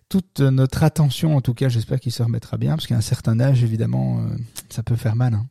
toute 0.10 0.39
notre 0.39 0.84
attention, 0.84 1.36
en 1.36 1.41
tout 1.41 1.54
cas, 1.54 1.70
j'espère 1.70 2.00
qu'il 2.00 2.12
se 2.12 2.24
remettra 2.24 2.58
bien, 2.58 2.76
parce 2.76 2.88
qu'à 2.88 2.96
un 2.96 3.02
certain 3.02 3.39
âge, 3.39 3.63
évidemment, 3.63 4.26
ça 4.70 4.84
peut 4.84 4.96
faire 4.96 5.15
mal. 5.15 5.34
Hein. 5.34 5.48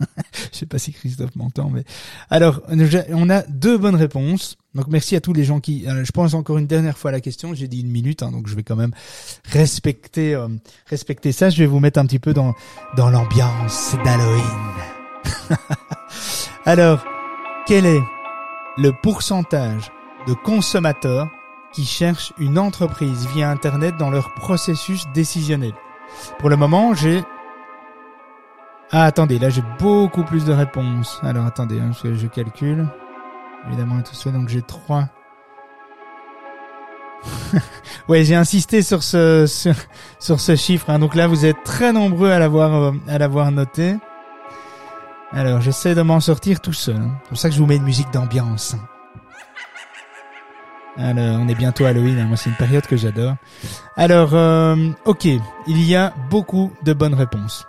je 0.52 0.58
sais 0.58 0.66
pas 0.66 0.78
si 0.78 0.92
Christophe 0.92 1.34
m'entend, 1.36 1.70
mais 1.70 1.84
alors 2.30 2.62
on 2.68 3.30
a 3.30 3.42
deux 3.42 3.78
bonnes 3.78 3.94
réponses. 3.94 4.56
Donc 4.74 4.88
merci 4.88 5.14
à 5.16 5.20
tous 5.20 5.32
les 5.32 5.44
gens 5.44 5.60
qui. 5.60 5.86
Euh, 5.86 6.04
je 6.04 6.12
pense 6.12 6.34
encore 6.34 6.58
une 6.58 6.66
dernière 6.66 6.98
fois 6.98 7.10
à 7.10 7.12
la 7.12 7.20
question. 7.20 7.54
J'ai 7.54 7.68
dit 7.68 7.80
une 7.80 7.90
minute, 7.90 8.22
hein, 8.22 8.32
donc 8.32 8.48
je 8.48 8.54
vais 8.54 8.62
quand 8.62 8.76
même 8.76 8.92
respecter 9.44 10.34
euh, 10.34 10.48
respecter 10.86 11.32
ça. 11.32 11.50
Je 11.50 11.58
vais 11.58 11.66
vous 11.66 11.80
mettre 11.80 11.98
un 11.98 12.06
petit 12.06 12.18
peu 12.18 12.34
dans 12.34 12.54
dans 12.96 13.10
l'ambiance 13.10 13.94
d'Halloween. 14.04 14.44
alors 16.64 17.04
quel 17.66 17.86
est 17.86 18.02
le 18.76 18.92
pourcentage 19.02 19.90
de 20.26 20.34
consommateurs 20.34 21.28
qui 21.74 21.84
cherchent 21.84 22.32
une 22.38 22.58
entreprise 22.58 23.26
via 23.34 23.50
Internet 23.50 23.96
dans 23.98 24.10
leur 24.10 24.32
processus 24.34 25.06
décisionnel 25.12 25.72
Pour 26.38 26.48
le 26.48 26.56
moment, 26.56 26.94
j'ai 26.94 27.22
ah, 28.96 29.04
attendez, 29.04 29.40
là 29.40 29.50
j'ai 29.50 29.64
beaucoup 29.80 30.22
plus 30.22 30.44
de 30.44 30.52
réponses. 30.52 31.18
Alors 31.22 31.46
attendez, 31.46 31.80
hein, 31.80 31.90
je 32.04 32.26
calcule. 32.28 32.86
évidemment, 33.66 34.00
tout 34.02 34.14
ça. 34.14 34.30
Donc 34.30 34.48
j'ai 34.48 34.62
trois. 34.62 35.08
ouais, 38.08 38.22
j'ai 38.22 38.34
insisté 38.36 38.82
sur 38.82 39.02
ce 39.02 39.46
sur, 40.20 40.40
ce 40.40 40.54
chiffre. 40.54 40.90
Hein. 40.90 41.00
Donc 41.00 41.16
là, 41.16 41.26
vous 41.26 41.44
êtes 41.44 41.62
très 41.64 41.92
nombreux 41.92 42.30
à 42.30 42.38
l'avoir 42.38 42.74
euh, 42.74 42.92
à 43.08 43.18
l'avoir 43.18 43.50
noté. 43.50 43.96
Alors, 45.32 45.60
j'essaie 45.60 45.96
de 45.96 46.02
m'en 46.02 46.20
sortir 46.20 46.60
tout 46.60 46.72
seul. 46.72 46.96
Hein. 46.96 47.18
C'est 47.22 47.28
pour 47.30 47.38
ça 47.38 47.48
que 47.48 47.54
je 47.56 47.60
vous 47.60 47.66
mets 47.66 47.76
une 47.76 47.82
musique 47.82 48.12
d'ambiance. 48.12 48.76
Alors, 50.96 51.40
on 51.40 51.48
est 51.48 51.54
bientôt 51.54 51.84
Halloween. 51.84 52.18
Hein. 52.18 52.26
Moi, 52.26 52.36
c'est 52.36 52.50
une 52.50 52.56
période 52.56 52.86
que 52.86 52.96
j'adore. 52.96 53.34
Alors, 53.96 54.34
euh, 54.34 54.90
ok, 55.04 55.24
il 55.24 55.82
y 55.82 55.96
a 55.96 56.14
beaucoup 56.30 56.72
de 56.84 56.92
bonnes 56.92 57.14
réponses. 57.14 57.66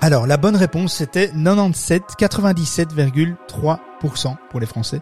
Alors, 0.00 0.28
la 0.28 0.36
bonne 0.36 0.54
réponse, 0.54 0.94
c'était 0.94 1.32
97, 1.32 2.02
97,3% 2.18 4.36
pour 4.48 4.60
les 4.60 4.66
Français, 4.66 5.00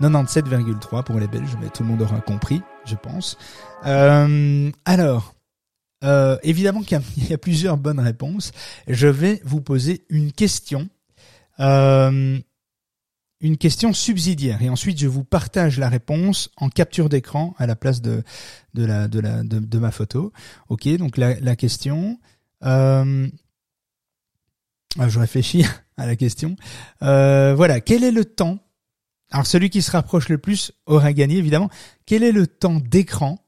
97,3% 0.00 1.04
pour 1.04 1.20
les 1.20 1.26
Belges, 1.26 1.58
mais 1.60 1.68
tout 1.68 1.82
le 1.82 1.90
monde 1.90 2.00
aura 2.00 2.20
compris, 2.20 2.62
je 2.86 2.94
pense. 2.94 3.36
Euh, 3.84 4.70
alors, 4.86 5.34
euh, 6.04 6.38
évidemment 6.42 6.80
qu'il 6.80 6.98
y, 7.28 7.32
a 7.32 7.38
plusieurs 7.38 7.76
bonnes 7.76 8.00
réponses. 8.00 8.52
Je 8.86 9.08
vais 9.08 9.42
vous 9.44 9.60
poser 9.60 10.06
une 10.08 10.32
question, 10.32 10.88
euh, 11.60 12.38
une 13.40 13.56
question 13.56 13.92
subsidiaire, 13.92 14.62
et 14.62 14.68
ensuite 14.68 14.98
je 14.98 15.06
vous 15.06 15.24
partage 15.24 15.78
la 15.78 15.88
réponse 15.88 16.50
en 16.56 16.68
capture 16.68 17.08
d'écran 17.08 17.54
à 17.58 17.66
la 17.66 17.76
place 17.76 18.02
de 18.02 18.24
de 18.74 18.84
la 18.84 19.08
de 19.08 19.78
ma 19.78 19.90
photo. 19.90 20.32
Ok, 20.68 20.88
donc 20.96 21.16
la, 21.16 21.38
la 21.40 21.56
question. 21.56 22.18
Euh, 22.64 23.28
ah, 24.98 25.08
je 25.08 25.18
réfléchis 25.18 25.64
à 25.96 26.06
la 26.06 26.16
question. 26.16 26.56
Euh, 27.02 27.54
voilà, 27.54 27.80
quel 27.80 28.04
est 28.04 28.10
le 28.10 28.24
temps 28.24 28.58
Alors 29.30 29.46
celui 29.46 29.70
qui 29.70 29.82
se 29.82 29.90
rapproche 29.90 30.28
le 30.28 30.38
plus 30.38 30.72
aura 30.86 31.12
gagné 31.12 31.36
évidemment. 31.36 31.70
Quel 32.06 32.22
est 32.22 32.32
le 32.32 32.46
temps 32.46 32.80
d'écran 32.80 33.44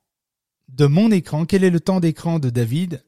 de 0.68 0.86
mon 0.86 1.10
écran 1.10 1.46
Quel 1.46 1.64
est 1.64 1.70
le 1.70 1.80
temps 1.80 2.00
d'écran 2.00 2.38
de 2.38 2.50
David 2.50 3.02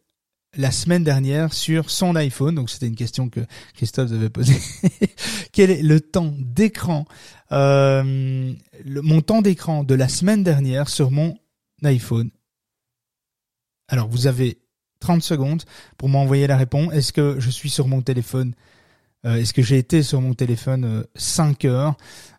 la 0.57 0.71
semaine 0.71 1.03
dernière 1.03 1.53
sur 1.53 1.91
son 1.91 2.15
iPhone 2.17 2.55
Donc 2.55 2.71
c'était 2.71 2.87
une 2.87 2.97
question 2.97 3.29
que 3.29 3.41
Christophe 3.75 4.11
devait 4.11 4.31
poser. 4.31 4.57
quel 5.53 5.71
est 5.71 5.83
le 5.83 6.01
temps 6.01 6.35
d'écran 6.38 7.07
euh, 7.53 8.53
Mon 8.85 9.21
temps 9.23 9.43
d'écran 9.43 9.85
de 9.85 9.95
la 9.95 10.09
semaine 10.09 10.43
dernière 10.43 10.88
sur 10.88 11.11
mon 11.11 11.37
iPhone? 11.85 12.31
Alors 13.88 14.09
vous 14.09 14.27
avez 14.27 14.59
30 15.01 15.23
secondes 15.23 15.62
pour 15.99 16.09
m'envoyer 16.09 16.47
la 16.47 16.57
réponse. 16.57 16.93
Est-ce 16.93 17.12
que 17.12 17.37
je 17.38 17.51
suis 17.51 17.71
sur 17.71 17.88
mon 17.88 18.03
téléphone 18.03 18.55
euh, 19.25 19.37
Est-ce 19.37 19.53
que 19.53 19.63
j'ai 19.63 19.79
été 19.79 20.03
sur 20.03 20.21
mon 20.21 20.35
téléphone 20.35 21.05
5 21.15 21.65
euh, 21.65 21.69
heures 21.69 21.97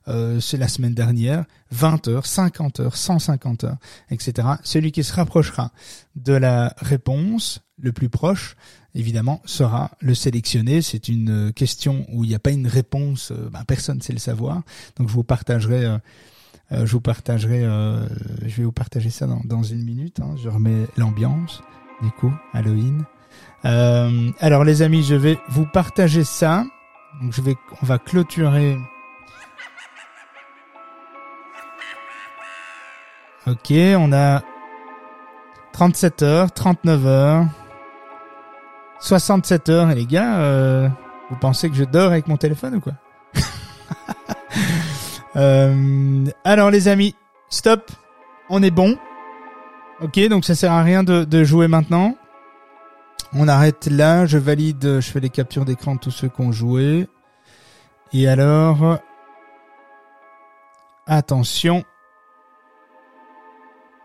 euh, 0.07 0.39
C'est 0.39 0.57
la 0.57 0.67
semaine 0.67 0.93
dernière, 0.93 1.45
20 1.71 2.07
heures, 2.07 2.25
50 2.25 2.79
heures, 2.79 2.97
150 2.97 3.63
heures, 3.63 3.77
etc. 4.09 4.47
Celui 4.63 4.91
qui 4.91 5.03
se 5.03 5.13
rapprochera 5.13 5.71
de 6.15 6.33
la 6.33 6.73
réponse 6.77 7.61
le 7.79 7.91
plus 7.91 8.09
proche, 8.09 8.55
évidemment, 8.95 9.41
sera 9.45 9.91
le 9.99 10.13
sélectionné. 10.13 10.81
C'est 10.81 11.07
une 11.07 11.51
question 11.53 12.05
où 12.11 12.23
il 12.23 12.29
n'y 12.29 12.35
a 12.35 12.39
pas 12.39 12.51
une 12.51 12.67
réponse, 12.67 13.31
ben, 13.51 13.63
personne 13.65 13.97
ne 13.97 14.03
sait 14.03 14.13
le 14.13 14.19
savoir. 14.19 14.61
Donc 14.97 15.09
je 15.09 15.13
vous 15.13 15.23
partagerai... 15.23 15.97
je 16.71 16.91
vous 16.91 17.01
partagerai, 17.01 17.61
je 17.61 18.55
vais 18.55 18.63
vous 18.63 18.71
partager 18.71 19.09
ça 19.09 19.25
dans, 19.25 19.41
dans 19.43 19.63
une 19.63 19.83
minute. 19.83 20.19
Hein. 20.19 20.35
Je 20.41 20.49
remets 20.49 20.85
l'ambiance 20.97 21.61
du 22.01 22.11
coup, 22.11 22.33
Halloween. 22.53 23.05
Euh, 23.65 24.31
alors 24.39 24.63
les 24.63 24.81
amis, 24.81 25.03
je 25.03 25.15
vais 25.15 25.39
vous 25.49 25.65
partager 25.65 26.23
ça. 26.23 26.65
Donc 27.21 27.33
je 27.33 27.41
vais, 27.41 27.55
on 27.81 27.85
va 27.85 27.97
clôturer. 27.97 28.77
Ok, 33.45 33.73
on 33.73 34.13
a 34.13 34.41
37 35.73 36.21
heures, 36.21 36.51
39 36.51 37.07
heures, 37.07 37.45
67 38.99 39.69
heures. 39.69 39.91
Et 39.91 39.95
les 39.95 40.05
gars, 40.05 40.37
euh, 40.39 40.87
vous 41.29 41.35
pensez 41.35 41.69
que 41.69 41.75
je 41.75 41.83
dors 41.83 42.11
avec 42.11 42.27
mon 42.27 42.37
téléphone 42.37 42.75
ou 42.75 42.79
quoi? 42.79 42.93
Euh, 45.35 46.25
Alors 46.43 46.69
les 46.69 46.87
amis, 46.87 47.15
stop, 47.49 47.89
on 48.51 48.61
est 48.61 48.69
bon. 48.69 48.99
Ok, 49.99 50.19
donc 50.27 50.45
ça 50.45 50.53
sert 50.53 50.71
à 50.71 50.83
rien 50.83 51.03
de, 51.03 51.43
jouer 51.43 51.67
maintenant. 51.67 52.15
On 53.35 53.47
arrête 53.47 53.87
là, 53.87 54.27
je 54.27 54.37
valide, 54.37 54.99
je 54.99 55.11
fais 55.11 55.19
les 55.19 55.29
captures 55.29 55.65
d'écran 55.65 55.95
de 55.95 55.99
tous 55.99 56.11
ceux 56.11 56.29
qui 56.29 56.41
ont 56.41 56.51
joué. 56.51 57.07
Et 58.13 58.27
alors, 58.27 58.99
attention, 61.07 61.83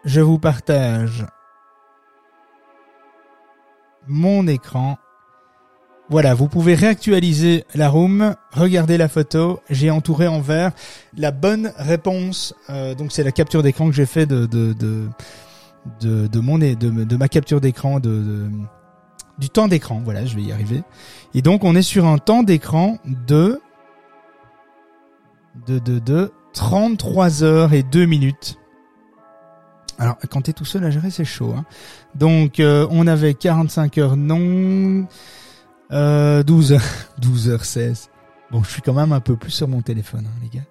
je 0.05 0.23
vous 0.23 0.39
partage 0.39 1.27
mon 4.07 4.47
écran. 4.47 4.97
Voilà, 6.09 6.33
vous 6.33 6.49
pouvez 6.49 6.75
réactualiser 6.75 7.65
la 7.75 7.91
room, 7.91 8.35
regarder 8.53 8.97
la 8.97 9.09
photo. 9.09 9.61
J'ai 9.69 9.91
entouré 9.91 10.27
en 10.27 10.41
vert 10.41 10.73
la 11.15 11.33
bonne 11.33 11.71
réponse. 11.77 12.55
Euh, 12.71 12.95
donc 12.95 13.13
c'est 13.13 13.25
la 13.25 13.33
capture 13.33 13.63
d'écran 13.63 13.89
que 13.89 13.95
j'ai 13.95 14.07
fait 14.07 14.25
de, 14.25 14.47
de, 14.47 14.73
de 14.73 15.09
de, 16.01 16.27
de 16.27 16.41
mon 16.41 16.59
de, 16.59 16.75
de 16.75 17.17
ma 17.17 17.29
capture 17.29 17.61
d'écran 17.61 18.01
de, 18.01 18.51
du 19.39 19.51
temps 19.51 19.69
d'écran. 19.69 20.01
Voilà, 20.05 20.25
je 20.25 20.37
vais 20.37 20.43
y 20.43 20.53
arriver. 20.53 20.83
Et 21.35 21.43
donc 21.43 21.65
on 21.65 21.75
est 21.75 21.83
sur 21.83 22.07
un 22.07 22.19
temps 22.19 22.43
d'écran 22.43 22.99
de 23.05 23.61
de 25.67 25.79
de 25.79 25.99
de 25.99 26.33
33 26.53 27.45
heures 27.45 27.73
et 27.73 27.83
2 27.83 28.07
minutes. 28.07 28.59
Alors 29.99 30.17
quand 30.31 30.43
t'es 30.43 30.53
tout 30.53 30.65
seul 30.65 30.85
à 30.85 30.91
gérer, 30.91 31.11
c'est 31.11 31.25
chaud. 31.25 31.55
Hein. 31.57 31.65
Donc 32.15 32.61
euh, 32.61 32.87
on 32.91 33.07
avait 33.07 33.35
45 33.35 33.99
heures 33.99 34.17
non, 34.17 35.07
euh, 35.93 36.43
12 36.43 36.73
heures, 36.73 36.83
12 37.19 37.49
heures 37.51 37.65
16. 37.65 38.11
Bon, 38.51 38.63
je 38.63 38.71
suis 38.71 38.83
quand 38.83 38.95
même 38.95 39.13
un 39.13 39.21
peu 39.21 39.37
plus 39.37 39.51
sur 39.51 39.69
mon 39.69 39.83
téléphone, 39.83 40.27
hein, 40.27 40.39
les 40.43 40.49
gars. 40.49 40.67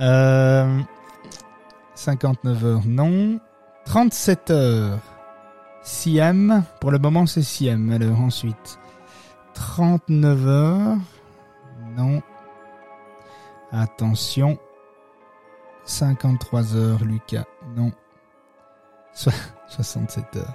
Euh, 0.00 0.80
59 1.94 2.64
heures 2.64 2.86
non. 2.86 3.40
37 3.86 4.50
heures. 4.50 5.17
Siam. 5.82 6.62
Pour 6.80 6.90
le 6.90 6.98
moment, 6.98 7.26
c'est 7.26 7.42
Siam. 7.42 7.90
Alors, 7.90 8.20
ensuite. 8.20 8.78
39 9.54 10.46
heures. 10.46 10.96
Non. 11.96 12.22
Attention. 13.72 14.58
53 15.84 16.76
heures, 16.76 17.04
Lucas. 17.04 17.44
Non. 17.76 17.92
67 19.14 20.24
heures. 20.36 20.54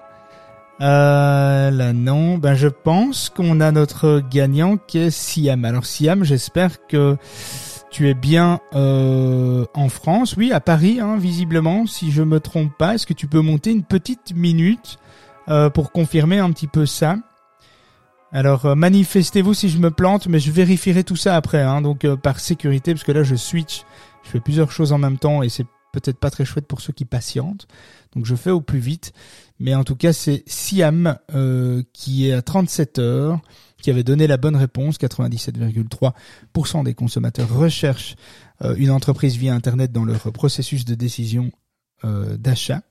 Euh, 0.82 1.72
là, 1.72 1.94
non. 1.94 2.38
Ben, 2.38 2.56
je 2.56 2.68
pense 2.68 3.30
qu'on 3.30 3.60
a 3.60 3.72
notre 3.72 4.20
gagnant 4.20 4.78
qui 4.78 5.00
est 5.00 5.12
Siam. 5.12 5.66
Alors, 5.66 5.86
Siam, 5.86 6.24
j'espère 6.24 6.88
que 6.88 7.18
tu 7.94 8.10
es 8.10 8.16
bien 8.16 8.60
euh, 8.74 9.66
en 9.76 9.88
France, 9.88 10.36
oui, 10.36 10.52
à 10.52 10.60
Paris, 10.60 11.00
hein, 11.00 11.16
visiblement, 11.16 11.86
si 11.86 12.12
je 12.12 12.24
me 12.24 12.40
trompe 12.40 12.76
pas. 12.76 12.96
Est-ce 12.96 13.06
que 13.06 13.14
tu 13.14 13.28
peux 13.28 13.40
monter 13.40 13.70
une 13.70 13.84
petite 13.84 14.34
minute 14.36 14.98
euh, 15.48 15.70
pour 15.70 15.92
confirmer 15.92 16.40
un 16.40 16.52
petit 16.52 16.66
peu 16.66 16.88
ça? 16.88 17.18
Alors, 18.32 18.66
euh, 18.66 18.74
manifestez-vous 18.74 19.54
si 19.54 19.70
je 19.70 19.78
me 19.78 19.92
plante, 19.92 20.28
mais 20.28 20.40
je 20.40 20.52
vérifierai 20.52 21.04
tout 21.04 21.16
ça 21.16 21.36
après, 21.36 21.62
hein, 21.62 21.82
donc 21.82 22.08
par 22.16 22.40
sécurité, 22.40 22.96
parce 22.96 23.04
que 23.04 23.12
là, 23.12 23.22
je 23.22 23.36
switch, 23.36 23.84
je 24.24 24.32
fais 24.32 24.40
plusieurs 24.40 24.72
choses 24.72 24.92
en 24.92 24.98
même 24.98 25.20
temps 25.20 25.44
et 25.44 25.50
c'est 25.50 25.68
peut-être 25.94 26.18
pas 26.18 26.32
très 26.32 26.46
chouette 26.46 26.66
pour 26.66 26.82
ceux 26.82 26.94
qui 26.94 27.06
patientent. 27.06 27.68
Donc, 28.16 28.26
je 28.26 28.34
fais 28.34 28.50
au 28.50 28.62
plus 28.62 28.80
vite. 28.80 29.14
Mais 29.60 29.76
en 29.76 29.84
tout 29.84 29.96
cas, 29.96 30.14
c'est 30.14 30.44
Siam 30.48 31.16
qui 31.94 32.28
est 32.28 32.34
à 32.34 32.42
37 32.42 32.98
heures 32.98 33.40
qui 33.84 33.92
avait 33.92 34.04
donné 34.04 34.26
la 34.26 34.38
bonne 34.38 34.56
réponse. 34.56 34.98
97,3% 34.98 36.84
des 36.84 36.96
consommateurs 36.96 37.54
recherchent 37.54 38.16
euh, 38.64 38.74
une 38.78 38.90
entreprise 38.90 39.36
via 39.36 39.54
Internet 39.54 39.92
dans 39.92 40.06
leur 40.06 40.32
processus 40.32 40.86
de 40.86 40.96
décision 40.96 41.52
euh, 42.06 42.38
d'achat 42.38 42.82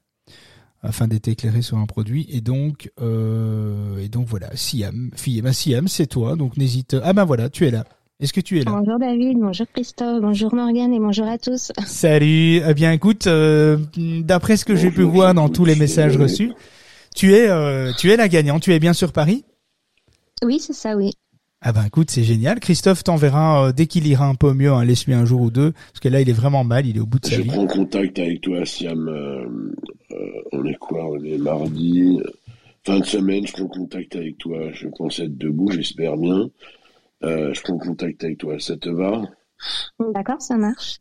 afin 0.82 1.08
d'être 1.08 1.28
éclairé 1.28 1.62
sur 1.62 1.78
un 1.78 1.86
produit. 1.86 2.26
Et 2.30 2.40
donc, 2.40 2.90
euh, 3.00 3.98
et 3.98 4.08
donc 4.08 4.28
voilà, 4.28 4.50
Siam, 4.54 5.10
fille, 5.16 5.40
bah 5.40 5.52
Siam, 5.52 5.88
c'est 5.88 6.06
toi. 6.06 6.36
Donc 6.36 6.56
n'hésite. 6.56 6.96
Ah 7.02 7.12
ben 7.12 7.24
voilà, 7.24 7.48
tu 7.48 7.66
es 7.66 7.70
là. 7.70 7.84
Est-ce 8.20 8.32
que 8.32 8.40
tu 8.40 8.60
es 8.60 8.64
là? 8.64 8.70
Bonjour 8.70 8.98
David, 9.00 9.38
bonjour 9.38 9.66
Christophe, 9.72 10.20
bonjour 10.20 10.54
Morgane 10.54 10.92
et 10.92 11.00
bonjour 11.00 11.26
à 11.26 11.38
tous. 11.38 11.72
Salut. 11.86 12.60
Eh 12.64 12.74
bien, 12.74 12.92
écoute, 12.92 13.26
d'après 13.26 14.56
ce 14.56 14.64
que 14.64 14.76
j'ai 14.76 14.90
pu 14.90 15.02
voir 15.02 15.34
dans 15.34 15.48
tous 15.48 15.64
les 15.64 15.74
messages 15.74 16.16
reçus, 16.16 16.52
tu 17.16 17.34
es, 17.34 17.48
tu 17.94 18.10
es 18.10 18.16
la 18.16 18.28
gagnante. 18.28 18.62
Tu 18.62 18.72
es 18.72 18.78
bien 18.78 18.92
sur 18.92 19.12
Paris? 19.12 19.44
Oui, 20.42 20.58
c'est 20.60 20.72
ça, 20.72 20.96
oui. 20.96 21.12
Ah 21.64 21.72
ben 21.72 21.84
écoute, 21.86 22.10
c'est 22.10 22.24
génial. 22.24 22.58
Christophe 22.58 23.04
t'enverra 23.04 23.68
euh, 23.68 23.72
dès 23.72 23.86
qu'il 23.86 24.04
ira 24.08 24.26
un 24.26 24.34
peu 24.34 24.52
mieux, 24.52 24.72
hein, 24.72 24.84
laisse-lui 24.84 25.14
un 25.14 25.24
jour 25.24 25.42
ou 25.42 25.50
deux, 25.52 25.70
parce 25.70 26.00
que 26.00 26.08
là 26.08 26.20
il 26.20 26.28
est 26.28 26.34
vraiment 26.34 26.64
mal, 26.64 26.86
il 26.86 26.96
est 26.96 27.00
au 27.00 27.06
bout 27.06 27.20
de 27.20 27.26
sa 27.26 27.36
vie. 27.36 27.44
Je 27.44 27.48
prends 27.48 27.68
contact 27.68 28.18
avec 28.18 28.40
toi, 28.40 28.66
Siam. 28.66 29.08
Euh, 29.08 29.46
euh, 30.10 30.16
on 30.50 30.64
est 30.64 30.74
quoi 30.74 31.08
On 31.08 31.22
est 31.22 31.38
mardi, 31.38 32.20
fin 32.84 32.98
de 32.98 33.04
semaine. 33.04 33.46
Je 33.46 33.52
prends 33.52 33.68
contact 33.68 34.16
avec 34.16 34.38
toi. 34.38 34.72
Je 34.72 34.88
pense 34.88 35.20
être 35.20 35.38
debout, 35.38 35.70
j'espère 35.70 36.16
bien. 36.16 36.50
je 37.22 37.62
prends 37.62 37.78
contact 37.78 38.24
avec 38.24 38.38
toi. 38.38 38.58
Ça 38.58 38.76
te 38.76 38.88
va? 38.88 39.22
D'accord, 40.00 40.42
ça 40.42 40.56
marche. 40.56 40.98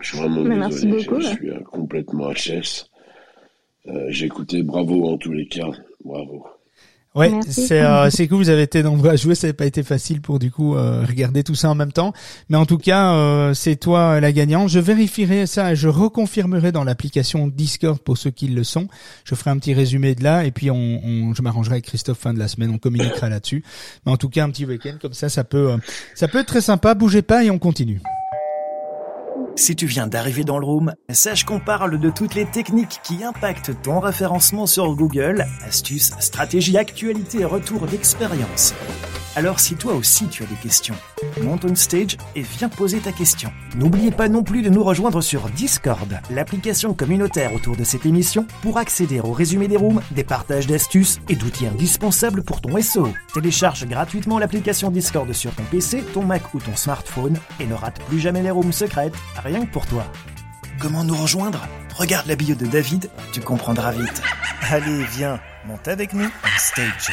Je 0.00 0.08
suis 0.08 0.18
vraiment 0.18 0.42
Merci 0.44 0.88
beaucoup. 0.88 1.22
Je, 1.22 1.28
suis 1.28 1.50
complètement 1.70 2.30
HS. 2.30 2.84
J'ai 4.08 4.26
écouté, 4.26 4.62
bravo 4.62 5.08
en 5.08 5.16
tous 5.16 5.32
les 5.32 5.46
cas, 5.46 5.70
bravo. 6.04 6.44
Ouais, 7.14 7.30
c'est 7.46 7.82
euh, 7.82 8.08
c'est 8.08 8.26
cool. 8.26 8.38
Vous 8.38 8.48
avez 8.48 8.62
été 8.62 8.82
nombreux 8.82 9.10
à 9.10 9.16
jouer. 9.16 9.34
Ça 9.34 9.46
n'a 9.46 9.52
pas 9.52 9.66
été 9.66 9.82
facile 9.82 10.22
pour 10.22 10.38
du 10.38 10.50
coup 10.50 10.76
euh, 10.76 11.04
regarder 11.06 11.44
tout 11.44 11.54
ça 11.54 11.68
en 11.68 11.74
même 11.74 11.92
temps. 11.92 12.14
Mais 12.48 12.56
en 12.56 12.64
tout 12.64 12.78
cas, 12.78 13.12
euh, 13.12 13.52
c'est 13.52 13.76
toi 13.76 14.18
la 14.18 14.32
gagnante. 14.32 14.70
Je 14.70 14.78
vérifierai 14.78 15.46
ça 15.46 15.72
et 15.72 15.76
je 15.76 15.88
reconfirmerai 15.88 16.72
dans 16.72 16.84
l'application 16.84 17.48
Discord 17.48 17.98
pour 17.98 18.16
ceux 18.16 18.30
qui 18.30 18.48
le 18.48 18.64
sont. 18.64 18.88
Je 19.24 19.34
ferai 19.34 19.50
un 19.50 19.58
petit 19.58 19.74
résumé 19.74 20.14
de 20.14 20.24
là 20.24 20.44
et 20.44 20.52
puis 20.52 20.70
on, 20.70 21.00
on 21.04 21.34
je 21.34 21.42
m'arrangerai 21.42 21.74
avec 21.74 21.84
Christophe 21.84 22.18
fin 22.18 22.32
de 22.32 22.38
la 22.38 22.48
semaine. 22.48 22.70
On 22.70 22.78
communiquera 22.78 23.28
là-dessus. 23.28 23.62
Mais 24.06 24.12
en 24.12 24.16
tout 24.16 24.30
cas, 24.30 24.44
un 24.44 24.50
petit 24.50 24.64
week-end 24.64 24.94
comme 25.00 25.12
ça, 25.12 25.28
ça 25.28 25.44
peut 25.44 25.76
ça 26.14 26.28
peut 26.28 26.38
être 26.38 26.46
très 26.46 26.62
sympa. 26.62 26.94
Bougez 26.94 27.22
pas 27.22 27.44
et 27.44 27.50
on 27.50 27.58
continue. 27.58 28.00
Si 29.54 29.76
tu 29.76 29.86
viens 29.86 30.06
d'arriver 30.06 30.44
dans 30.44 30.58
le 30.58 30.64
room, 30.64 30.94
sache 31.10 31.44
qu'on 31.44 31.60
parle 31.60 32.00
de 32.00 32.10
toutes 32.10 32.34
les 32.34 32.46
techniques 32.46 33.00
qui 33.04 33.22
impactent 33.22 33.82
ton 33.82 34.00
référencement 34.00 34.66
sur 34.66 34.94
Google, 34.94 35.46
astuces, 35.66 36.12
stratégies, 36.20 36.78
actualités 36.78 37.40
et 37.40 37.44
retours 37.44 37.86
d'expérience. 37.86 38.74
Alors 39.34 39.60
si 39.60 39.76
toi 39.76 39.94
aussi 39.94 40.26
tu 40.26 40.42
as 40.42 40.46
des 40.46 40.56
questions, 40.56 40.94
monte 41.42 41.64
on 41.64 41.74
stage 41.74 42.18
et 42.36 42.42
viens 42.42 42.68
poser 42.68 42.98
ta 42.98 43.12
question. 43.12 43.50
N'oubliez 43.76 44.10
pas 44.10 44.28
non 44.28 44.42
plus 44.42 44.60
de 44.60 44.68
nous 44.68 44.84
rejoindre 44.84 45.22
sur 45.22 45.48
Discord, 45.48 46.20
l'application 46.30 46.92
communautaire 46.92 47.54
autour 47.54 47.74
de 47.76 47.84
cette 47.84 48.04
émission, 48.04 48.46
pour 48.60 48.76
accéder 48.76 49.20
au 49.20 49.32
résumé 49.32 49.68
des 49.68 49.78
rooms, 49.78 50.02
des 50.10 50.24
partages 50.24 50.66
d'astuces 50.66 51.18
et 51.30 51.36
d'outils 51.36 51.66
indispensables 51.66 52.42
pour 52.42 52.60
ton 52.60 52.78
SEO. 52.82 53.08
Télécharge 53.32 53.86
gratuitement 53.86 54.38
l'application 54.38 54.90
Discord 54.90 55.32
sur 55.32 55.54
ton 55.54 55.64
PC, 55.70 56.04
ton 56.12 56.24
Mac 56.24 56.52
ou 56.52 56.58
ton 56.58 56.76
smartphone 56.76 57.38
et 57.58 57.66
ne 57.66 57.74
rate 57.74 58.02
plus 58.08 58.20
jamais 58.20 58.42
les 58.42 58.50
rooms 58.50 58.72
secrètes, 58.72 59.14
rien 59.44 59.64
que 59.66 59.70
pour 59.72 59.86
toi. 59.86 60.04
Comment 60.80 61.04
nous 61.04 61.16
rejoindre? 61.16 61.66
Regarde 61.94 62.26
la 62.26 62.36
bio 62.36 62.54
de 62.54 62.66
David, 62.66 63.10
tu 63.32 63.40
comprendras 63.40 63.92
vite. 63.92 64.22
Allez, 64.70 65.04
viens, 65.04 65.40
monte 65.66 65.88
avec 65.88 66.12
nous 66.12 66.24
on 66.24 66.58
stage. 66.58 67.12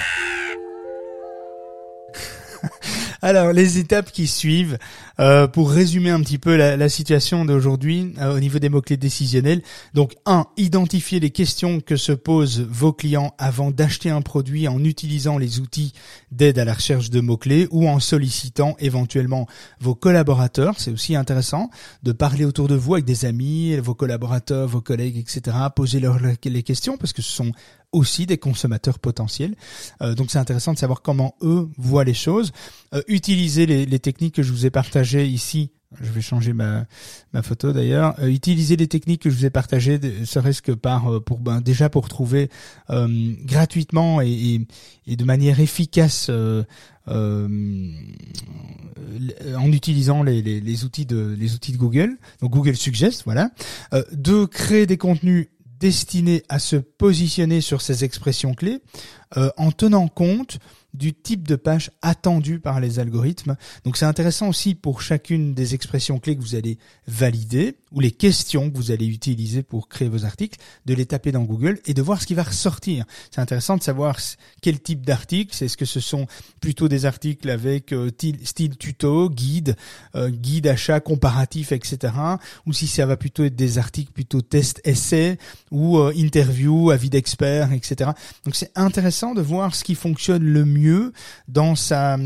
Alors, 3.22 3.52
les 3.52 3.78
étapes 3.78 4.12
qui 4.12 4.28
suivent, 4.28 4.78
euh, 5.20 5.48
pour 5.48 5.72
résumer 5.72 6.10
un 6.10 6.22
petit 6.22 6.38
peu 6.38 6.56
la, 6.56 6.90
situation 6.90 7.44
d'aujourd'hui 7.44 8.14
euh, 8.20 8.36
au 8.36 8.40
niveau 8.40 8.58
des 8.58 8.70
mots-clés 8.70 8.98
décisionnels. 8.98 9.62
Donc, 9.94 10.16
un, 10.26 10.46
identifier 10.56 11.20
les 11.20 11.30
questions 11.30 11.82
que 11.82 11.98
se 11.98 12.14
posent 12.14 12.62
vos 12.62 12.94
clients 12.94 13.34
avant 13.38 13.72
d'acheter 13.72 14.10
un 14.10 14.22
produit 14.22 14.68
en 14.70 14.84
utilisant 14.84 15.38
les 15.38 15.60
outils 15.60 15.94
d'aide 16.32 16.58
à 16.58 16.66
la 16.66 16.74
recherche 16.74 17.10
de 17.10 17.20
mots-clés 17.20 17.68
ou 17.72 17.90
en 17.90 18.00
sollicitant 18.00 18.76
éventuellement 18.80 19.46
vos 19.82 19.96
collaborateurs. 19.96 20.76
C'est 20.78 20.92
aussi 20.92 21.16
intéressant 21.16 21.70
de 22.04 22.14
parler 22.14 22.46
autour 22.46 22.70
de 22.70 22.76
vous 22.76 22.94
avec 22.94 23.06
des 23.06 23.26
amis, 23.26 23.76
vos 23.78 23.96
collaborateurs, 23.96 24.68
vos 24.68 24.82
collègues, 24.82 25.18
etc. 25.18 25.58
Poser 25.76 26.00
leur 26.00 26.18
les 26.46 26.64
questions 26.64 26.98
parce 26.98 27.14
que 27.14 27.22
ce 27.22 27.32
sont 27.32 27.52
aussi 27.92 28.26
des 28.26 28.38
consommateurs 28.38 29.00
potentiels. 29.00 29.56
Euh, 30.02 30.16
donc 30.16 30.32
c'est 30.32 30.40
intéressant 30.40 30.74
de 30.74 30.78
savoir 30.78 31.02
comment 31.02 31.36
eux 31.42 31.70
voient 31.78 32.04
les 32.04 32.14
choses. 32.14 32.52
Euh, 32.94 33.02
utiliser 33.08 33.66
les, 33.66 33.86
les, 33.86 34.00
techniques 34.00 34.36
que 34.36 34.44
je 34.44 34.52
vous 34.52 34.66
ai 34.66 34.70
partagées 34.70 35.26
ici. 35.26 35.72
Je 36.00 36.12
vais 36.12 36.22
changer 36.22 36.54
ma, 36.54 36.86
ma 37.34 37.42
photo 37.42 37.72
d'ailleurs. 37.74 38.14
Euh, 38.20 38.28
utiliser 38.28 38.76
les 38.76 38.88
techniques 38.88 39.24
que 39.24 39.32
je 39.32 39.36
vous 39.36 39.46
ai 39.46 39.50
partagées, 39.50 40.00
serait-ce 40.24 40.62
que 40.62 40.72
par 40.72 41.12
euh, 41.12 41.20
pour 41.20 41.40
ben, 41.40 41.62
déjà 41.62 41.90
pour 41.90 42.10
trouver 42.10 42.50
gratuitement 42.88 44.22
et, 44.22 44.68
et, 45.08 45.16
de 45.16 45.24
manière 45.24 45.60
efficace 45.60 46.30
en 47.08 47.46
utilisant 49.72 50.22
les, 50.22 50.44
les, 50.44 50.62
les, 50.62 50.84
outils 50.84 51.08
de 51.08 51.36
les 51.40 51.56
outils 51.56 51.72
de 51.72 51.78
Google, 51.78 52.18
donc 52.42 52.52
Google 52.52 52.76
Suggest, 52.76 53.24
voilà, 53.26 53.50
de 54.12 54.46
créer 54.46 54.86
des 54.86 54.98
contenus 54.98 55.48
destiné 55.80 56.44
à 56.50 56.60
se 56.60 56.76
positionner 56.76 57.62
sur 57.62 57.82
ces 57.82 58.04
expressions 58.04 58.54
clés 58.54 58.80
euh, 59.38 59.50
en 59.58 59.72
tenant 59.72 60.08
compte 60.08 60.60
du 60.94 61.14
type 61.14 61.48
de 61.48 61.56
page 61.56 61.92
attendu 62.02 62.60
par 62.60 62.80
les 62.80 63.00
algorithmes. 63.00 63.56
Donc 63.84 63.96
c'est 63.96 64.06
intéressant 64.06 64.50
aussi 64.50 64.76
pour 64.76 65.02
chacune 65.02 65.54
des 65.54 65.76
expressions 65.76 66.20
clés 66.20 66.36
que 66.36 66.42
vous 66.42 66.56
allez 66.56 66.78
valider 67.08 67.78
ou 67.92 68.00
les 68.00 68.12
questions 68.12 68.70
que 68.70 68.78
vous 68.78 68.92
allez 68.92 69.08
utiliser 69.08 69.64
pour 69.64 69.88
créer 69.88 70.10
vos 70.10 70.26
articles, 70.26 70.60
de 70.86 70.94
les 70.94 71.06
taper 71.06 71.32
dans 71.32 71.44
Google 71.44 71.80
et 71.86 71.94
de 71.94 72.02
voir 72.02 72.22
ce 72.22 72.28
qui 72.28 72.34
va 72.34 72.44
ressortir. 72.44 73.06
C'est 73.32 73.42
intéressant 73.42 73.78
de 73.78 73.84
savoir 73.84 74.18
quel 74.62 74.80
type 74.80 75.06
d'article, 75.06 75.64
est-ce 75.64 75.78
que 75.78 75.86
ce 75.86 76.00
sont 76.00 76.28
plutôt 76.62 76.88
des 76.88 77.06
articles 77.06 77.50
avec 77.50 77.94
euh, 77.94 78.12
style 78.44 78.78
tuto, 78.78 79.30
guide, 79.30 79.76
euh, 80.16 80.30
guide 80.30 80.68
achat 80.68 81.00
comparatif, 81.00 81.72
etc. 81.72 82.14
Ou 82.66 82.74
si 82.74 82.88
ça 82.88 83.06
va 83.06 83.18
plutôt 83.18 83.44
être 83.44 83.56
des 83.56 83.78
articles 83.78 84.12
plutôt 84.12 84.42
test 84.42 84.82
essai 84.84 85.38
ou 85.72 85.98
euh, 85.98 86.14
interview, 86.16 86.92
avis 86.92 87.10
d'experts, 87.10 87.74
etc. 87.74 88.12
Donc 88.46 88.56
c'est 88.56 88.72
intéressant 88.76 89.34
de 89.34 89.42
voir 89.42 89.76
ce 89.76 89.84
qui 89.84 89.96
fonctionne 89.96 90.44
le 90.44 90.66
mieux 90.66 91.14
dans 91.48 91.76
sa, 91.76 92.18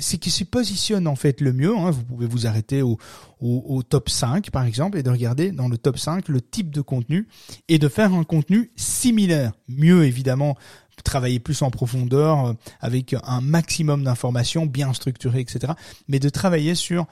c'est 0.00 0.18
qui 0.18 0.30
se 0.30 0.44
positionne 0.44 1.06
en 1.06 1.16
fait 1.16 1.40
le 1.40 1.52
mieux. 1.52 1.76
Hein. 1.76 1.90
Vous 1.90 2.02
pouvez 2.02 2.26
vous 2.26 2.46
arrêter 2.46 2.82
au, 2.82 2.98
au, 3.42 3.82
top 3.82 4.08
5 4.08 4.50
par 4.50 4.64
exemple 4.64 4.98
et 4.98 5.02
de 5.02 5.10
regarder 5.10 5.50
dans 5.50 5.68
le 5.68 5.76
top 5.76 5.98
5 5.98 6.28
le 6.28 6.40
type 6.40 6.70
de 6.70 6.80
contenu 6.80 7.28
et 7.68 7.78
de 7.78 7.88
faire 7.88 8.12
un 8.12 8.24
contenu 8.24 8.70
similaire. 8.76 9.52
Mieux 9.68 10.04
évidemment 10.04 10.56
travailler 11.04 11.40
plus 11.40 11.62
en 11.62 11.70
profondeur 11.70 12.46
euh, 12.46 12.52
avec 12.80 13.16
un 13.24 13.40
maximum 13.40 14.04
d'informations 14.04 14.66
bien 14.66 14.92
structurées, 14.92 15.40
etc. 15.40 15.72
Mais 16.06 16.20
de 16.20 16.28
travailler 16.28 16.74
sur 16.74 17.06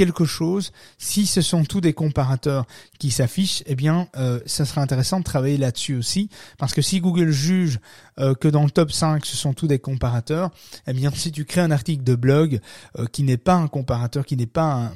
quelque 0.00 0.24
chose, 0.24 0.72
si 0.96 1.26
ce 1.26 1.42
sont 1.42 1.62
tous 1.62 1.82
des 1.82 1.92
comparateurs 1.92 2.64
qui 2.98 3.10
s'affichent, 3.10 3.62
eh 3.66 3.74
bien, 3.74 4.08
euh, 4.16 4.40
ça 4.46 4.64
sera 4.64 4.80
intéressant 4.80 5.18
de 5.18 5.24
travailler 5.24 5.58
là-dessus 5.58 5.94
aussi, 5.94 6.30
parce 6.56 6.72
que 6.72 6.80
si 6.80 7.00
Google 7.00 7.28
juge 7.28 7.80
euh, 8.18 8.32
que 8.32 8.48
dans 8.48 8.64
le 8.64 8.70
top 8.70 8.92
5, 8.92 9.26
ce 9.26 9.36
sont 9.36 9.52
tous 9.52 9.66
des 9.66 9.78
comparateurs, 9.78 10.52
eh 10.86 10.94
bien, 10.94 11.10
si 11.14 11.32
tu 11.32 11.44
crées 11.44 11.60
un 11.60 11.70
article 11.70 12.02
de 12.02 12.14
blog 12.14 12.60
euh, 12.98 13.04
qui 13.12 13.24
n'est 13.24 13.36
pas 13.36 13.56
un 13.56 13.68
comparateur, 13.68 14.24
qui 14.24 14.38
n'est 14.38 14.46
pas 14.46 14.72
un, 14.72 14.92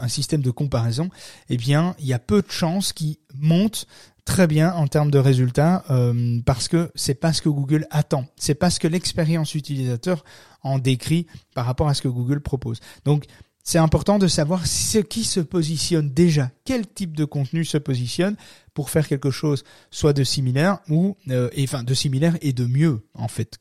un 0.00 0.08
système 0.08 0.40
de 0.40 0.50
comparaison, 0.50 1.10
eh 1.50 1.58
bien, 1.58 1.94
il 1.98 2.06
y 2.06 2.14
a 2.14 2.18
peu 2.18 2.40
de 2.40 2.50
chances 2.50 2.94
qu'il 2.94 3.16
monte 3.34 3.86
très 4.24 4.46
bien 4.46 4.72
en 4.72 4.86
termes 4.86 5.10
de 5.10 5.18
résultats 5.18 5.84
euh, 5.90 6.40
parce 6.46 6.68
que 6.68 6.90
c'est 6.94 7.14
pas 7.14 7.32
ce 7.32 7.42
que 7.42 7.48
Google 7.48 7.86
attend, 7.90 8.24
c'est 8.36 8.54
pas 8.54 8.70
ce 8.70 8.80
que 8.80 8.88
l'expérience 8.88 9.54
utilisateur 9.54 10.24
en 10.62 10.78
décrit 10.78 11.26
par 11.54 11.66
rapport 11.66 11.88
à 11.88 11.94
ce 11.94 12.02
que 12.02 12.08
Google 12.08 12.40
propose. 12.40 12.80
Donc 13.04 13.26
c'est 13.64 13.78
important 13.78 14.18
de 14.18 14.26
savoir 14.26 14.66
ce 14.66 14.98
qui 14.98 15.24
se 15.24 15.40
positionne 15.40 16.10
déjà, 16.10 16.50
quel 16.64 16.86
type 16.86 17.16
de 17.16 17.24
contenu 17.24 17.64
se 17.64 17.78
positionne 17.78 18.36
pour 18.74 18.90
faire 18.90 19.06
quelque 19.06 19.30
chose 19.30 19.64
soit 19.90 20.12
de 20.12 20.24
similaire 20.24 20.78
ou 20.88 21.16
euh, 21.30 21.48
et, 21.52 21.64
enfin 21.64 21.82
de 21.82 21.94
similaire 21.94 22.36
et 22.40 22.52
de 22.52 22.66
mieux 22.66 23.06
en 23.14 23.28
fait 23.28 23.58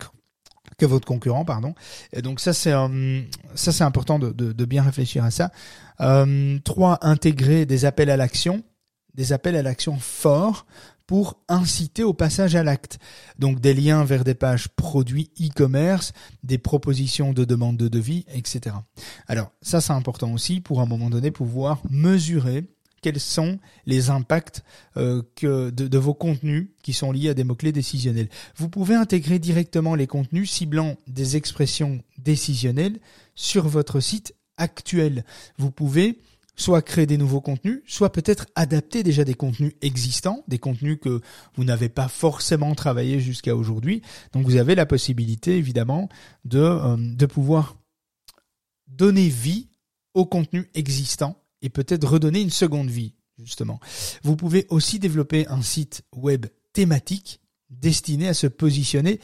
que 0.78 0.86
votre 0.86 1.06
concurrent 1.06 1.46
pardon. 1.46 1.76
Et 2.14 2.22
donc 2.22 2.40
ça 2.40 2.54
c'est 2.54 2.74
euh, 2.74 3.22
ça 3.54 3.72
c'est 3.72 3.84
important 3.84 4.18
de, 4.18 4.32
de, 4.32 4.66
bien 4.66 4.82
réfléchir 4.82 5.24
à 5.24 5.32
ça. 5.32 5.52
Euh, 6.00 6.58
trois, 6.64 6.98
intégrer 7.02 7.66
des 7.66 7.86
appels 7.86 8.10
à 8.10 8.18
l'action, 8.18 8.64
des 9.14 9.34
appels 9.34 9.56
à 9.56 9.62
l'action 9.62 9.98
forts 10.00 10.66
pour 11.12 11.42
inciter 11.50 12.06
au 12.06 12.14
passage 12.14 12.56
à 12.56 12.64
l'acte. 12.64 12.98
Donc 13.38 13.60
des 13.60 13.74
liens 13.74 14.06
vers 14.06 14.24
des 14.24 14.34
pages 14.34 14.70
produits 14.70 15.30
e-commerce, 15.42 16.14
des 16.46 16.58
propositions 16.58 17.34
de 17.34 17.44
demande 17.44 17.76
de 17.76 17.90
devis, 17.90 18.24
etc. 18.34 18.78
Alors 19.28 19.52
ça 19.62 19.82
c'est 19.82 19.92
important 19.92 20.32
aussi 20.32 20.62
pour 20.62 20.80
à 20.80 20.84
un 20.84 20.86
moment 20.86 21.10
donné 21.10 21.30
pouvoir 21.30 21.82
mesurer 21.90 22.64
quels 23.02 23.20
sont 23.20 23.60
les 23.86 24.10
impacts 24.10 24.64
euh, 24.96 25.22
de, 25.42 25.70
de, 25.70 25.98
vos 25.98 26.14
contenus 26.14 26.70
qui 26.82 26.94
sont 26.94 27.12
liés 27.12 27.32
à 27.32 27.34
des 27.34 27.44
mots-clés 27.44 27.74
décisionnels. 27.74 28.30
Vous 28.56 28.70
pouvez 28.70 28.96
intégrer 28.96 29.38
directement 29.38 29.96
les 29.96 30.08
contenus 30.08 30.50
ciblant 30.50 30.96
des 31.08 31.36
expressions 31.36 32.02
décisionnelles 32.20 33.02
sur 33.36 33.68
votre 33.68 34.00
site 34.00 34.34
actuel. 34.56 35.26
Vous 35.58 35.72
pouvez 35.72 36.22
soit 36.56 36.82
créer 36.82 37.06
des 37.06 37.18
nouveaux 37.18 37.42
contenus, 37.42 37.82
soit 37.88 38.12
peut-être 38.12 38.46
adapter 38.56 39.04
déjà 39.04 39.24
des 39.24 39.34
contenus 39.34 39.74
existants, 39.82 40.44
des 40.48 40.60
contenus 40.60 41.00
que 41.02 41.22
vous 41.56 41.64
n'avez 41.64 41.90
pas 41.90 42.08
forcément 42.08 42.76
travaillé 42.76 43.20
jusqu'à 43.20 43.56
aujourd'hui. 43.56 44.02
Donc 44.34 44.46
vous 44.46 44.58
avez 44.58 44.76
la 44.76 44.86
possibilité 44.86 45.58
évidemment 45.58 46.10
de, 46.46 46.60
euh, 46.60 46.98
de 46.98 47.26
pouvoir 47.26 47.78
donner 48.88 49.30
vie 49.30 49.70
aux 50.14 50.26
contenus 50.26 50.68
existants 50.74 51.38
et 51.62 51.70
peut-être 51.70 52.08
redonner 52.08 52.42
une 52.42 52.50
seconde 52.50 52.90
vie, 52.90 53.14
justement. 53.38 53.80
Vous 54.24 54.36
pouvez 54.36 54.66
aussi 54.70 55.00
développer 55.00 55.48
un 55.48 55.62
site 55.62 56.04
web 56.16 56.48
thématique 56.74 57.40
destiné 57.70 58.28
à 58.28 58.34
se 58.34 58.48
positionner 58.48 59.20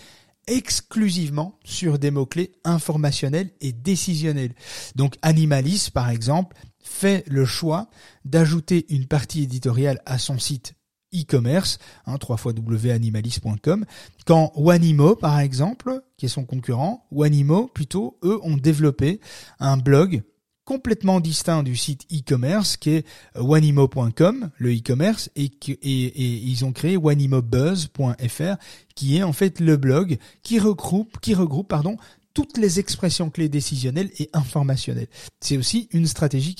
exclusivement 0.48 1.60
sur 1.64 2.00
des 2.00 2.12
mots-clés 2.12 2.54
informationnels 2.64 3.52
et 3.62 3.74
décisionnels. 3.74 4.54
Donc 4.96 5.18
Animalis, 5.22 5.90
par 5.94 6.10
exemple, 6.10 6.58
fait 6.80 7.24
le 7.28 7.46
choix 7.46 7.90
d'ajouter 8.26 8.86
une 8.90 9.08
partie 9.08 9.44
éditoriale 9.44 10.02
à 10.06 10.18
son 10.18 10.40
site 10.40 10.74
e-commerce, 11.14 11.80
hein, 12.06 12.18
3 12.18 12.38
wanimalis.com, 12.66 13.86
quand 14.26 14.52
Wanimo, 14.56 15.16
par 15.16 15.40
exemple, 15.40 16.02
qui 16.18 16.26
est 16.26 16.30
son 16.30 16.46
concurrent, 16.46 17.08
Wanimo, 17.12 17.68
plutôt, 17.68 18.18
eux, 18.24 18.40
ont 18.44 18.58
développé 18.58 19.20
un 19.60 19.78
blog 19.78 20.24
complètement 20.68 21.22
distinct 21.22 21.64
du 21.64 21.78
site 21.78 22.06
e-commerce 22.12 22.76
qui 22.76 22.90
est 22.90 23.06
wanimo.com, 23.40 24.50
le 24.58 24.76
e-commerce, 24.76 25.30
et, 25.38 25.50
ils 25.82 26.66
ont 26.66 26.74
créé 26.74 26.98
wanimobuzz.fr 26.98 28.56
qui 28.94 29.18
est 29.18 29.24
en 29.24 29.32
fait 29.32 29.62
le 29.62 29.78
blog 29.78 30.18
qui 30.44 30.60
regroupe, 30.60 31.20
qui 31.22 31.34
regroupe 31.34 31.70
pardon, 31.70 31.96
toutes 32.34 32.58
les 32.58 32.80
expressions 32.80 33.30
clés 33.30 33.48
décisionnelles 33.48 34.12
et 34.20 34.30
informationnelles. 34.34 35.08
C'est 35.40 35.58
aussi 35.58 35.88
une 35.92 36.06
stratégie 36.06 36.54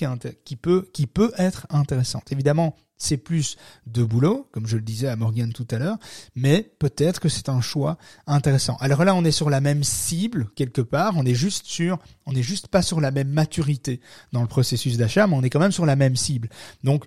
peut, 0.56 0.90
qui 0.94 1.06
peut 1.06 1.34
être 1.38 1.68
intéressante. 1.70 2.32
Évidemment, 2.32 2.76
c'est 2.98 3.18
plus 3.18 3.58
de 3.86 4.04
boulot, 4.04 4.48
comme 4.52 4.68
je 4.68 4.76
le 4.76 4.82
disais 4.82 5.08
à 5.08 5.16
Morgan 5.16 5.54
tout 5.54 5.68
à 5.72 5.78
l'heure, 5.78 5.98
mais 6.36 6.72
peut-être 6.80 7.20
que 7.20 7.30
c'est 7.30 7.50
un 7.50 7.62
choix 7.62 7.98
intéressant. 8.26 8.76
Alors 8.80 9.04
là, 9.06 9.16
on 9.16 9.24
est 9.24 9.32
sur 9.32 9.50
la 9.50 9.62
même 9.62 9.84
cible 9.84 10.50
quelque 10.56 10.82
part, 10.82 11.14
on 11.16 11.26
est 11.26 11.36
juste 11.36 11.66
sur, 11.66 12.00
on 12.26 12.34
n'est 12.34 12.44
juste 12.44 12.68
pas 12.68 12.82
sur 12.82 13.00
la 13.00 13.12
même 13.12 13.30
maturité 13.30 14.02
dans 14.34 14.42
le 14.42 14.48
processus 14.48 14.98
d'achat, 14.98 15.28
mais 15.28 15.36
on 15.36 15.44
est 15.44 15.50
quand 15.50 15.60
même 15.60 15.72
sur 15.72 15.86
la 15.86 15.96
même 15.96 16.16
cible. 16.16 16.50
Donc, 16.84 17.06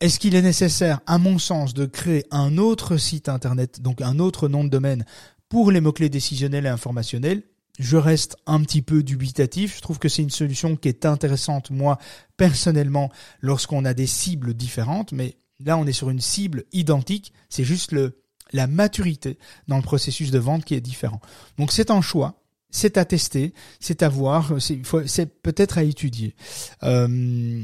est-ce 0.00 0.20
qu'il 0.20 0.34
est 0.34 0.42
nécessaire, 0.42 1.00
à 1.06 1.16
mon 1.16 1.38
sens, 1.38 1.72
de 1.72 1.86
créer 1.86 2.26
un 2.30 2.58
autre 2.58 2.98
site 2.98 3.30
internet, 3.30 3.80
donc 3.80 4.02
un 4.02 4.18
autre 4.18 4.48
nom 4.48 4.62
de 4.62 4.68
domaine 4.68 5.06
pour 5.48 5.70
les 5.70 5.80
mots-clés 5.80 6.10
décisionnels 6.10 6.66
et 6.66 6.70
informationnels 6.70 7.42
je 7.78 7.96
reste 7.96 8.36
un 8.46 8.60
petit 8.62 8.82
peu 8.82 9.02
dubitatif. 9.02 9.76
Je 9.76 9.80
trouve 9.82 9.98
que 9.98 10.08
c'est 10.08 10.22
une 10.22 10.30
solution 10.30 10.76
qui 10.76 10.88
est 10.88 11.06
intéressante, 11.06 11.70
moi, 11.70 11.98
personnellement, 12.36 13.10
lorsqu'on 13.40 13.84
a 13.84 13.94
des 13.94 14.06
cibles 14.06 14.54
différentes, 14.54 15.12
mais 15.12 15.36
là, 15.60 15.76
on 15.78 15.86
est 15.86 15.92
sur 15.92 16.10
une 16.10 16.20
cible 16.20 16.64
identique. 16.72 17.32
C'est 17.48 17.64
juste 17.64 17.92
le, 17.92 18.22
la 18.52 18.66
maturité 18.66 19.38
dans 19.68 19.76
le 19.76 19.82
processus 19.82 20.30
de 20.30 20.38
vente 20.38 20.64
qui 20.64 20.74
est 20.74 20.80
différent. 20.80 21.20
Donc, 21.58 21.72
c'est 21.72 21.90
un 21.90 22.00
choix. 22.00 22.42
C'est 22.70 22.98
à 22.98 23.04
tester, 23.04 23.54
c'est 23.80 24.02
à 24.02 24.08
voir, 24.08 24.54
c'est 24.60 25.42
peut-être 25.42 25.78
à 25.78 25.82
étudier. 25.82 26.34
Euh, 26.82 27.62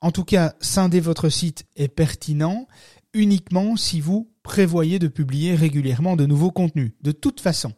en 0.00 0.10
tout 0.10 0.24
cas, 0.24 0.54
scinder 0.60 1.00
votre 1.00 1.28
site 1.28 1.66
est 1.76 1.88
pertinent 1.88 2.66
uniquement 3.14 3.76
si 3.76 4.00
vous 4.00 4.30
prévoyez 4.42 4.98
de 4.98 5.08
publier 5.08 5.54
régulièrement 5.54 6.16
de 6.16 6.26
nouveaux 6.26 6.50
contenus. 6.50 6.92
De 7.02 7.12
toute 7.12 7.40
façon, 7.40 7.72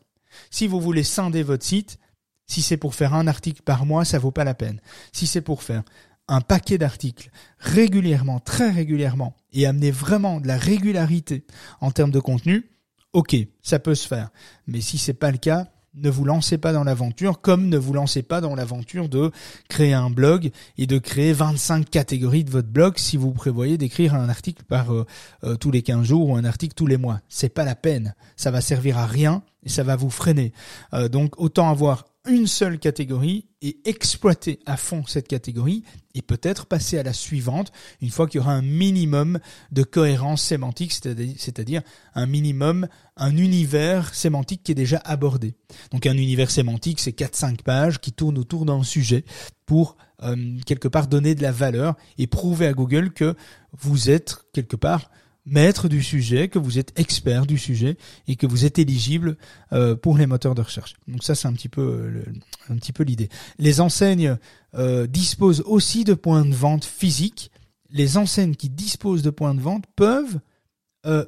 si 0.50 0.66
vous 0.66 0.80
voulez 0.80 1.02
scinder 1.02 1.42
votre 1.42 1.64
site, 1.64 1.98
si 2.46 2.62
c'est 2.62 2.76
pour 2.76 2.94
faire 2.94 3.14
un 3.14 3.26
article 3.26 3.62
par 3.62 3.86
mois, 3.86 4.04
ça 4.04 4.18
vaut 4.18 4.30
pas 4.30 4.44
la 4.44 4.54
peine. 4.54 4.80
Si 5.12 5.26
c'est 5.26 5.40
pour 5.40 5.62
faire 5.62 5.82
un 6.28 6.40
paquet 6.40 6.78
d'articles 6.78 7.30
régulièrement, 7.58 8.40
très 8.40 8.70
régulièrement, 8.70 9.36
et 9.52 9.66
amener 9.66 9.90
vraiment 9.90 10.40
de 10.40 10.48
la 10.48 10.58
régularité 10.58 11.44
en 11.80 11.90
termes 11.90 12.10
de 12.10 12.20
contenu, 12.20 12.70
ok, 13.12 13.36
ça 13.62 13.78
peut 13.78 13.94
se 13.94 14.06
faire. 14.06 14.30
Mais 14.66 14.80
si 14.80 14.98
c'est 14.98 15.14
pas 15.14 15.30
le 15.30 15.38
cas, 15.38 15.68
ne 15.96 16.10
vous 16.10 16.24
lancez 16.24 16.58
pas 16.58 16.72
dans 16.72 16.84
l'aventure, 16.84 17.40
comme 17.40 17.68
ne 17.68 17.78
vous 17.78 17.92
lancez 17.92 18.22
pas 18.22 18.40
dans 18.40 18.54
l'aventure 18.54 19.08
de 19.08 19.30
créer 19.68 19.94
un 19.94 20.10
blog 20.10 20.50
et 20.78 20.86
de 20.86 20.98
créer 20.98 21.32
25 21.32 21.88
catégories 21.88 22.44
de 22.44 22.50
votre 22.50 22.68
blog 22.68 22.98
si 22.98 23.16
vous 23.16 23.32
prévoyez 23.32 23.78
d'écrire 23.78 24.14
un 24.14 24.28
article 24.28 24.64
par 24.64 24.92
euh, 24.92 25.06
euh, 25.44 25.56
tous 25.56 25.70
les 25.70 25.82
15 25.82 26.06
jours 26.06 26.28
ou 26.28 26.36
un 26.36 26.44
article 26.44 26.74
tous 26.74 26.86
les 26.86 26.96
mois. 26.96 27.20
C'est 27.28 27.48
pas 27.48 27.64
la 27.64 27.74
peine. 27.74 28.14
Ça 28.36 28.50
va 28.50 28.60
servir 28.60 28.98
à 28.98 29.06
rien 29.06 29.42
et 29.64 29.68
ça 29.68 29.82
va 29.82 29.96
vous 29.96 30.10
freiner. 30.10 30.52
Euh, 30.94 31.08
donc 31.08 31.40
autant 31.40 31.70
avoir 31.70 32.04
une 32.26 32.46
seule 32.46 32.78
catégorie 32.78 33.46
et 33.62 33.78
exploiter 33.84 34.58
à 34.66 34.76
fond 34.76 35.04
cette 35.06 35.28
catégorie 35.28 35.82
et 36.14 36.22
peut-être 36.22 36.66
passer 36.66 36.98
à 36.98 37.02
la 37.02 37.12
suivante 37.12 37.72
une 38.00 38.10
fois 38.10 38.26
qu'il 38.26 38.40
y 38.40 38.42
aura 38.42 38.52
un 38.52 38.62
minimum 38.62 39.38
de 39.72 39.82
cohérence 39.82 40.42
sémantique, 40.42 40.92
c'est-à-dire 40.92 41.82
un 42.14 42.26
minimum, 42.26 42.88
un 43.16 43.36
univers 43.36 44.14
sémantique 44.14 44.62
qui 44.62 44.72
est 44.72 44.76
déjà 44.76 44.98
abordé. 44.98 45.54
Donc 45.90 46.06
un 46.06 46.16
univers 46.16 46.50
sémantique, 46.50 47.00
c'est 47.00 47.16
4-5 47.16 47.62
pages 47.62 48.00
qui 48.00 48.12
tournent 48.12 48.38
autour 48.38 48.64
d'un 48.66 48.82
sujet 48.82 49.24
pour 49.64 49.96
euh, 50.22 50.58
quelque 50.64 50.88
part 50.88 51.08
donner 51.08 51.34
de 51.34 51.42
la 51.42 51.52
valeur 51.52 51.96
et 52.18 52.26
prouver 52.26 52.66
à 52.66 52.72
Google 52.72 53.12
que 53.12 53.34
vous 53.72 54.10
êtes 54.10 54.36
quelque 54.52 54.76
part 54.76 55.10
maître 55.46 55.88
du 55.88 56.02
sujet, 56.02 56.48
que 56.48 56.58
vous 56.58 56.78
êtes 56.78 56.92
expert 56.98 57.46
du 57.46 57.56
sujet 57.56 57.96
et 58.26 58.36
que 58.36 58.46
vous 58.46 58.64
êtes 58.64 58.78
éligible 58.78 59.36
euh, 59.72 59.94
pour 59.94 60.18
les 60.18 60.26
moteurs 60.26 60.54
de 60.54 60.62
recherche. 60.62 60.94
Donc 61.06 61.22
ça 61.22 61.34
c'est 61.34 61.48
un 61.48 61.52
petit 61.52 61.68
peu 61.68 61.82
euh, 61.82 62.24
un 62.68 62.76
petit 62.76 62.92
peu 62.92 63.04
l'idée. 63.04 63.28
Les 63.58 63.80
enseignes 63.80 64.36
euh, 64.74 65.06
disposent 65.06 65.62
aussi 65.64 66.04
de 66.04 66.14
points 66.14 66.44
de 66.44 66.54
vente 66.54 66.84
physiques. 66.84 67.50
Les 67.90 68.18
enseignes 68.18 68.56
qui 68.56 68.68
disposent 68.68 69.22
de 69.22 69.30
points 69.30 69.54
de 69.54 69.60
vente 69.60 69.84
peuvent 69.94 70.40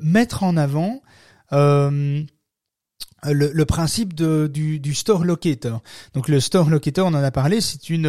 mettre 0.00 0.42
en 0.42 0.56
avant 0.56 1.02
le, 3.24 3.50
le, 3.52 3.64
principe 3.64 4.14
de, 4.14 4.48
du, 4.52 4.78
du, 4.78 4.94
store 4.94 5.24
locator. 5.24 5.82
Donc 6.14 6.28
le 6.28 6.40
store 6.40 6.70
locator, 6.70 7.06
on 7.06 7.14
en 7.14 7.22
a 7.22 7.30
parlé, 7.30 7.60
c'est 7.60 7.90
une 7.90 8.06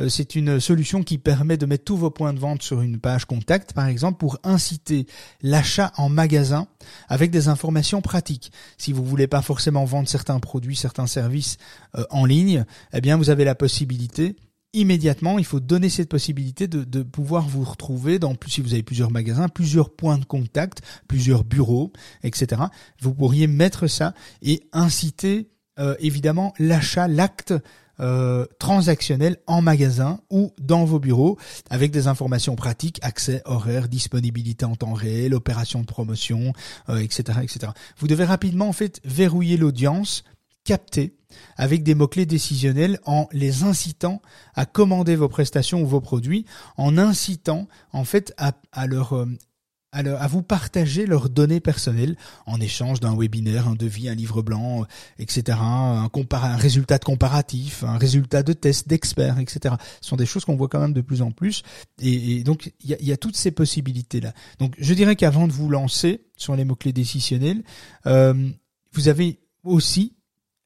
euh, 0.00 0.08
c'est 0.08 0.34
une 0.34 0.60
solution 0.60 1.02
qui 1.02 1.18
permet 1.18 1.56
de 1.56 1.66
mettre 1.66 1.84
tous 1.84 1.96
vos 1.96 2.10
points 2.10 2.32
de 2.32 2.38
vente 2.38 2.62
sur 2.62 2.80
une 2.80 2.98
page 2.98 3.24
contact, 3.24 3.72
par 3.72 3.86
exemple, 3.86 4.18
pour 4.18 4.38
inciter 4.44 5.06
l'achat 5.42 5.92
en 5.96 6.08
magasin 6.08 6.66
avec 7.08 7.30
des 7.30 7.48
informations 7.48 8.00
pratiques. 8.00 8.52
Si 8.78 8.92
vous 8.92 9.04
voulez 9.04 9.26
pas 9.26 9.42
forcément 9.42 9.84
vendre 9.84 10.08
certains 10.08 10.38
produits, 10.40 10.76
certains 10.76 11.06
services 11.06 11.56
euh, 11.96 12.04
en 12.10 12.24
ligne, 12.24 12.64
eh 12.92 13.00
bien 13.00 13.16
vous 13.16 13.30
avez 13.30 13.44
la 13.44 13.54
possibilité 13.54 14.36
immédiatement, 14.74 15.38
il 15.38 15.44
faut 15.44 15.60
donner 15.60 15.88
cette 15.88 16.08
possibilité 16.08 16.66
de, 16.66 16.84
de, 16.84 17.02
pouvoir 17.02 17.48
vous 17.48 17.64
retrouver 17.64 18.18
dans, 18.18 18.34
si 18.46 18.60
vous 18.60 18.74
avez 18.74 18.82
plusieurs 18.82 19.10
magasins, 19.10 19.48
plusieurs 19.48 19.90
points 19.90 20.18
de 20.18 20.24
contact, 20.24 20.82
plusieurs 21.08 21.44
bureaux, 21.44 21.92
etc. 22.22 22.62
Vous 23.00 23.14
pourriez 23.14 23.46
mettre 23.46 23.86
ça 23.86 24.14
et 24.42 24.68
inciter 24.72 25.48
euh, 25.78 25.96
évidemment 25.98 26.52
l'achat, 26.58 27.08
l'acte 27.08 27.54
euh, 28.00 28.46
transactionnel 28.58 29.36
en 29.46 29.62
magasin 29.62 30.20
ou 30.30 30.52
dans 30.60 30.84
vos 30.84 30.98
bureaux 30.98 31.38
avec 31.70 31.92
des 31.92 32.08
informations 32.08 32.56
pratiques, 32.56 32.98
accès, 33.02 33.40
horaire, 33.44 33.88
disponibilité 33.88 34.64
en 34.64 34.74
temps 34.74 34.94
réel, 34.94 35.34
opération 35.34 35.80
de 35.80 35.86
promotion, 35.86 36.52
etc., 36.88 37.38
euh, 37.38 37.42
etc. 37.42 37.72
Vous 37.98 38.08
devez 38.08 38.24
rapidement 38.24 38.68
en 38.68 38.72
fait 38.72 39.00
verrouiller 39.04 39.56
l'audience, 39.56 40.24
capter 40.64 41.16
avec 41.56 41.82
des 41.82 41.94
mots-clés 41.94 42.26
décisionnels 42.26 42.98
en 43.04 43.28
les 43.32 43.62
incitant 43.64 44.22
à 44.54 44.66
commander 44.66 45.16
vos 45.16 45.28
prestations 45.28 45.82
ou 45.82 45.86
vos 45.86 46.00
produits, 46.00 46.46
en 46.76 46.96
incitant 46.96 47.68
en 47.92 48.04
fait 48.04 48.32
à, 48.38 48.52
à 48.72 48.86
leur 48.86 49.14
euh, 49.14 49.26
à, 49.94 50.26
vous 50.26 50.42
partager 50.42 51.06
leurs 51.06 51.30
données 51.30 51.60
personnelles 51.60 52.16
en 52.46 52.60
échange 52.60 53.00
d'un 53.00 53.16
webinaire, 53.16 53.68
un 53.68 53.74
devis, 53.74 54.08
un 54.08 54.14
livre 54.14 54.42
blanc, 54.42 54.82
euh, 54.82 54.86
etc., 55.18 55.58
un, 55.60 56.10
un 56.12 56.56
résultat 56.56 56.98
de 56.98 57.04
comparatif, 57.04 57.84
un 57.84 57.96
résultat 57.96 58.42
de 58.42 58.52
test 58.52 58.88
d'experts, 58.88 59.38
etc. 59.38 59.76
Ce 60.00 60.08
sont 60.08 60.16
des 60.16 60.26
choses 60.26 60.44
qu'on 60.44 60.56
voit 60.56 60.68
quand 60.68 60.80
même 60.80 60.92
de 60.92 61.00
plus 61.00 61.22
en 61.22 61.30
plus. 61.30 61.62
Et, 62.00 62.42
donc, 62.42 62.72
il 62.80 62.90
y 62.90 62.94
a, 62.94 63.00
y 63.00 63.12
a, 63.12 63.16
toutes 63.16 63.36
ces 63.36 63.52
possibilités-là. 63.52 64.32
Donc, 64.58 64.74
je 64.78 64.94
dirais 64.94 65.16
qu'avant 65.16 65.46
de 65.46 65.52
vous 65.52 65.68
lancer 65.68 66.26
sur 66.36 66.56
les 66.56 66.64
mots-clés 66.64 66.92
décisionnels, 66.92 67.62
euh, 68.06 68.50
vous 68.92 69.08
avez 69.08 69.38
aussi 69.62 70.16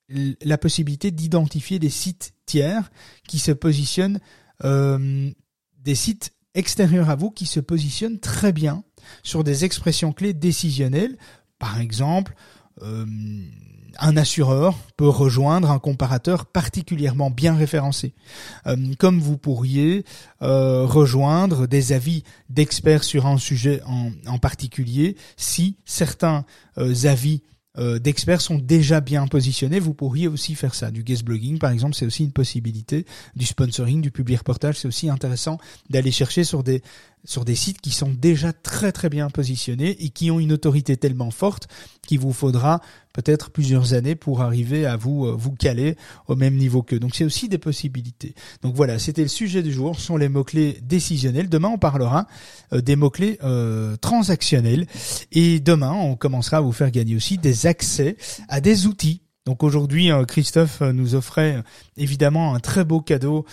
la 0.08 0.58
possibilité 0.58 1.10
d'identifier 1.10 1.78
des 1.78 1.90
sites 1.90 2.32
tiers 2.46 2.90
qui 3.26 3.38
se 3.38 3.52
positionnent, 3.52 4.20
euh, 4.64 5.30
des 5.78 5.94
sites 5.94 6.32
extérieurs 6.54 7.10
à 7.10 7.14
vous 7.14 7.30
qui 7.30 7.46
se 7.46 7.60
positionnent 7.60 8.18
très 8.18 8.52
bien 8.52 8.84
sur 9.22 9.44
des 9.44 9.64
expressions 9.64 10.12
clés 10.12 10.32
décisionnelles. 10.32 11.18
Par 11.58 11.78
exemple, 11.78 12.34
euh, 12.82 13.04
un 13.98 14.16
assureur 14.16 14.76
peut 14.96 15.08
rejoindre 15.08 15.70
un 15.70 15.78
comparateur 15.78 16.46
particulièrement 16.46 17.30
bien 17.30 17.54
référencé, 17.54 18.14
euh, 18.66 18.76
comme 18.98 19.20
vous 19.20 19.36
pourriez 19.36 20.04
rejoindre 20.40 21.66
des 21.66 21.92
avis 21.92 22.22
d'experts 22.48 23.04
sur 23.04 23.26
un 23.26 23.38
sujet 23.38 23.82
en, 23.84 24.10
en 24.26 24.38
particulier 24.38 25.16
si 25.36 25.76
certains 25.84 26.44
avis 26.76 27.42
euh, 27.78 27.98
d'experts 27.98 28.40
sont 28.40 28.58
déjà 28.58 29.00
bien 29.00 29.26
positionnés, 29.26 29.80
vous 29.80 29.94
pourriez 29.94 30.28
aussi 30.28 30.54
faire 30.54 30.74
ça. 30.74 30.90
Du 30.90 31.02
guest 31.02 31.24
blogging, 31.24 31.58
par 31.58 31.70
exemple, 31.70 31.94
c'est 31.94 32.06
aussi 32.06 32.24
une 32.24 32.32
possibilité. 32.32 33.06
Du 33.36 33.46
sponsoring, 33.46 34.00
du 34.00 34.10
public 34.10 34.38
reportage, 34.38 34.78
c'est 34.78 34.88
aussi 34.88 35.08
intéressant 35.08 35.58
d'aller 35.90 36.10
chercher 36.10 36.44
sur 36.44 36.62
des 36.62 36.82
sur 37.24 37.44
des 37.44 37.54
sites 37.54 37.80
qui 37.80 37.90
sont 37.90 38.10
déjà 38.10 38.52
très 38.52 38.92
très 38.92 39.08
bien 39.08 39.30
positionnés 39.30 39.96
et 40.04 40.10
qui 40.10 40.30
ont 40.30 40.40
une 40.40 40.52
autorité 40.52 40.96
tellement 40.96 41.30
forte 41.30 41.68
qu'il 42.06 42.20
vous 42.20 42.32
faudra 42.32 42.80
peut-être 43.12 43.50
plusieurs 43.50 43.94
années 43.94 44.14
pour 44.14 44.42
arriver 44.42 44.86
à 44.86 44.96
vous 44.96 45.26
euh, 45.26 45.34
vous 45.36 45.52
caler 45.52 45.96
au 46.26 46.36
même 46.36 46.54
niveau 46.54 46.82
qu'eux. 46.82 47.00
Donc 47.00 47.14
c'est 47.14 47.24
aussi 47.24 47.48
des 47.48 47.58
possibilités. 47.58 48.34
Donc 48.62 48.74
voilà, 48.74 48.98
c'était 48.98 49.22
le 49.22 49.28
sujet 49.28 49.62
du 49.62 49.72
jour, 49.72 49.98
sont 49.98 50.16
les 50.16 50.28
mots-clés 50.28 50.78
décisionnels. 50.82 51.48
Demain 51.48 51.68
on 51.68 51.78
parlera 51.78 52.26
euh, 52.72 52.80
des 52.80 52.96
mots-clés 52.96 53.38
euh, 53.42 53.96
transactionnels 53.96 54.86
et 55.32 55.60
demain 55.60 55.92
on 55.92 56.16
commencera 56.16 56.58
à 56.58 56.60
vous 56.60 56.72
faire 56.72 56.90
gagner 56.90 57.16
aussi 57.16 57.38
des 57.38 57.66
accès 57.66 58.16
à 58.48 58.60
des 58.60 58.86
outils 58.86 59.22
Donc 59.48 59.62
aujourd'hui, 59.62 60.10
Christophe 60.26 60.82
nous 60.82 61.14
offrait 61.14 61.62
évidemment 61.96 62.54
un 62.54 62.60
très 62.60 62.84
beau 62.84 63.00
cadeau 63.00 63.46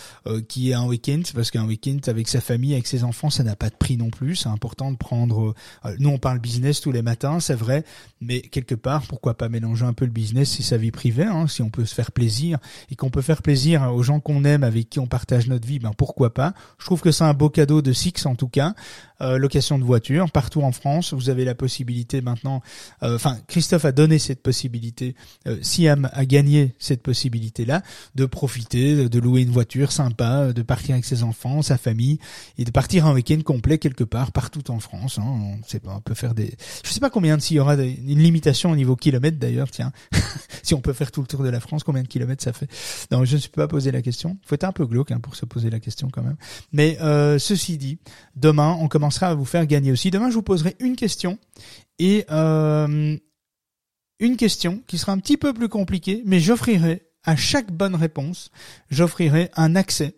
qui 0.49 0.71
est 0.71 0.73
un 0.73 0.85
week-end, 0.85 1.21
parce 1.33 1.51
qu'un 1.51 1.65
week-end 1.65 1.99
avec 2.07 2.27
sa 2.27 2.41
famille, 2.41 2.73
avec 2.73 2.85
ses 2.85 3.05
enfants, 3.05 3.29
ça 3.29 3.43
n'a 3.43 3.55
pas 3.55 3.69
de 3.69 3.75
prix 3.75 3.95
non 3.95 4.09
plus. 4.09 4.35
C'est 4.35 4.49
important 4.49 4.91
de 4.91 4.97
prendre. 4.97 5.55
nous, 5.99 6.09
on 6.09 6.17
parle 6.17 6.39
business 6.39 6.81
tous 6.81 6.91
les 6.91 7.01
matins, 7.01 7.39
c'est 7.39 7.55
vrai, 7.55 7.85
mais 8.19 8.41
quelque 8.41 8.75
part, 8.75 9.03
pourquoi 9.07 9.37
pas 9.37 9.47
mélanger 9.47 9.85
un 9.85 9.93
peu 9.93 10.03
le 10.03 10.11
business 10.11 10.59
et 10.59 10.63
sa 10.63 10.75
vie 10.75 10.91
privée, 10.91 11.23
hein, 11.23 11.47
si 11.47 11.61
on 11.61 11.69
peut 11.69 11.85
se 11.85 11.95
faire 11.95 12.11
plaisir 12.11 12.57
et 12.91 12.97
qu'on 12.97 13.09
peut 13.09 13.21
faire 13.21 13.41
plaisir 13.41 13.93
aux 13.93 14.03
gens 14.03 14.19
qu'on 14.19 14.43
aime, 14.43 14.65
avec 14.65 14.89
qui 14.89 14.99
on 14.99 15.07
partage 15.07 15.47
notre 15.47 15.65
vie, 15.65 15.79
ben 15.79 15.93
pourquoi 15.97 16.33
pas. 16.33 16.53
Je 16.77 16.87
trouve 16.87 16.99
que 16.99 17.11
c'est 17.11 17.23
un 17.23 17.33
beau 17.33 17.49
cadeau 17.49 17.81
de 17.81 17.93
Six 17.93 18.25
en 18.25 18.35
tout 18.35 18.49
cas. 18.49 18.73
Euh, 19.21 19.37
location 19.37 19.79
de 19.79 19.83
voiture 19.83 20.29
partout 20.29 20.61
en 20.61 20.71
France. 20.73 21.13
Vous 21.13 21.29
avez 21.29 21.45
la 21.45 21.55
possibilité 21.55 22.21
maintenant. 22.21 22.61
Euh, 23.01 23.15
enfin, 23.15 23.37
Christophe 23.47 23.85
a 23.85 23.93
donné 23.93 24.19
cette 24.19 24.41
possibilité. 24.41 25.15
Euh, 25.47 25.57
Siam 25.61 26.09
a 26.11 26.25
gagné 26.25 26.75
cette 26.79 27.01
possibilité-là 27.01 27.81
de 28.15 28.25
profiter, 28.25 29.07
de 29.07 29.19
louer 29.19 29.43
une 29.43 29.51
voiture 29.51 29.93
sympa, 29.93 30.51
de 30.51 30.61
partir 30.61 30.95
avec 30.95 31.05
ses 31.05 31.23
enfants, 31.23 31.61
sa 31.61 31.77
famille 31.77 32.19
et 32.57 32.65
de 32.65 32.71
partir 32.71 33.05
un 33.05 33.13
week-end 33.13 33.39
complet 33.43 33.77
quelque 33.77 34.03
part 34.03 34.33
partout 34.33 34.69
en 34.69 34.79
France. 34.79 35.17
Hein. 35.17 35.25
On 35.25 35.59
sait 35.65 35.79
pas, 35.79 35.95
on 35.95 36.01
peut 36.01 36.13
faire 36.13 36.33
des. 36.33 36.53
Je 36.83 36.91
sais 36.91 36.99
pas 36.99 37.09
combien 37.09 37.39
s'il 37.39 37.55
y 37.55 37.59
aura 37.59 37.75
une 37.75 38.19
limitation 38.19 38.71
au 38.71 38.75
niveau 38.75 38.97
kilomètre 38.97 39.39
d'ailleurs. 39.39 39.71
Tiens, 39.71 39.93
si 40.63 40.73
on 40.73 40.81
peut 40.81 40.93
faire 40.93 41.11
tout 41.11 41.21
le 41.21 41.27
tour 41.27 41.43
de 41.43 41.49
la 41.49 41.61
France, 41.61 41.85
combien 41.85 42.03
de 42.03 42.07
kilomètres 42.07 42.43
ça 42.43 42.51
fait? 42.51 42.67
Non, 43.11 43.23
je 43.23 43.35
ne 43.35 43.39
suis 43.39 43.49
pas 43.49 43.67
poser 43.69 43.91
la 43.91 44.01
question. 44.01 44.37
Faut 44.45 44.55
être 44.55 44.65
un 44.65 44.73
peu 44.73 44.85
glauque 44.85 45.11
hein, 45.11 45.19
pour 45.21 45.35
se 45.35 45.45
poser 45.45 45.69
la 45.69 45.79
question 45.79 46.09
quand 46.11 46.21
même. 46.21 46.37
Mais 46.73 46.97
euh, 46.99 47.39
ceci 47.39 47.77
dit, 47.77 47.97
demain 48.35 48.77
on 48.81 48.89
commence 48.89 49.04
commencera 49.05 49.27
à 49.27 49.35
vous 49.35 49.45
faire 49.45 49.67
gagner 49.67 49.91
aussi. 49.91 50.09
Demain, 50.09 50.31
je 50.31 50.35
vous 50.35 50.41
poserai 50.41 50.75
une 50.79 50.95
question 50.95 51.37
et 51.99 52.25
euh, 52.31 53.15
une 54.19 54.35
question 54.35 54.81
qui 54.87 54.97
sera 54.97 55.11
un 55.11 55.19
petit 55.19 55.37
peu 55.37 55.53
plus 55.53 55.69
compliquée, 55.69 56.23
mais 56.25 56.39
j'offrirai 56.39 57.03
à 57.23 57.35
chaque 57.35 57.71
bonne 57.71 57.93
réponse, 57.93 58.49
j'offrirai 58.89 59.51
un 59.55 59.75
accès, 59.75 60.15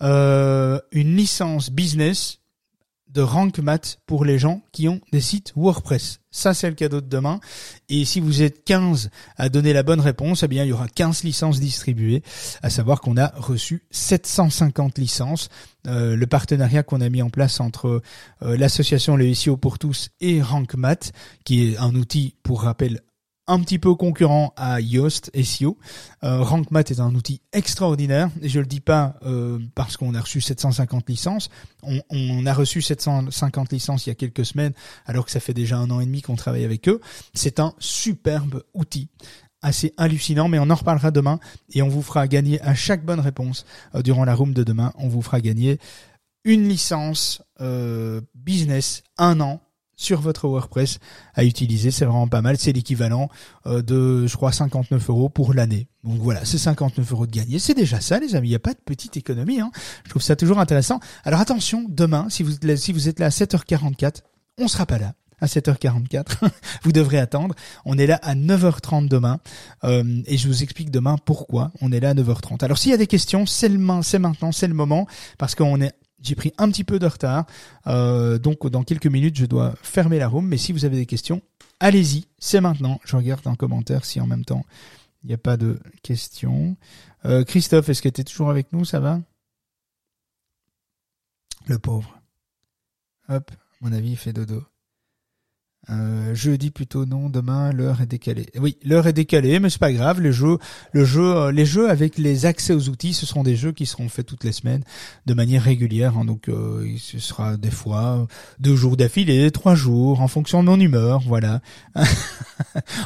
euh, 0.00 0.80
une 0.90 1.14
licence 1.14 1.68
business 1.68 2.38
de 3.14 3.22
Rank 3.22 3.58
Math 3.58 3.98
pour 4.06 4.24
les 4.24 4.38
gens 4.38 4.62
qui 4.72 4.88
ont 4.88 5.00
des 5.12 5.20
sites 5.20 5.52
WordPress. 5.56 6.20
Ça, 6.30 6.52
c'est 6.52 6.68
le 6.68 6.74
cadeau 6.74 7.00
de 7.00 7.08
demain. 7.08 7.38
Et 7.88 8.04
si 8.04 8.18
vous 8.18 8.42
êtes 8.42 8.64
15 8.64 9.10
à 9.36 9.48
donner 9.48 9.72
la 9.72 9.84
bonne 9.84 10.00
réponse, 10.00 10.42
eh 10.42 10.48
bien, 10.48 10.64
il 10.64 10.68
y 10.68 10.72
aura 10.72 10.88
15 10.88 11.22
licences 11.22 11.60
distribuées. 11.60 12.22
À 12.62 12.70
savoir 12.70 13.00
qu'on 13.00 13.16
a 13.16 13.28
reçu 13.36 13.84
750 13.92 14.98
licences. 14.98 15.48
Euh, 15.86 16.16
le 16.16 16.26
partenariat 16.26 16.82
qu'on 16.82 17.00
a 17.00 17.08
mis 17.08 17.22
en 17.22 17.30
place 17.30 17.60
entre 17.60 18.02
euh, 18.42 18.56
l'association 18.56 19.16
Le 19.16 19.32
SEO 19.32 19.56
pour 19.56 19.78
tous 19.78 20.08
et 20.20 20.42
Rank 20.42 20.74
Math, 20.74 21.12
qui 21.44 21.68
est 21.68 21.78
un 21.78 21.94
outil, 21.94 22.34
pour 22.42 22.62
rappel, 22.62 23.00
un 23.46 23.60
petit 23.60 23.78
peu 23.78 23.94
concurrent 23.94 24.52
à 24.56 24.80
Yoast 24.80 25.30
SEO. 25.42 25.76
Euh, 26.22 26.42
RankMath 26.42 26.90
est 26.90 27.00
un 27.00 27.14
outil 27.14 27.40
extraordinaire. 27.52 28.30
Et 28.40 28.48
je 28.48 28.60
le 28.60 28.66
dis 28.66 28.80
pas 28.80 29.16
euh, 29.24 29.58
parce 29.74 29.96
qu'on 29.96 30.14
a 30.14 30.20
reçu 30.20 30.40
750 30.40 31.08
licences. 31.08 31.50
On, 31.82 32.46
a 32.46 32.54
reçu 32.54 32.80
750 32.80 33.72
licences 33.72 34.06
il 34.06 34.10
y 34.10 34.12
a 34.12 34.14
quelques 34.14 34.46
semaines, 34.46 34.72
alors 35.06 35.26
que 35.26 35.30
ça 35.30 35.40
fait 35.40 35.54
déjà 35.54 35.76
un 35.76 35.90
an 35.90 36.00
et 36.00 36.06
demi 36.06 36.22
qu'on 36.22 36.36
travaille 36.36 36.64
avec 36.64 36.88
eux. 36.88 37.00
C'est 37.34 37.60
un 37.60 37.74
superbe 37.78 38.62
outil 38.72 39.08
assez 39.60 39.94
hallucinant, 39.96 40.48
mais 40.48 40.58
on 40.58 40.70
en 40.70 40.74
reparlera 40.74 41.10
demain 41.10 41.40
et 41.72 41.82
on 41.82 41.88
vous 41.88 42.02
fera 42.02 42.28
gagner 42.28 42.60
à 42.60 42.74
chaque 42.74 43.04
bonne 43.04 43.20
réponse 43.20 43.64
euh, 43.94 44.02
durant 44.02 44.24
la 44.24 44.34
room 44.34 44.52
de 44.52 44.62
demain. 44.62 44.92
On 44.96 45.08
vous 45.08 45.22
fera 45.22 45.40
gagner 45.40 45.78
une 46.44 46.68
licence 46.68 47.42
euh, 47.60 48.20
business 48.34 49.02
un 49.16 49.40
an 49.40 49.60
sur 49.96 50.20
votre 50.20 50.48
WordPress 50.48 50.98
à 51.34 51.44
utiliser. 51.44 51.90
C'est 51.90 52.04
vraiment 52.04 52.28
pas 52.28 52.42
mal. 52.42 52.56
C'est 52.58 52.72
l'équivalent 52.72 53.28
euh, 53.66 53.82
de, 53.82 54.26
je 54.26 54.36
crois, 54.36 54.52
59 54.52 55.08
euros 55.10 55.28
pour 55.28 55.54
l'année. 55.54 55.88
Donc 56.04 56.18
voilà, 56.18 56.44
c'est 56.44 56.58
59 56.58 57.12
euros 57.12 57.26
de 57.26 57.32
gagner. 57.32 57.58
C'est 57.58 57.74
déjà 57.74 58.00
ça, 58.00 58.18
les 58.18 58.34
amis. 58.34 58.48
Il 58.48 58.50
n'y 58.50 58.56
a 58.56 58.60
pas 58.60 58.74
de 58.74 58.80
petite 58.84 59.16
économie. 59.16 59.60
Hein. 59.60 59.70
Je 60.04 60.10
trouve 60.10 60.22
ça 60.22 60.36
toujours 60.36 60.58
intéressant. 60.58 61.00
Alors 61.24 61.40
attention, 61.40 61.86
demain, 61.88 62.26
si 62.28 62.42
vous, 62.42 63.08
êtes 63.08 63.18
là 63.18 63.26
à 63.26 63.30
7h44, 63.30 64.16
on 64.58 64.68
sera 64.68 64.86
pas 64.86 64.98
là 64.98 65.14
à 65.40 65.46
7h44. 65.46 66.48
vous 66.82 66.92
devrez 66.92 67.18
attendre. 67.18 67.54
On 67.84 67.96
est 67.96 68.06
là 68.06 68.20
à 68.22 68.34
9h30 68.34 69.08
demain. 69.08 69.40
Euh, 69.84 70.22
et 70.26 70.36
je 70.36 70.46
vous 70.48 70.62
explique 70.62 70.90
demain 70.90 71.16
pourquoi 71.24 71.72
on 71.80 71.90
est 71.90 72.00
là 72.00 72.10
à 72.10 72.14
9h30. 72.14 72.62
Alors 72.64 72.78
s'il 72.78 72.90
y 72.90 72.94
a 72.94 72.98
des 72.98 73.06
questions, 73.06 73.46
c'est 73.46 73.68
le 73.68 73.80
c'est 74.02 74.18
maintenant, 74.18 74.52
c'est 74.52 74.68
le 74.68 74.74
moment. 74.74 75.06
Parce 75.38 75.54
qu'on 75.54 75.80
est 75.80 75.92
j'ai 76.24 76.34
pris 76.34 76.52
un 76.58 76.68
petit 76.70 76.84
peu 76.84 76.98
de 76.98 77.06
retard, 77.06 77.46
euh, 77.86 78.38
donc 78.38 78.66
dans 78.66 78.82
quelques 78.82 79.06
minutes 79.06 79.36
je 79.36 79.46
dois 79.46 79.74
fermer 79.82 80.18
la 80.18 80.28
room. 80.28 80.46
Mais 80.46 80.56
si 80.56 80.72
vous 80.72 80.84
avez 80.84 80.96
des 80.96 81.06
questions, 81.06 81.42
allez-y, 81.80 82.26
c'est 82.38 82.60
maintenant. 82.60 83.00
Je 83.04 83.16
regarde 83.16 83.46
en 83.46 83.54
commentaire 83.54 84.04
si 84.04 84.20
en 84.20 84.26
même 84.26 84.44
temps 84.44 84.64
il 85.22 85.28
n'y 85.28 85.34
a 85.34 85.38
pas 85.38 85.56
de 85.56 85.78
questions. 86.02 86.76
Euh, 87.24 87.44
Christophe, 87.44 87.88
est-ce 87.88 88.02
que 88.02 88.08
tu 88.08 88.20
es 88.20 88.24
toujours 88.24 88.50
avec 88.50 88.72
nous? 88.72 88.84
Ça 88.84 89.00
va? 89.00 89.20
Le 91.66 91.78
pauvre. 91.78 92.20
Hop, 93.28 93.50
mon 93.80 93.92
avis, 93.92 94.10
il 94.10 94.16
fait 94.16 94.34
dodo. 94.34 94.64
Euh, 95.90 96.34
jeudi 96.34 96.70
plutôt 96.70 97.04
non, 97.04 97.28
demain 97.28 97.72
l'heure 97.72 98.00
est 98.00 98.06
décalée. 98.06 98.46
Oui, 98.58 98.78
l'heure 98.84 99.06
est 99.06 99.12
décalée, 99.12 99.60
mais 99.60 99.70
c'est 99.70 99.78
pas 99.78 99.92
grave. 99.92 100.20
Le 100.20 100.32
jeu, 100.32 100.58
le 100.92 101.04
jeu, 101.04 101.36
euh, 101.36 101.52
les 101.52 101.66
jeux 101.66 101.90
avec 101.90 102.18
les 102.18 102.46
accès 102.46 102.72
aux 102.72 102.88
outils, 102.88 103.14
ce 103.14 103.26
seront 103.26 103.42
des 103.42 103.56
jeux 103.56 103.72
qui 103.72 103.86
seront 103.86 104.08
faits 104.08 104.26
toutes 104.26 104.44
les 104.44 104.52
semaines 104.52 104.82
de 105.26 105.34
manière 105.34 105.62
régulière. 105.62 106.16
Hein, 106.16 106.24
donc, 106.24 106.48
euh, 106.48 106.86
ce 106.98 107.18
sera 107.18 107.56
des 107.56 107.70
fois 107.70 108.26
deux 108.58 108.76
jours 108.76 108.96
d'affilée, 108.96 109.50
trois 109.50 109.74
jours, 109.74 110.20
en 110.20 110.28
fonction 110.28 110.62
de 110.62 110.68
mon 110.68 110.80
humeur, 110.80 111.20
voilà, 111.20 111.60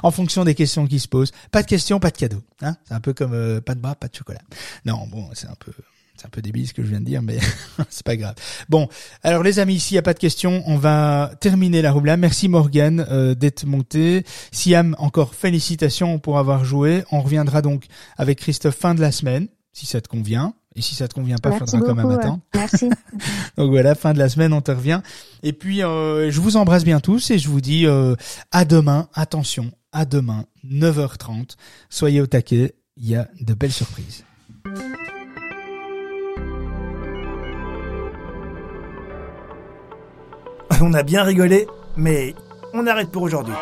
en 0.02 0.10
fonction 0.10 0.44
des 0.44 0.54
questions 0.54 0.86
qui 0.86 0.98
se 0.98 1.08
posent. 1.08 1.32
Pas 1.50 1.62
de 1.62 1.68
questions, 1.68 1.98
pas 2.00 2.10
de 2.10 2.16
cadeaux. 2.16 2.42
Hein 2.62 2.76
c'est 2.84 2.94
un 2.94 3.00
peu 3.00 3.12
comme 3.12 3.34
euh, 3.34 3.60
pas 3.60 3.74
de 3.74 3.80
bras, 3.80 3.94
pas 3.94 4.08
de 4.08 4.14
chocolat. 4.14 4.42
Non, 4.84 5.06
bon, 5.06 5.28
c'est 5.32 5.48
un 5.48 5.56
peu 5.58 5.72
c'est 6.18 6.26
un 6.26 6.30
peu 6.30 6.42
débile 6.42 6.66
ce 6.66 6.74
que 6.74 6.82
je 6.82 6.88
viens 6.88 7.00
de 7.00 7.04
dire, 7.04 7.22
mais 7.22 7.38
c'est 7.88 8.04
pas 8.04 8.16
grave. 8.16 8.34
Bon, 8.68 8.88
alors 9.22 9.42
les 9.42 9.60
amis, 9.60 9.78
s'il 9.78 9.94
n'y 9.94 10.00
a 10.00 10.02
pas 10.02 10.14
de 10.14 10.18
questions, 10.18 10.62
on 10.66 10.76
va 10.76 11.30
terminer 11.40 11.80
la 11.80 11.92
roue 11.92 12.02
là. 12.02 12.16
Merci 12.16 12.48
Morgan 12.48 13.06
euh, 13.08 13.34
d'être 13.34 13.64
monté. 13.64 14.24
Siam, 14.50 14.96
encore 14.98 15.34
félicitations 15.34 16.18
pour 16.18 16.38
avoir 16.38 16.64
joué. 16.64 17.04
On 17.12 17.20
reviendra 17.20 17.62
donc 17.62 17.86
avec 18.16 18.40
Christophe 18.40 18.76
fin 18.76 18.94
de 18.94 19.00
la 19.00 19.12
semaine, 19.12 19.46
si 19.72 19.86
ça 19.86 20.00
te 20.00 20.08
convient. 20.08 20.54
Et 20.74 20.80
si 20.80 20.94
ça 20.94 21.08
te 21.08 21.14
convient 21.14 21.38
pas, 21.38 21.50
il 21.50 21.58
faudra 21.58 21.80
quand 21.80 21.94
même 21.94 22.10
attendre. 22.10 22.40
Merci. 22.54 22.88
donc 23.56 23.70
voilà, 23.70 23.96
fin 23.96 24.12
de 24.12 24.18
la 24.18 24.28
semaine, 24.28 24.52
on 24.52 24.60
te 24.60 24.70
revient. 24.70 25.00
Et 25.42 25.52
puis, 25.52 25.82
euh, 25.82 26.30
je 26.30 26.40
vous 26.40 26.56
embrasse 26.56 26.84
bien 26.84 27.00
tous 27.00 27.32
et 27.32 27.38
je 27.38 27.48
vous 27.48 27.60
dis 27.60 27.84
euh, 27.86 28.14
à 28.52 28.64
demain. 28.64 29.08
Attention, 29.14 29.72
à 29.92 30.04
demain, 30.04 30.44
9h30. 30.64 31.56
Soyez 31.90 32.20
au 32.20 32.28
taquet, 32.28 32.76
il 32.96 33.08
y 33.08 33.16
a 33.16 33.28
de 33.40 33.54
belles 33.54 33.72
surprises. 33.72 34.24
On 40.80 40.94
a 40.94 41.02
bien 41.02 41.24
rigolé, 41.24 41.66
mais 41.96 42.36
on 42.72 42.86
arrête 42.86 43.10
pour 43.10 43.22
aujourd'hui. 43.22 43.54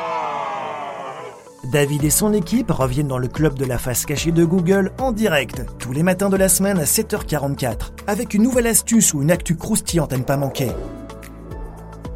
David 1.73 2.05
et 2.05 2.11
son 2.11 2.35
équipe 2.35 2.71
reviennent 2.71 3.09
dans 3.09 3.17
le 3.17 3.29
club 3.29 3.59
de 3.59 3.65
la 3.65 3.79
face 3.79 4.05
cachée 4.05 4.33
de 4.33 4.45
Google 4.45 4.93
en 5.01 5.13
direct, 5.13 5.65
tous 5.79 5.93
les 5.93 6.03
matins 6.03 6.29
de 6.29 6.37
la 6.37 6.51
semaine 6.51 6.79
à 6.79 6.85
7h44, 6.85 7.93
avec 8.07 8.35
une 8.35 8.43
nouvelle 8.43 8.67
astuce 8.67 9.15
ou 9.15 9.23
une 9.23 9.31
actu 9.31 9.57
croustillante 9.57 10.13
à 10.13 10.19
ne 10.19 10.25
pas 10.25 10.37
manquer. 10.37 10.71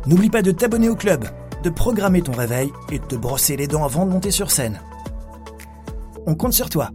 N'oublie 0.06 0.28
pas 0.28 0.42
de 0.42 0.50
t'abonner 0.50 0.90
au 0.90 0.96
club, 0.96 1.24
de 1.64 1.70
programmer 1.70 2.20
ton 2.20 2.32
réveil 2.32 2.70
et 2.92 2.98
de 2.98 3.04
te 3.04 3.16
brosser 3.16 3.56
les 3.56 3.66
dents 3.66 3.84
avant 3.84 4.04
de 4.04 4.10
monter 4.10 4.30
sur 4.30 4.50
scène. 4.50 4.80
On 6.26 6.34
compte 6.34 6.52
sur 6.52 6.68
toi. 6.68 6.90